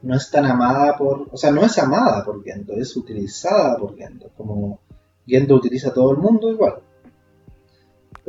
no 0.03 0.15
es 0.15 0.29
tan 0.29 0.45
amada 0.45 0.95
por, 0.97 1.27
o 1.31 1.37
sea, 1.37 1.51
no 1.51 1.63
es 1.63 1.77
amada 1.79 2.23
por 2.23 2.43
Gendo, 2.43 2.73
es 2.73 2.95
utilizada 2.95 3.77
por 3.77 3.97
Gendo, 3.97 4.29
como 4.37 4.79
Gendo 5.25 5.55
utiliza 5.55 5.89
a 5.89 5.93
todo 5.93 6.11
el 6.11 6.17
mundo 6.17 6.51
igual. 6.51 6.81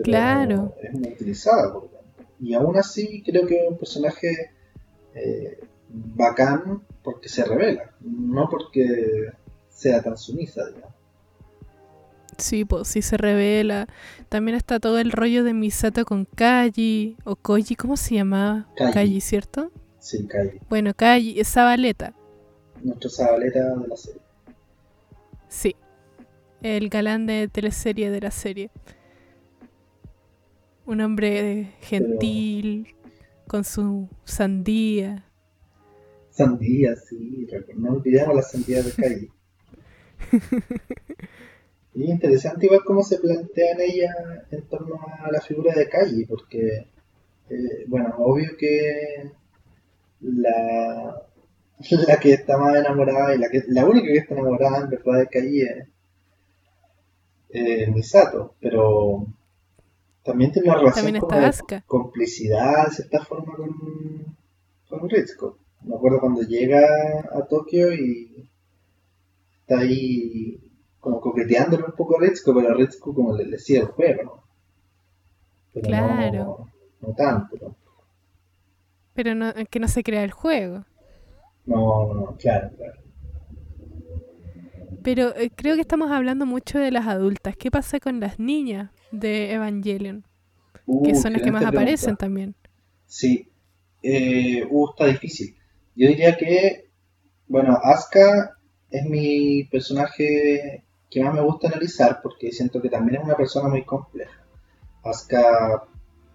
claro. 0.03 0.75
Es 0.83 0.93
muy 0.93 1.13
utilizada 1.13 1.73
por 1.73 1.89
Y 2.41 2.55
aún 2.55 2.77
así 2.77 3.23
creo 3.23 3.47
que 3.47 3.65
es 3.65 3.71
un 3.71 3.77
personaje 3.77 4.51
eh, 5.15 5.61
bacán 5.89 6.83
porque 7.03 7.29
se 7.29 7.45
revela, 7.45 7.95
no 8.01 8.49
porque 8.49 9.31
sea 9.69 10.03
tan 10.03 10.17
sumisa, 10.17 10.67
digamos. 10.67 10.97
Sí, 12.39 12.65
pues 12.65 12.89
sí 12.89 13.01
se 13.01 13.17
revela. 13.17 13.87
También 14.29 14.57
está 14.57 14.79
todo 14.79 14.99
el 14.99 15.13
rollo 15.13 15.43
de 15.45 15.55
Misato 15.55 16.05
con 16.05 16.27
Kaji, 16.27 17.17
o 17.25 17.37
Koji, 17.37 17.77
¿cómo 17.77 17.97
se 17.97 18.17
llamaba? 18.17 18.69
Kaji, 18.77 19.21
¿cierto? 19.21 19.71
Sí, 20.01 20.27
Kaji. 20.27 20.61
Bueno, 20.69 20.93
Kaji, 20.95 21.41
es 21.41 21.49
Zabaleta. 21.49 22.15
Nuestro 22.83 23.09
Zabaleta 23.09 23.75
de 23.77 23.89
la 23.89 23.97
serie. 23.97 24.21
Sí, 25.49 25.77
el 26.67 26.89
galán 26.89 27.27
de 27.27 27.47
teleserie 27.47 28.11
de 28.11 28.21
la 28.21 28.33
serie. 28.33 28.71
Un 30.85 31.01
hombre 31.01 31.75
gentil, 31.81 32.95
con 33.47 33.63
su 33.63 34.09
sandía. 34.25 35.25
Sandía, 36.31 36.97
sí, 36.97 37.47
no 37.77 37.93
olvidemos 37.93 38.35
las 38.35 38.51
sandías 38.51 38.85
de 38.85 39.03
calle. 39.03 39.31
y 41.95 42.11
interesante 42.11 42.67
igual 42.67 42.83
cómo 42.85 43.03
se 43.03 43.19
plantea 43.19 43.73
en 43.73 43.81
ella 43.81 44.15
en 44.51 44.63
torno 44.63 44.97
a 45.25 45.31
la 45.31 45.41
figura 45.41 45.73
de 45.73 45.89
calle, 45.89 46.27
porque, 46.29 46.89
eh, 47.49 47.85
bueno, 47.87 48.15
obvio 48.19 48.57
que 48.59 49.31
la, 50.21 51.23
la 52.09 52.17
que 52.19 52.33
está 52.33 52.59
más 52.59 52.77
enamorada 52.77 53.35
y 53.37 53.39
la, 53.39 53.49
que, 53.49 53.63
la 53.69 53.85
única 53.87 54.09
que 54.09 54.19
está 54.19 54.35
enamorada 54.35 54.81
en 54.83 54.91
verdad 54.91 55.21
de 55.21 55.29
calle 55.29 55.87
eh, 57.51 57.91
Misato, 57.91 58.55
pero 58.61 59.27
también 60.23 60.53
tiene 60.53 60.69
una 60.69 60.79
relación 60.79 61.13
de 61.13 61.83
complicidad 61.87 62.87
de 62.87 62.95
cierta 62.95 63.25
forma 63.25 63.55
con, 63.55 64.37
con 64.89 65.09
Ritsuko. 65.09 65.59
Me 65.83 65.95
acuerdo 65.95 66.21
cuando 66.21 66.43
llega 66.43 66.81
a 67.33 67.47
Tokio 67.47 67.95
y 67.95 68.51
está 69.61 69.79
ahí 69.79 70.61
como 70.99 71.21
coqueteándole 71.21 71.85
un 71.85 71.93
poco 71.93 72.17
a 72.17 72.21
Ritsuko, 72.21 72.55
pero 72.55 72.71
a 72.71 72.75
Ritsuko 72.75 73.15
como 73.15 73.37
le, 73.37 73.47
le 73.47 73.59
sigue 73.59 73.81
el 73.81 73.87
juego, 73.87 74.23
¿no? 74.23 74.43
Pero 75.73 75.87
Claro. 75.87 76.69
No, 77.01 77.09
no 77.09 77.15
tanto, 77.15 77.57
¿no? 77.61 77.77
Pero 79.15 79.35
no, 79.35 79.53
que 79.71 79.81
no 79.81 79.89
se 79.89 80.03
crea 80.03 80.25
el 80.25 80.33
juego. 80.33 80.85
No, 81.65 82.13
no, 82.15 82.37
claro, 82.37 82.71
claro. 82.77 83.06
Pero 85.07 85.37
eh, 85.37 85.53
creo 85.55 85.77
que 85.77 85.83
estamos 85.83 86.11
hablando 86.11 86.47
mucho 86.47 86.81
de 86.81 86.91
las 86.91 87.07
adultas. 87.07 87.57
¿Qué 87.57 87.71
pasa 87.71 88.01
con 88.01 88.19
las 88.19 88.41
niñas 88.41 88.91
de 89.13 89.53
Evangelion? 89.53 90.25
Uh, 90.85 91.05
Que 91.05 91.15
son 91.15 91.33
las 91.33 91.43
que 91.43 91.53
más 91.53 91.65
aparecen 91.65 92.17
también. 92.17 92.57
Sí, 93.07 93.49
eh, 94.03 94.67
uh, 94.69 94.91
está 94.91 95.07
difícil. 95.07 95.57
Yo 95.95 96.09
diría 96.09 96.37
que, 96.37 96.91
bueno, 97.47 97.79
Asuka 97.81 98.59
es 98.91 99.05
mi 99.05 99.63
personaje 99.71 100.83
que 101.09 101.23
más 101.23 101.33
me 101.33 101.43
gusta 101.43 101.69
analizar 101.69 102.19
porque 102.21 102.51
siento 102.51 102.83
que 102.83 102.91
también 102.91 103.21
es 103.21 103.25
una 103.27 103.37
persona 103.37 103.69
muy 103.69 103.85
compleja. 103.85 104.45
Asuka 105.05 105.85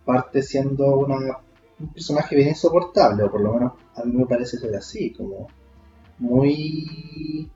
parte 0.05 0.41
siendo 0.41 0.95
una, 0.95 1.39
un 1.77 1.91
personaje 1.91 2.37
bien 2.37 2.47
insoportable, 2.47 3.23
o 3.23 3.31
por 3.31 3.41
lo 3.41 3.53
menos 3.53 3.73
a 3.95 4.05
mí 4.05 4.15
me 4.15 4.25
parece 4.27 4.57
ser 4.57 4.73
así, 4.73 5.11
como 5.11 5.49
muy 6.19 7.51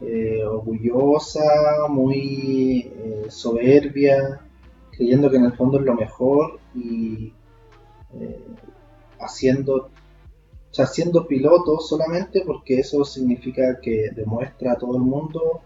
eh, 0.00 0.44
orgullosa, 0.44 1.88
muy 1.88 2.92
eh, 2.94 3.26
soberbia, 3.30 4.40
creyendo 4.92 5.28
que 5.28 5.38
en 5.38 5.46
el 5.46 5.52
fondo 5.54 5.80
es 5.80 5.84
lo 5.84 5.94
mejor 5.94 6.60
y 6.72 7.32
eh, 8.14 8.44
haciendo, 9.18 9.74
o 9.74 9.90
sea, 10.70 10.86
siendo 10.86 11.26
piloto 11.26 11.80
solamente 11.80 12.42
porque 12.46 12.78
eso 12.78 13.04
significa 13.04 13.80
que 13.82 14.10
demuestra 14.14 14.72
a 14.72 14.78
todo 14.78 14.96
el 14.96 15.02
mundo 15.02 15.62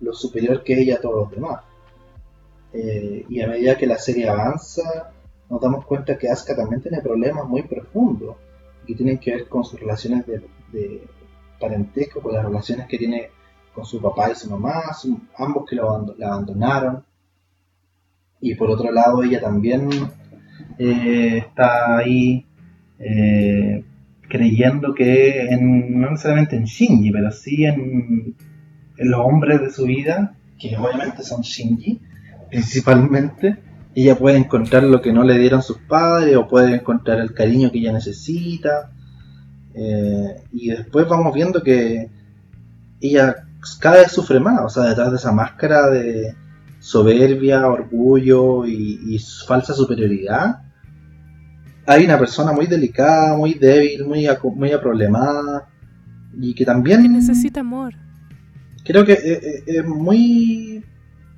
lo 0.00 0.14
superior 0.14 0.64
que 0.64 0.80
ella 0.80 0.96
a 0.96 1.00
todos 1.00 1.16
los 1.16 1.30
demás. 1.30 1.62
Y 3.28 3.40
a 3.40 3.46
medida 3.48 3.78
que 3.78 3.86
la 3.86 3.96
serie 3.96 4.28
avanza, 4.28 5.10
nos 5.48 5.60
damos 5.62 5.86
cuenta 5.86 6.18
que 6.18 6.28
Asuka 6.28 6.54
también 6.54 6.82
tiene 6.82 7.00
problemas 7.00 7.46
muy 7.46 7.62
profundos 7.62 8.36
que 8.86 8.94
tienen 8.94 9.18
que 9.18 9.30
ver 9.30 9.48
con 9.48 9.64
sus 9.64 9.80
relaciones 9.80 10.26
de 10.26 11.02
parentesco, 11.58 12.20
con 12.20 12.34
las 12.34 12.44
relaciones 12.44 12.86
que 12.86 12.98
tiene 12.98 13.30
con 13.76 13.84
su 13.86 14.00
papá 14.02 14.32
y 14.32 14.34
su 14.34 14.50
mamá, 14.50 14.94
su- 15.00 15.20
ambos 15.38 15.66
que 15.68 15.76
lo 15.76 16.14
la 16.18 16.28
abandonaron. 16.28 17.04
Y 18.40 18.54
por 18.54 18.70
otro 18.70 18.90
lado, 18.92 19.22
ella 19.22 19.40
también 19.40 19.88
eh, 20.78 21.38
está 21.38 21.98
ahí 21.98 22.44
eh, 22.98 23.84
creyendo 24.28 24.94
que 24.94 25.42
en- 25.50 26.00
no 26.00 26.10
necesariamente 26.10 26.56
en 26.56 26.64
Shinji, 26.64 27.10
pero 27.12 27.30
sí 27.30 27.64
en, 27.66 28.34
en 28.98 29.10
los 29.10 29.20
hombres 29.20 29.60
de 29.60 29.70
su 29.70 29.84
vida, 29.84 30.34
que 30.58 30.76
obviamente 30.76 31.22
son 31.22 31.42
Shinji, 31.42 32.00
principalmente, 32.50 33.58
ella 33.94 34.16
puede 34.16 34.38
encontrar 34.38 34.82
lo 34.84 35.00
que 35.02 35.12
no 35.12 35.22
le 35.24 35.38
dieron 35.38 35.62
sus 35.62 35.78
padres 35.78 36.36
o 36.36 36.48
puede 36.48 36.74
encontrar 36.76 37.20
el 37.20 37.32
cariño 37.34 37.70
que 37.70 37.78
ella 37.78 37.92
necesita. 37.92 38.90
eh, 39.74 40.42
y 40.52 40.68
después 40.70 41.06
vamos 41.08 41.34
viendo 41.34 41.62
que 41.62 42.08
ella 43.00 43.45
cada 43.80 43.96
vez 43.98 44.12
sufre 44.12 44.38
más, 44.40 44.60
o 44.64 44.68
sea, 44.68 44.84
detrás 44.84 45.10
de 45.10 45.16
esa 45.16 45.32
máscara 45.32 45.88
de 45.90 46.34
soberbia, 46.78 47.66
orgullo 47.66 48.64
y, 48.66 49.00
y 49.14 49.18
falsa 49.46 49.72
superioridad, 49.74 50.62
hay 51.86 52.04
una 52.04 52.18
persona 52.18 52.52
muy 52.52 52.66
delicada, 52.66 53.36
muy 53.36 53.54
débil, 53.54 54.04
muy, 54.06 54.26
muy 54.54 54.72
aproblemada 54.72 55.68
y 56.40 56.54
que 56.54 56.64
también 56.64 57.02
Que 57.02 57.08
necesita 57.08 57.60
amor. 57.60 57.94
creo 58.84 59.04
que 59.04 59.12
es, 59.12 59.20
es- 59.22 59.62
es 59.66 59.84
muy, 59.86 60.84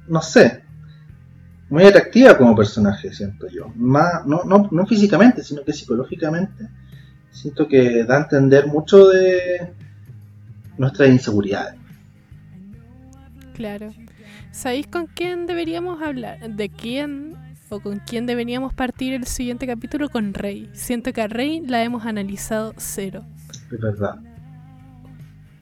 no 0.08 0.20
sé, 0.22 0.62
muy 1.70 1.84
atractiva 1.84 2.36
como 2.36 2.56
personaje, 2.56 3.12
siento 3.12 3.46
yo. 3.48 3.70
Más, 3.76 4.24
no, 4.26 4.44
no, 4.44 4.68
no 4.72 4.86
físicamente, 4.86 5.42
sino 5.44 5.62
que 5.64 5.72
psicológicamente. 5.74 6.66
Siento 7.30 7.68
que 7.68 8.04
da 8.04 8.16
a 8.16 8.20
entender 8.22 8.66
mucho 8.68 9.06
de 9.08 9.72
nuestras 10.78 11.10
inseguridades. 11.10 11.77
Claro. 13.58 13.92
¿Sabéis 14.52 14.86
con 14.86 15.06
quién 15.06 15.46
deberíamos 15.46 16.00
hablar? 16.00 16.38
¿De 16.48 16.68
quién 16.68 17.34
o 17.70 17.80
con 17.80 17.98
quién 17.98 18.24
deberíamos 18.24 18.72
partir 18.72 19.14
el 19.14 19.26
siguiente 19.26 19.66
capítulo? 19.66 20.08
Con 20.10 20.32
Rey. 20.32 20.70
Siento 20.74 21.12
que 21.12 21.22
a 21.22 21.26
Rey 21.26 21.60
la 21.66 21.82
hemos 21.82 22.06
analizado 22.06 22.72
cero. 22.76 23.24
Es 23.72 23.80
verdad. 23.80 24.20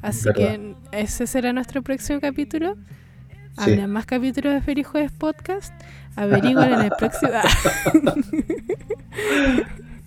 Así 0.02 0.26
Verdad. 0.26 0.34
que 0.34 0.74
ese 0.92 1.26
será 1.26 1.54
nuestro 1.54 1.82
próximo 1.82 2.20
capítulo. 2.20 2.76
Sí. 3.64 3.70
Habrá 3.70 3.86
más 3.86 4.04
capítulos 4.04 4.52
de 4.52 4.60
Feliz 4.60 4.86
Jueves 4.86 5.12
Podcast. 5.12 5.72
Averigüen 6.16 6.74
en 6.74 6.80
el 6.82 6.90
próximo. 6.98 7.32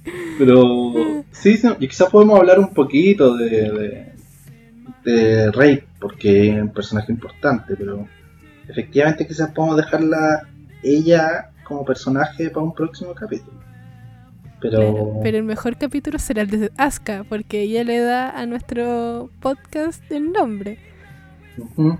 Pero 0.38 1.26
sí, 1.32 1.58
sí, 1.58 1.68
y 1.80 1.88
quizás 1.88 2.12
podemos 2.12 2.40
hablar 2.40 2.60
un 2.60 2.72
poquito 2.72 3.36
de, 3.36 3.50
de, 3.50 4.09
de 5.04 5.52
Rey, 5.52 5.84
porque 6.00 6.50
es 6.50 6.62
un 6.62 6.70
personaje 6.70 7.12
importante, 7.12 7.76
pero 7.76 8.08
efectivamente 8.68 9.28
quizás 9.28 9.52
podemos 9.52 9.78
dejarla 9.78 10.48
ella 10.84 11.52
como 11.64 11.86
personaje 11.86 12.50
para 12.50 12.66
un 12.66 12.74
próximo 12.74 13.14
capítulo. 13.14 13.60
Pero, 14.62 14.78
Claro, 14.78 15.20
pero 15.24 15.38
el 15.38 15.44
mejor 15.44 15.78
capítulo 15.78 16.20
será 16.20 16.42
el 16.42 16.50
de 16.50 16.72
Asuka, 16.78 17.24
porque 17.30 17.62
ella 17.62 17.84
le 17.84 18.00
da 18.00 18.30
a 18.30 18.46
nuestro 18.46 19.30
podcast 19.40 20.04
el 20.12 20.32
nombre. 20.32 20.78
Ujú. 21.58 21.98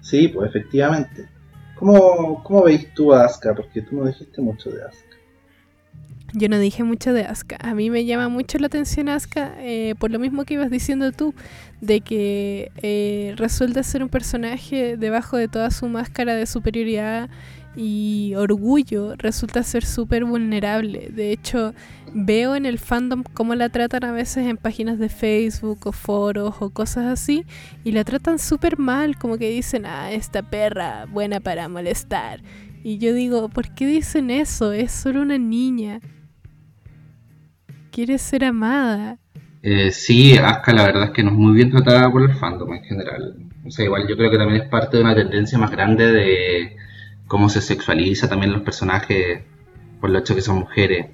sí, 0.00 0.28
pues 0.28 0.50
efectivamente. 0.50 1.28
¿Cómo, 1.74 2.42
¿Cómo 2.42 2.64
veis 2.64 2.92
tú 2.94 3.12
a 3.12 3.24
Asuka? 3.24 3.54
Porque 3.54 3.82
tú 3.82 3.96
no 3.96 4.06
dijiste 4.06 4.40
mucho 4.40 4.70
de 4.70 4.82
Asuka. 4.82 5.07
Yo 6.34 6.50
no 6.50 6.58
dije 6.58 6.84
mucho 6.84 7.14
de 7.14 7.22
Asuka. 7.22 7.56
A 7.60 7.74
mí 7.74 7.88
me 7.88 8.04
llama 8.04 8.28
mucho 8.28 8.58
la 8.58 8.66
atención 8.66 9.08
Asuka, 9.08 9.54
eh, 9.60 9.94
por 9.98 10.10
lo 10.10 10.18
mismo 10.18 10.44
que 10.44 10.54
ibas 10.54 10.70
diciendo 10.70 11.10
tú, 11.12 11.34
de 11.80 12.02
que 12.02 12.70
eh, 12.82 13.32
resulta 13.36 13.82
ser 13.82 14.02
un 14.02 14.10
personaje 14.10 14.98
debajo 14.98 15.38
de 15.38 15.48
toda 15.48 15.70
su 15.70 15.88
máscara 15.88 16.34
de 16.34 16.44
superioridad 16.44 17.30
y 17.76 18.34
orgullo, 18.36 19.14
resulta 19.16 19.62
ser 19.62 19.86
súper 19.86 20.26
vulnerable. 20.26 21.08
De 21.14 21.32
hecho, 21.32 21.72
veo 22.12 22.56
en 22.56 22.66
el 22.66 22.78
fandom 22.78 23.22
cómo 23.32 23.54
la 23.54 23.70
tratan 23.70 24.04
a 24.04 24.12
veces 24.12 24.46
en 24.46 24.58
páginas 24.58 24.98
de 24.98 25.08
Facebook 25.08 25.86
o 25.86 25.92
foros 25.92 26.56
o 26.60 26.70
cosas 26.70 27.06
así, 27.06 27.46
y 27.84 27.92
la 27.92 28.04
tratan 28.04 28.38
súper 28.38 28.78
mal, 28.78 29.16
como 29.16 29.38
que 29.38 29.48
dicen, 29.48 29.86
ah, 29.86 30.12
esta 30.12 30.42
perra, 30.42 31.06
buena 31.06 31.40
para 31.40 31.68
molestar. 31.68 32.42
Y 32.82 32.98
yo 32.98 33.14
digo, 33.14 33.48
¿por 33.48 33.74
qué 33.74 33.86
dicen 33.86 34.30
eso? 34.30 34.72
Es 34.72 34.92
solo 34.92 35.22
una 35.22 35.38
niña. 35.38 36.00
Quiere 37.98 38.16
ser 38.18 38.44
amada. 38.44 39.18
Eh, 39.60 39.90
sí, 39.90 40.38
Asuka 40.38 40.72
la 40.72 40.84
verdad 40.84 41.04
es 41.06 41.10
que 41.10 41.24
no 41.24 41.30
es 41.30 41.36
muy 41.36 41.52
bien 41.52 41.68
tratada 41.68 42.08
por 42.08 42.22
el 42.22 42.32
fandom 42.32 42.72
en 42.72 42.84
general. 42.84 43.34
O 43.66 43.72
sea, 43.72 43.86
igual 43.86 44.06
yo 44.06 44.16
creo 44.16 44.30
que 44.30 44.38
también 44.38 44.62
es 44.62 44.68
parte 44.68 44.98
de 44.98 45.02
una 45.02 45.16
tendencia 45.16 45.58
más 45.58 45.72
grande 45.72 46.12
de 46.12 46.76
cómo 47.26 47.48
se 47.48 47.60
sexualiza 47.60 48.28
también 48.28 48.52
los 48.52 48.62
personajes 48.62 49.42
por 50.00 50.10
el 50.10 50.16
hecho 50.16 50.36
que 50.36 50.42
son 50.42 50.60
mujeres. 50.60 51.06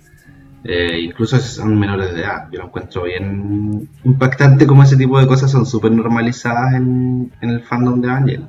Eh, 0.62 1.00
incluso 1.00 1.38
si 1.38 1.48
son 1.48 1.80
menores 1.80 2.14
de 2.14 2.20
edad. 2.20 2.50
Yo 2.52 2.58
lo 2.58 2.66
encuentro 2.66 3.04
bien 3.04 3.88
impactante 4.04 4.66
como 4.66 4.82
ese 4.82 4.98
tipo 4.98 5.18
de 5.18 5.26
cosas 5.26 5.50
son 5.50 5.64
súper 5.64 5.90
normalizadas 5.90 6.74
en, 6.74 7.32
en 7.40 7.48
el 7.48 7.62
fandom 7.62 7.98
de 8.02 8.10
Angel. 8.10 8.44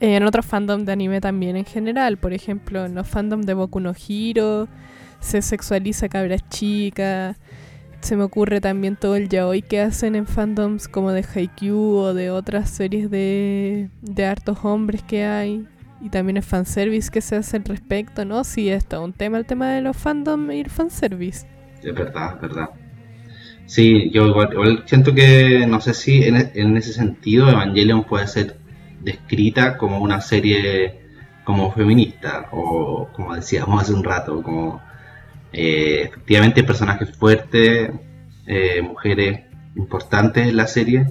En 0.00 0.24
otros 0.24 0.44
fandom 0.44 0.84
de 0.84 0.90
anime 0.90 1.20
también 1.20 1.56
en 1.56 1.64
general. 1.64 2.16
Por 2.16 2.32
ejemplo, 2.32 2.86
en 2.86 2.96
los 2.96 3.06
fandom 3.06 3.42
de 3.42 3.54
Boku 3.54 3.78
no 3.78 3.92
Hero 3.92 4.66
se 5.20 5.42
sexualiza 5.42 6.08
cabras 6.08 6.48
chicas. 6.48 7.36
Se 8.00 8.16
me 8.16 8.22
ocurre 8.22 8.60
también 8.60 8.96
todo 8.96 9.16
el 9.16 9.28
yaoi 9.28 9.62
que 9.62 9.80
hacen 9.80 10.14
en 10.14 10.26
fandoms 10.26 10.86
como 10.86 11.12
de 11.12 11.24
Haikyuu 11.24 11.96
o 11.96 12.14
de 12.14 12.30
otras 12.30 12.70
series 12.70 13.10
de, 13.10 13.90
de 14.02 14.26
hartos 14.26 14.58
hombres 14.62 15.02
que 15.02 15.24
hay. 15.24 15.66
Y 16.00 16.10
también 16.10 16.36
el 16.36 16.42
fanservice 16.42 17.10
que 17.10 17.20
se 17.20 17.36
hace 17.36 17.56
al 17.56 17.64
respecto, 17.64 18.24
¿no? 18.24 18.44
Sí, 18.44 18.68
esto 18.68 18.96
es 18.96 19.02
un 19.02 19.12
tema, 19.12 19.38
el 19.38 19.46
tema 19.46 19.70
de 19.70 19.80
los 19.80 19.96
fandom 19.96 20.50
y 20.52 20.60
el 20.60 20.70
fanservice. 20.70 21.46
Es 21.82 21.94
verdad, 21.94 22.34
es 22.34 22.40
verdad. 22.42 22.70
Sí, 23.64 24.10
yo 24.12 24.26
igual, 24.26 24.52
igual 24.52 24.82
siento 24.86 25.12
que 25.14 25.66
no 25.66 25.80
sé 25.80 25.92
si 25.92 26.22
en, 26.22 26.50
en 26.54 26.76
ese 26.76 26.92
sentido 26.92 27.48
Evangelion 27.48 28.04
puede 28.04 28.28
ser 28.28 28.56
descrita 29.02 29.76
como 29.76 29.98
una 29.98 30.20
serie 30.20 31.00
como 31.44 31.72
feminista 31.72 32.48
o 32.52 33.08
como 33.12 33.34
decíamos 33.34 33.82
hace 33.82 33.92
un 33.92 34.04
rato, 34.04 34.42
como 34.42 34.80
eh, 35.52 36.02
efectivamente 36.08 36.64
personajes 36.64 37.16
fuertes, 37.16 37.90
eh, 38.46 38.82
mujeres 38.82 39.40
importantes 39.74 40.48
en 40.48 40.56
la 40.56 40.66
serie 40.66 41.06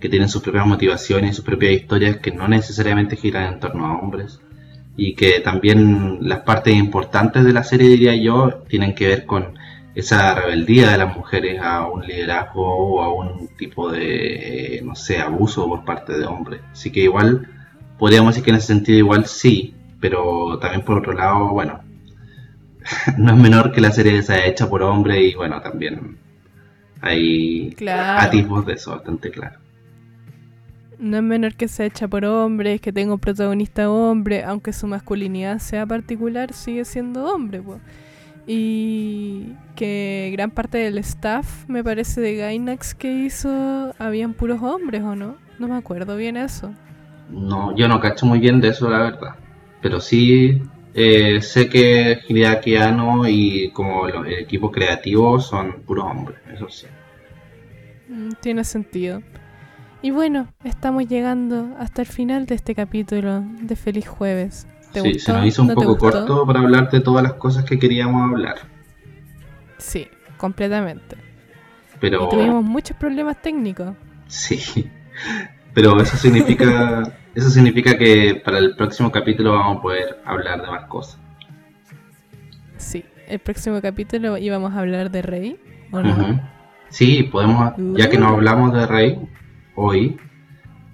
que 0.00 0.08
tienen 0.08 0.28
sus 0.28 0.42
propias 0.42 0.66
motivaciones 0.66 1.36
sus 1.36 1.44
propias 1.44 1.72
historias 1.72 2.16
que 2.18 2.30
no 2.30 2.48
necesariamente 2.48 3.16
giran 3.16 3.52
en 3.52 3.60
torno 3.60 3.86
a 3.86 3.98
hombres 3.98 4.40
y 4.96 5.14
que 5.14 5.40
también 5.40 6.18
las 6.22 6.40
partes 6.40 6.74
importantes 6.74 7.44
de 7.44 7.52
la 7.52 7.64
serie 7.64 7.88
diría 7.88 8.14
yo 8.16 8.62
tienen 8.68 8.94
que 8.94 9.08
ver 9.08 9.26
con 9.26 9.58
esa 9.94 10.34
rebeldía 10.34 10.90
de 10.90 10.98
las 10.98 11.16
mujeres 11.16 11.60
a 11.60 11.86
un 11.86 12.02
liderazgo 12.06 12.62
o 12.62 13.02
a 13.02 13.12
un 13.12 13.48
tipo 13.56 13.90
de, 13.90 14.76
eh, 14.76 14.82
no 14.82 14.94
sé, 14.94 15.18
abuso 15.18 15.66
por 15.68 15.84
parte 15.84 16.16
de 16.16 16.26
hombres. 16.26 16.60
Así 16.72 16.90
que 16.92 17.00
igual, 17.00 17.48
podríamos 17.98 18.34
decir 18.34 18.44
que 18.44 18.50
en 18.50 18.56
ese 18.56 18.68
sentido 18.68 18.98
igual 18.98 19.26
sí, 19.26 19.74
pero 20.00 20.58
también 20.58 20.84
por 20.84 20.98
otro 20.98 21.12
lado, 21.12 21.48
bueno, 21.48 21.80
no 23.18 23.32
es 23.32 23.38
menor 23.38 23.72
que 23.72 23.80
la 23.80 23.90
serie 23.90 24.22
sea 24.22 24.46
hecha 24.46 24.68
por 24.68 24.82
hombres 24.82 25.32
y 25.32 25.34
bueno, 25.34 25.60
también 25.60 26.16
hay 27.00 27.70
Claro. 27.76 28.20
atisbos 28.20 28.66
de 28.66 28.74
eso 28.74 28.92
bastante 28.92 29.30
claro. 29.30 29.58
No 30.98 31.16
es 31.16 31.22
menor 31.22 31.54
que 31.54 31.66
sea 31.68 31.86
hecha 31.86 32.08
por 32.08 32.24
hombres, 32.26 32.80
que 32.80 32.92
tenga 32.92 33.14
un 33.14 33.20
protagonista 33.20 33.90
hombre, 33.90 34.44
aunque 34.44 34.72
su 34.72 34.86
masculinidad 34.86 35.58
sea 35.58 35.86
particular, 35.86 36.52
sigue 36.52 36.84
siendo 36.84 37.24
hombre, 37.24 37.62
po. 37.62 37.80
Y 38.46 39.52
que 39.76 40.30
gran 40.32 40.50
parte 40.50 40.78
del 40.78 40.98
staff, 40.98 41.66
me 41.68 41.82
parece, 41.84 42.20
de 42.20 42.36
Gainax 42.36 42.94
que 42.94 43.10
hizo, 43.12 43.94
habían 43.98 44.34
puros 44.34 44.60
hombres, 44.62 45.02
¿o 45.02 45.14
no? 45.16 45.36
No 45.58 45.68
me 45.68 45.76
acuerdo 45.76 46.16
bien 46.16 46.36
eso. 46.36 46.72
No, 47.30 47.74
yo 47.76 47.88
no 47.88 48.00
cacho 48.00 48.26
muy 48.26 48.40
bien 48.40 48.60
de 48.60 48.68
eso, 48.68 48.90
la 48.90 48.98
verdad. 48.98 49.36
Pero 49.80 50.00
sí 50.00 50.60
eh, 50.94 51.40
sé 51.42 51.68
que 51.68 52.20
Hideaki 52.28 52.76
Anno 52.76 53.26
y 53.28 53.70
como 53.72 54.08
los 54.08 54.26
equipos 54.28 54.70
creativos 54.72 55.46
son 55.48 55.82
puros 55.84 56.04
hombres, 56.06 56.40
eso 56.52 56.68
sí. 56.68 56.86
Mm, 58.08 58.32
Tiene 58.40 58.64
sentido. 58.64 59.22
Y 60.02 60.10
bueno, 60.12 60.54
estamos 60.64 61.06
llegando 61.08 61.76
hasta 61.78 62.02
el 62.02 62.08
final 62.08 62.46
de 62.46 62.54
este 62.56 62.74
capítulo 62.74 63.42
de 63.60 63.76
Feliz 63.76 64.08
Jueves. 64.08 64.68
¿Te 64.92 65.02
Sí, 65.02 65.02
gustó? 65.02 65.20
se 65.20 65.32
nos 65.32 65.46
hizo 65.46 65.62
un 65.62 65.68
¿No 65.68 65.76
te 65.76 65.86
poco 65.86 65.98
corto 65.98 66.46
para 66.46 66.60
hablar 66.60 66.90
de 66.90 67.00
todas 67.00 67.22
las 67.24 67.34
cosas 67.34 67.64
que 67.64 67.78
queríamos 67.78 68.30
hablar. 68.30 68.68
Sí, 69.78 70.08
completamente. 70.36 71.24
Pero 72.00 72.18
Y 72.18 72.28
tuvimos 72.28 72.64
muchos 72.64 72.96
problemas 72.96 73.40
técnicos. 73.42 73.96
sí. 74.26 74.90
Pero 75.72 76.00
eso 76.00 76.16
significa 76.16 77.19
eso 77.34 77.50
significa 77.50 77.96
que 77.96 78.40
para 78.44 78.58
el 78.58 78.74
próximo 78.76 79.10
capítulo 79.10 79.52
vamos 79.52 79.78
a 79.78 79.82
poder 79.82 80.20
hablar 80.24 80.60
de 80.62 80.68
más 80.70 80.84
cosas. 80.86 81.18
Sí, 82.76 83.04
el 83.28 83.38
próximo 83.38 83.80
capítulo 83.80 84.36
íbamos 84.38 84.72
a 84.74 84.80
hablar 84.80 85.10
de 85.10 85.22
Rey, 85.22 85.60
¿o 85.92 86.00
no? 86.02 86.40
Sí, 86.88 87.22
podemos, 87.24 87.72
ya 87.96 88.08
que 88.10 88.18
no 88.18 88.28
hablamos 88.28 88.72
de 88.72 88.86
Rey 88.86 89.18
hoy, 89.76 90.16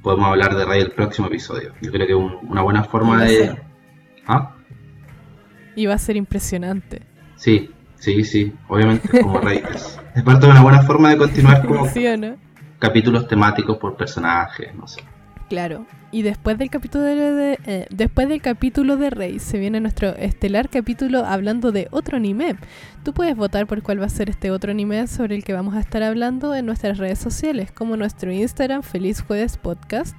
podemos 0.03 0.27
hablar 0.27 0.55
de 0.57 0.65
Rey 0.65 0.81
el 0.83 0.91
próximo 0.91 1.29
episodio. 1.29 1.73
Yo 1.81 1.91
creo 1.91 2.07
que 2.07 2.13
es 2.13 2.19
un- 2.19 2.39
una 2.51 2.63
buena 2.63 2.85
forma 2.85 3.23
de... 3.25 3.29
ser. 3.29 3.63
¿Ah? 4.27 4.53
Y 5.75 5.87
va 5.87 5.95
a 5.95 5.99
ser 5.99 6.17
impresionante. 6.17 7.03
Sí, 7.37 7.71
sí, 7.97 8.25
sí, 8.25 8.53
obviamente 8.69 9.21
como 9.23 9.39
Rey. 9.41 9.63
Es, 9.75 9.99
es 10.15 10.23
parte 10.23 10.47
de 10.47 10.53
una 10.53 10.63
buena 10.63 10.83
forma 10.83 11.11
de 11.11 11.17
continuar 11.19 11.65
como 11.67 11.87
¿Sí 11.89 12.07
o 12.07 12.17
no? 12.17 12.37
capítulos 12.79 13.27
temáticos 13.27 13.79
por 13.79 13.97
personajes, 13.97 14.75
no 14.75 14.87
sé. 14.87 15.01
Claro. 15.49 15.87
Y 16.11 16.23
después 16.23 16.59
del 16.59 16.71
capítulo 16.71 17.05
de, 17.05 17.59
eh, 17.67 17.87
después 17.91 18.29
del 18.29 18.43
capítulo 18.43 18.97
de 18.97 19.11
Rey 19.11 19.39
se 19.39 19.59
viene 19.59 19.81
nuestro 19.81 20.17
estelar 20.17 20.69
capítulo 20.69 21.25
hablando 21.25 21.71
de 21.71 21.89
otro 21.91 22.17
anime. 22.17 22.57
Tú 23.05 23.13
puedes 23.13 23.37
votar 23.37 23.67
por 23.67 23.83
cuál 23.83 24.01
va 24.01 24.07
a 24.07 24.09
ser 24.09 24.29
este 24.29 24.51
otro 24.51 24.73
anime 24.73 25.07
sobre 25.07 25.37
el 25.37 25.45
que 25.45 25.53
vamos 25.53 25.75
a 25.75 25.81
estar 25.81 26.03
hablando 26.03 26.55
en 26.55 26.67
nuestras 26.67 26.99
redes 26.99 27.21
sociales, 27.21 27.71
como 27.71 27.97
nuestro 27.97 28.33
Instagram 28.33 28.83
Feliz 28.83 29.21
Jueves 29.21 29.57
Podcast, 29.57 30.17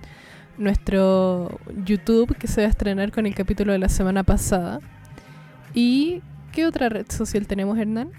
nuestro 0.57 1.59
YouTube 1.85 2.37
que 2.37 2.47
se 2.47 2.61
va 2.61 2.67
a 2.67 2.69
estrenar 2.69 3.11
con 3.11 3.25
el 3.25 3.35
capítulo 3.35 3.73
de 3.73 3.79
la 3.79 3.89
semana 3.89 4.23
pasada. 4.23 4.79
¿Y 5.73 6.21
qué 6.53 6.65
otra 6.65 6.87
red 6.87 7.05
social 7.09 7.47
tenemos, 7.47 7.77
Hernán? 7.77 8.11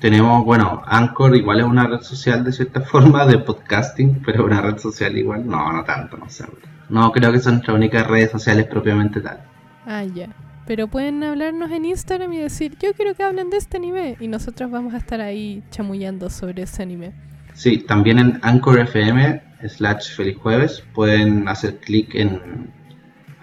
Tenemos, 0.00 0.44
bueno, 0.44 0.82
Anchor 0.86 1.34
igual 1.36 1.60
es 1.60 1.66
una 1.66 1.86
red 1.86 2.00
social 2.00 2.44
de 2.44 2.52
cierta 2.52 2.80
forma 2.92 3.26
de 3.26 3.38
podcasting, 3.38 4.22
pero 4.24 4.44
una 4.44 4.60
red 4.60 4.78
social 4.78 5.16
igual, 5.16 5.46
no, 5.46 5.72
no 5.72 5.84
tanto, 5.84 6.16
no 6.16 6.28
sé. 6.28 6.44
No 6.88 7.10
creo 7.12 7.32
que 7.32 7.40
son 7.40 7.54
nuestras 7.54 7.76
únicas 7.76 8.06
redes 8.06 8.30
sociales 8.30 8.66
propiamente 8.66 9.20
tal. 9.20 9.40
Ah, 9.86 10.04
ya. 10.04 10.28
Pero 10.66 10.88
pueden 10.88 11.22
hablarnos 11.22 11.70
en 11.70 11.84
Instagram 11.84 12.32
y 12.32 12.38
decir, 12.38 12.76
yo 12.80 12.92
quiero 12.94 13.14
que 13.14 13.22
hablen 13.22 13.50
de 13.50 13.56
este 13.56 13.76
anime. 13.76 14.16
Y 14.20 14.28
nosotros 14.28 14.70
vamos 14.70 14.94
a 14.94 14.98
estar 14.98 15.20
ahí 15.20 15.62
chamullando 15.70 16.28
sobre 16.28 16.62
ese 16.62 16.82
anime. 16.82 17.12
Sí, 17.54 17.78
también 17.78 18.18
en 18.18 18.38
Anchor 18.42 18.80
FM 18.80 19.42
slash 19.68 20.14
feliz 20.14 20.36
jueves 20.36 20.84
pueden 20.94 21.48
hacer 21.48 21.78
clic 21.78 22.14
en... 22.14 22.74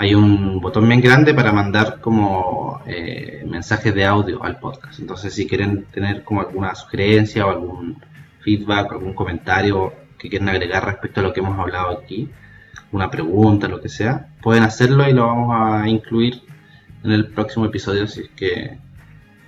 Hay 0.04 0.16
un 0.16 0.60
botón 0.60 0.86
bien 0.89 0.99
grande 0.99 1.34
para 1.34 1.54
mandar 1.54 2.01
como 2.01 2.82
eh, 2.86 3.41
mensajes 3.47 3.95
de 3.95 4.04
audio 4.04 4.43
al 4.43 4.60
podcast. 4.60 4.99
Entonces 4.99 5.34
si 5.34 5.47
quieren 5.47 5.86
tener 5.86 6.26
como 6.26 6.41
alguna 6.41 6.76
sugerencia 6.76 7.45
o 7.45 7.51
algún 7.51 8.04
feedback, 8.41 8.91
algún 8.91 9.14
comentario 9.14 9.93
que 10.20 10.28
quieran 10.28 10.49
agregar 10.49 10.84
respecto 10.84 11.22
a 11.22 11.24
lo 11.24 11.32
que 11.32 11.39
hemos 11.39 11.58
hablado 11.58 11.97
aquí, 11.99 12.30
una 12.91 13.10
pregunta, 13.10 13.70
lo 13.70 13.80
que 13.80 13.88
sea, 13.88 14.28
pueden 14.41 14.64
hacerlo 14.64 15.08
y 15.08 15.14
lo 15.14 15.26
vamos 15.26 15.56
a 15.58 15.88
incluir 15.88 16.41
en 17.06 17.12
el 17.12 17.28
próximo 17.28 17.66
episodio 17.66 18.06
si 18.06 18.24
es 18.24 18.30
que 18.32 18.78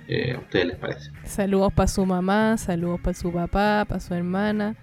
eh, 0.08 0.36
a 0.36 0.38
ustedes 0.38 0.68
les 0.68 0.76
parece. 0.78 1.10
Saludos 1.24 1.70
para 1.74 1.86
su 1.86 2.06
mamá, 2.06 2.56
saludos 2.56 3.00
para 3.02 3.12
su 3.12 3.30
papá, 3.30 3.84
para 3.86 4.00
su 4.00 4.14
hermana. 4.14 4.74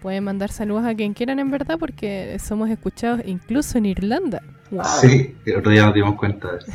Pueden 0.00 0.24
mandar 0.24 0.50
saludos 0.50 0.86
a 0.86 0.94
quien 0.94 1.12
quieran 1.12 1.40
en 1.40 1.50
verdad 1.50 1.76
porque 1.78 2.38
somos 2.38 2.70
escuchados 2.70 3.20
incluso 3.26 3.76
en 3.76 3.84
Irlanda. 3.84 4.40
Wow. 4.70 4.84
Sí, 5.00 5.34
el 5.44 5.56
otro 5.56 5.70
día 5.70 5.84
nos 5.84 5.94
dimos 5.94 6.14
cuenta 6.16 6.52
de 6.52 6.58
eso. 6.58 6.72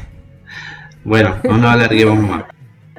Bueno, 1.03 1.35
no 1.43 1.57
nos 1.57 1.71
alarguemos 1.71 2.19
más. 2.19 2.43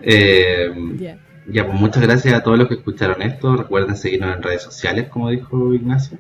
Eh, 0.03 0.71
Ya. 0.99 1.19
ya, 1.47 1.67
pues 1.67 1.79
muchas 1.79 2.03
gracias 2.03 2.35
a 2.35 2.43
todos 2.43 2.59
los 2.59 2.69
que 2.69 2.75
escucharon 2.75 3.21
esto. 3.23 3.57
Recuerden 3.57 3.97
seguirnos 3.97 4.37
en 4.37 4.43
redes 4.43 4.63
sociales, 4.63 5.09
como 5.09 5.31
dijo 5.31 5.73
Ignacio. 5.75 6.19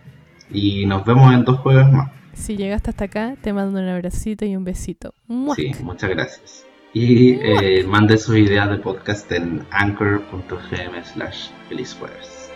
Y 0.52 0.86
nos 0.86 1.04
vemos 1.04 1.32
en 1.32 1.44
dos 1.44 1.58
jueves 1.60 1.90
más. 1.90 2.10
Si 2.34 2.56
llegaste 2.56 2.90
hasta 2.90 3.04
acá, 3.04 3.36
te 3.40 3.52
mando 3.52 3.80
un 3.80 3.88
abracito 3.88 4.44
y 4.44 4.56
un 4.56 4.64
besito. 4.64 5.14
Sí, 5.56 5.72
muchas 5.82 6.10
gracias. 6.10 6.64
Y 6.92 7.34
eh, 7.34 7.84
manden 7.86 8.18
sus 8.18 8.36
ideas 8.36 8.68
de 8.70 8.76
podcast 8.78 9.30
en 9.32 9.64
anchor.fm 9.70 11.04
slash 11.04 11.48
feliz 11.68 11.94
jueves. 11.98 12.50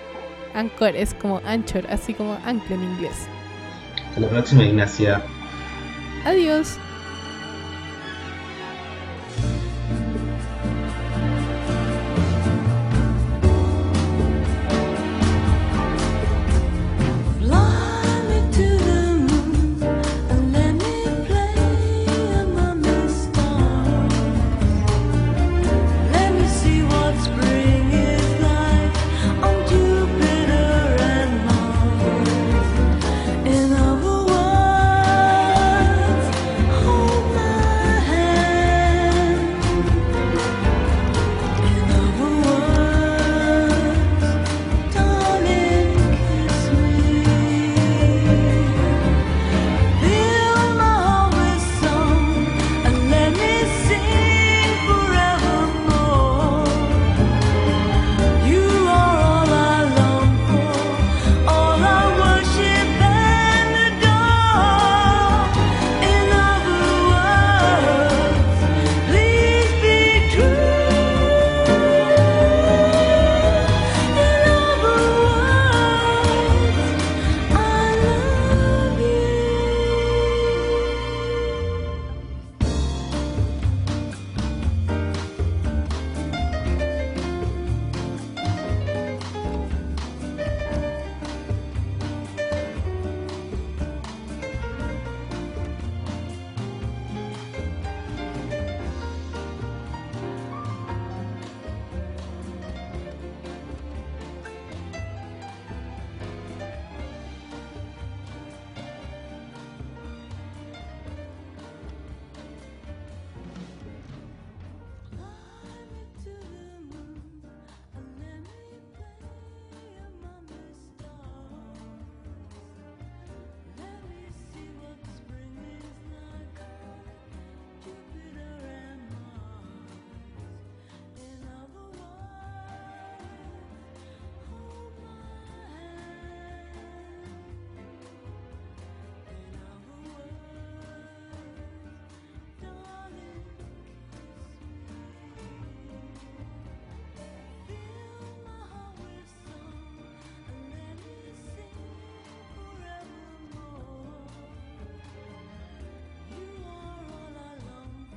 Anchor 0.54 0.96
es 0.96 1.14
como 1.14 1.40
anchor, 1.44 1.84
así 1.90 2.14
como 2.14 2.34
ancla 2.44 2.76
en 2.76 2.82
inglés. 2.82 3.26
Hasta 4.08 4.20
la 4.20 4.28
próxima, 4.28 4.64
Ignacia. 4.64 5.22
Adiós. 6.24 6.78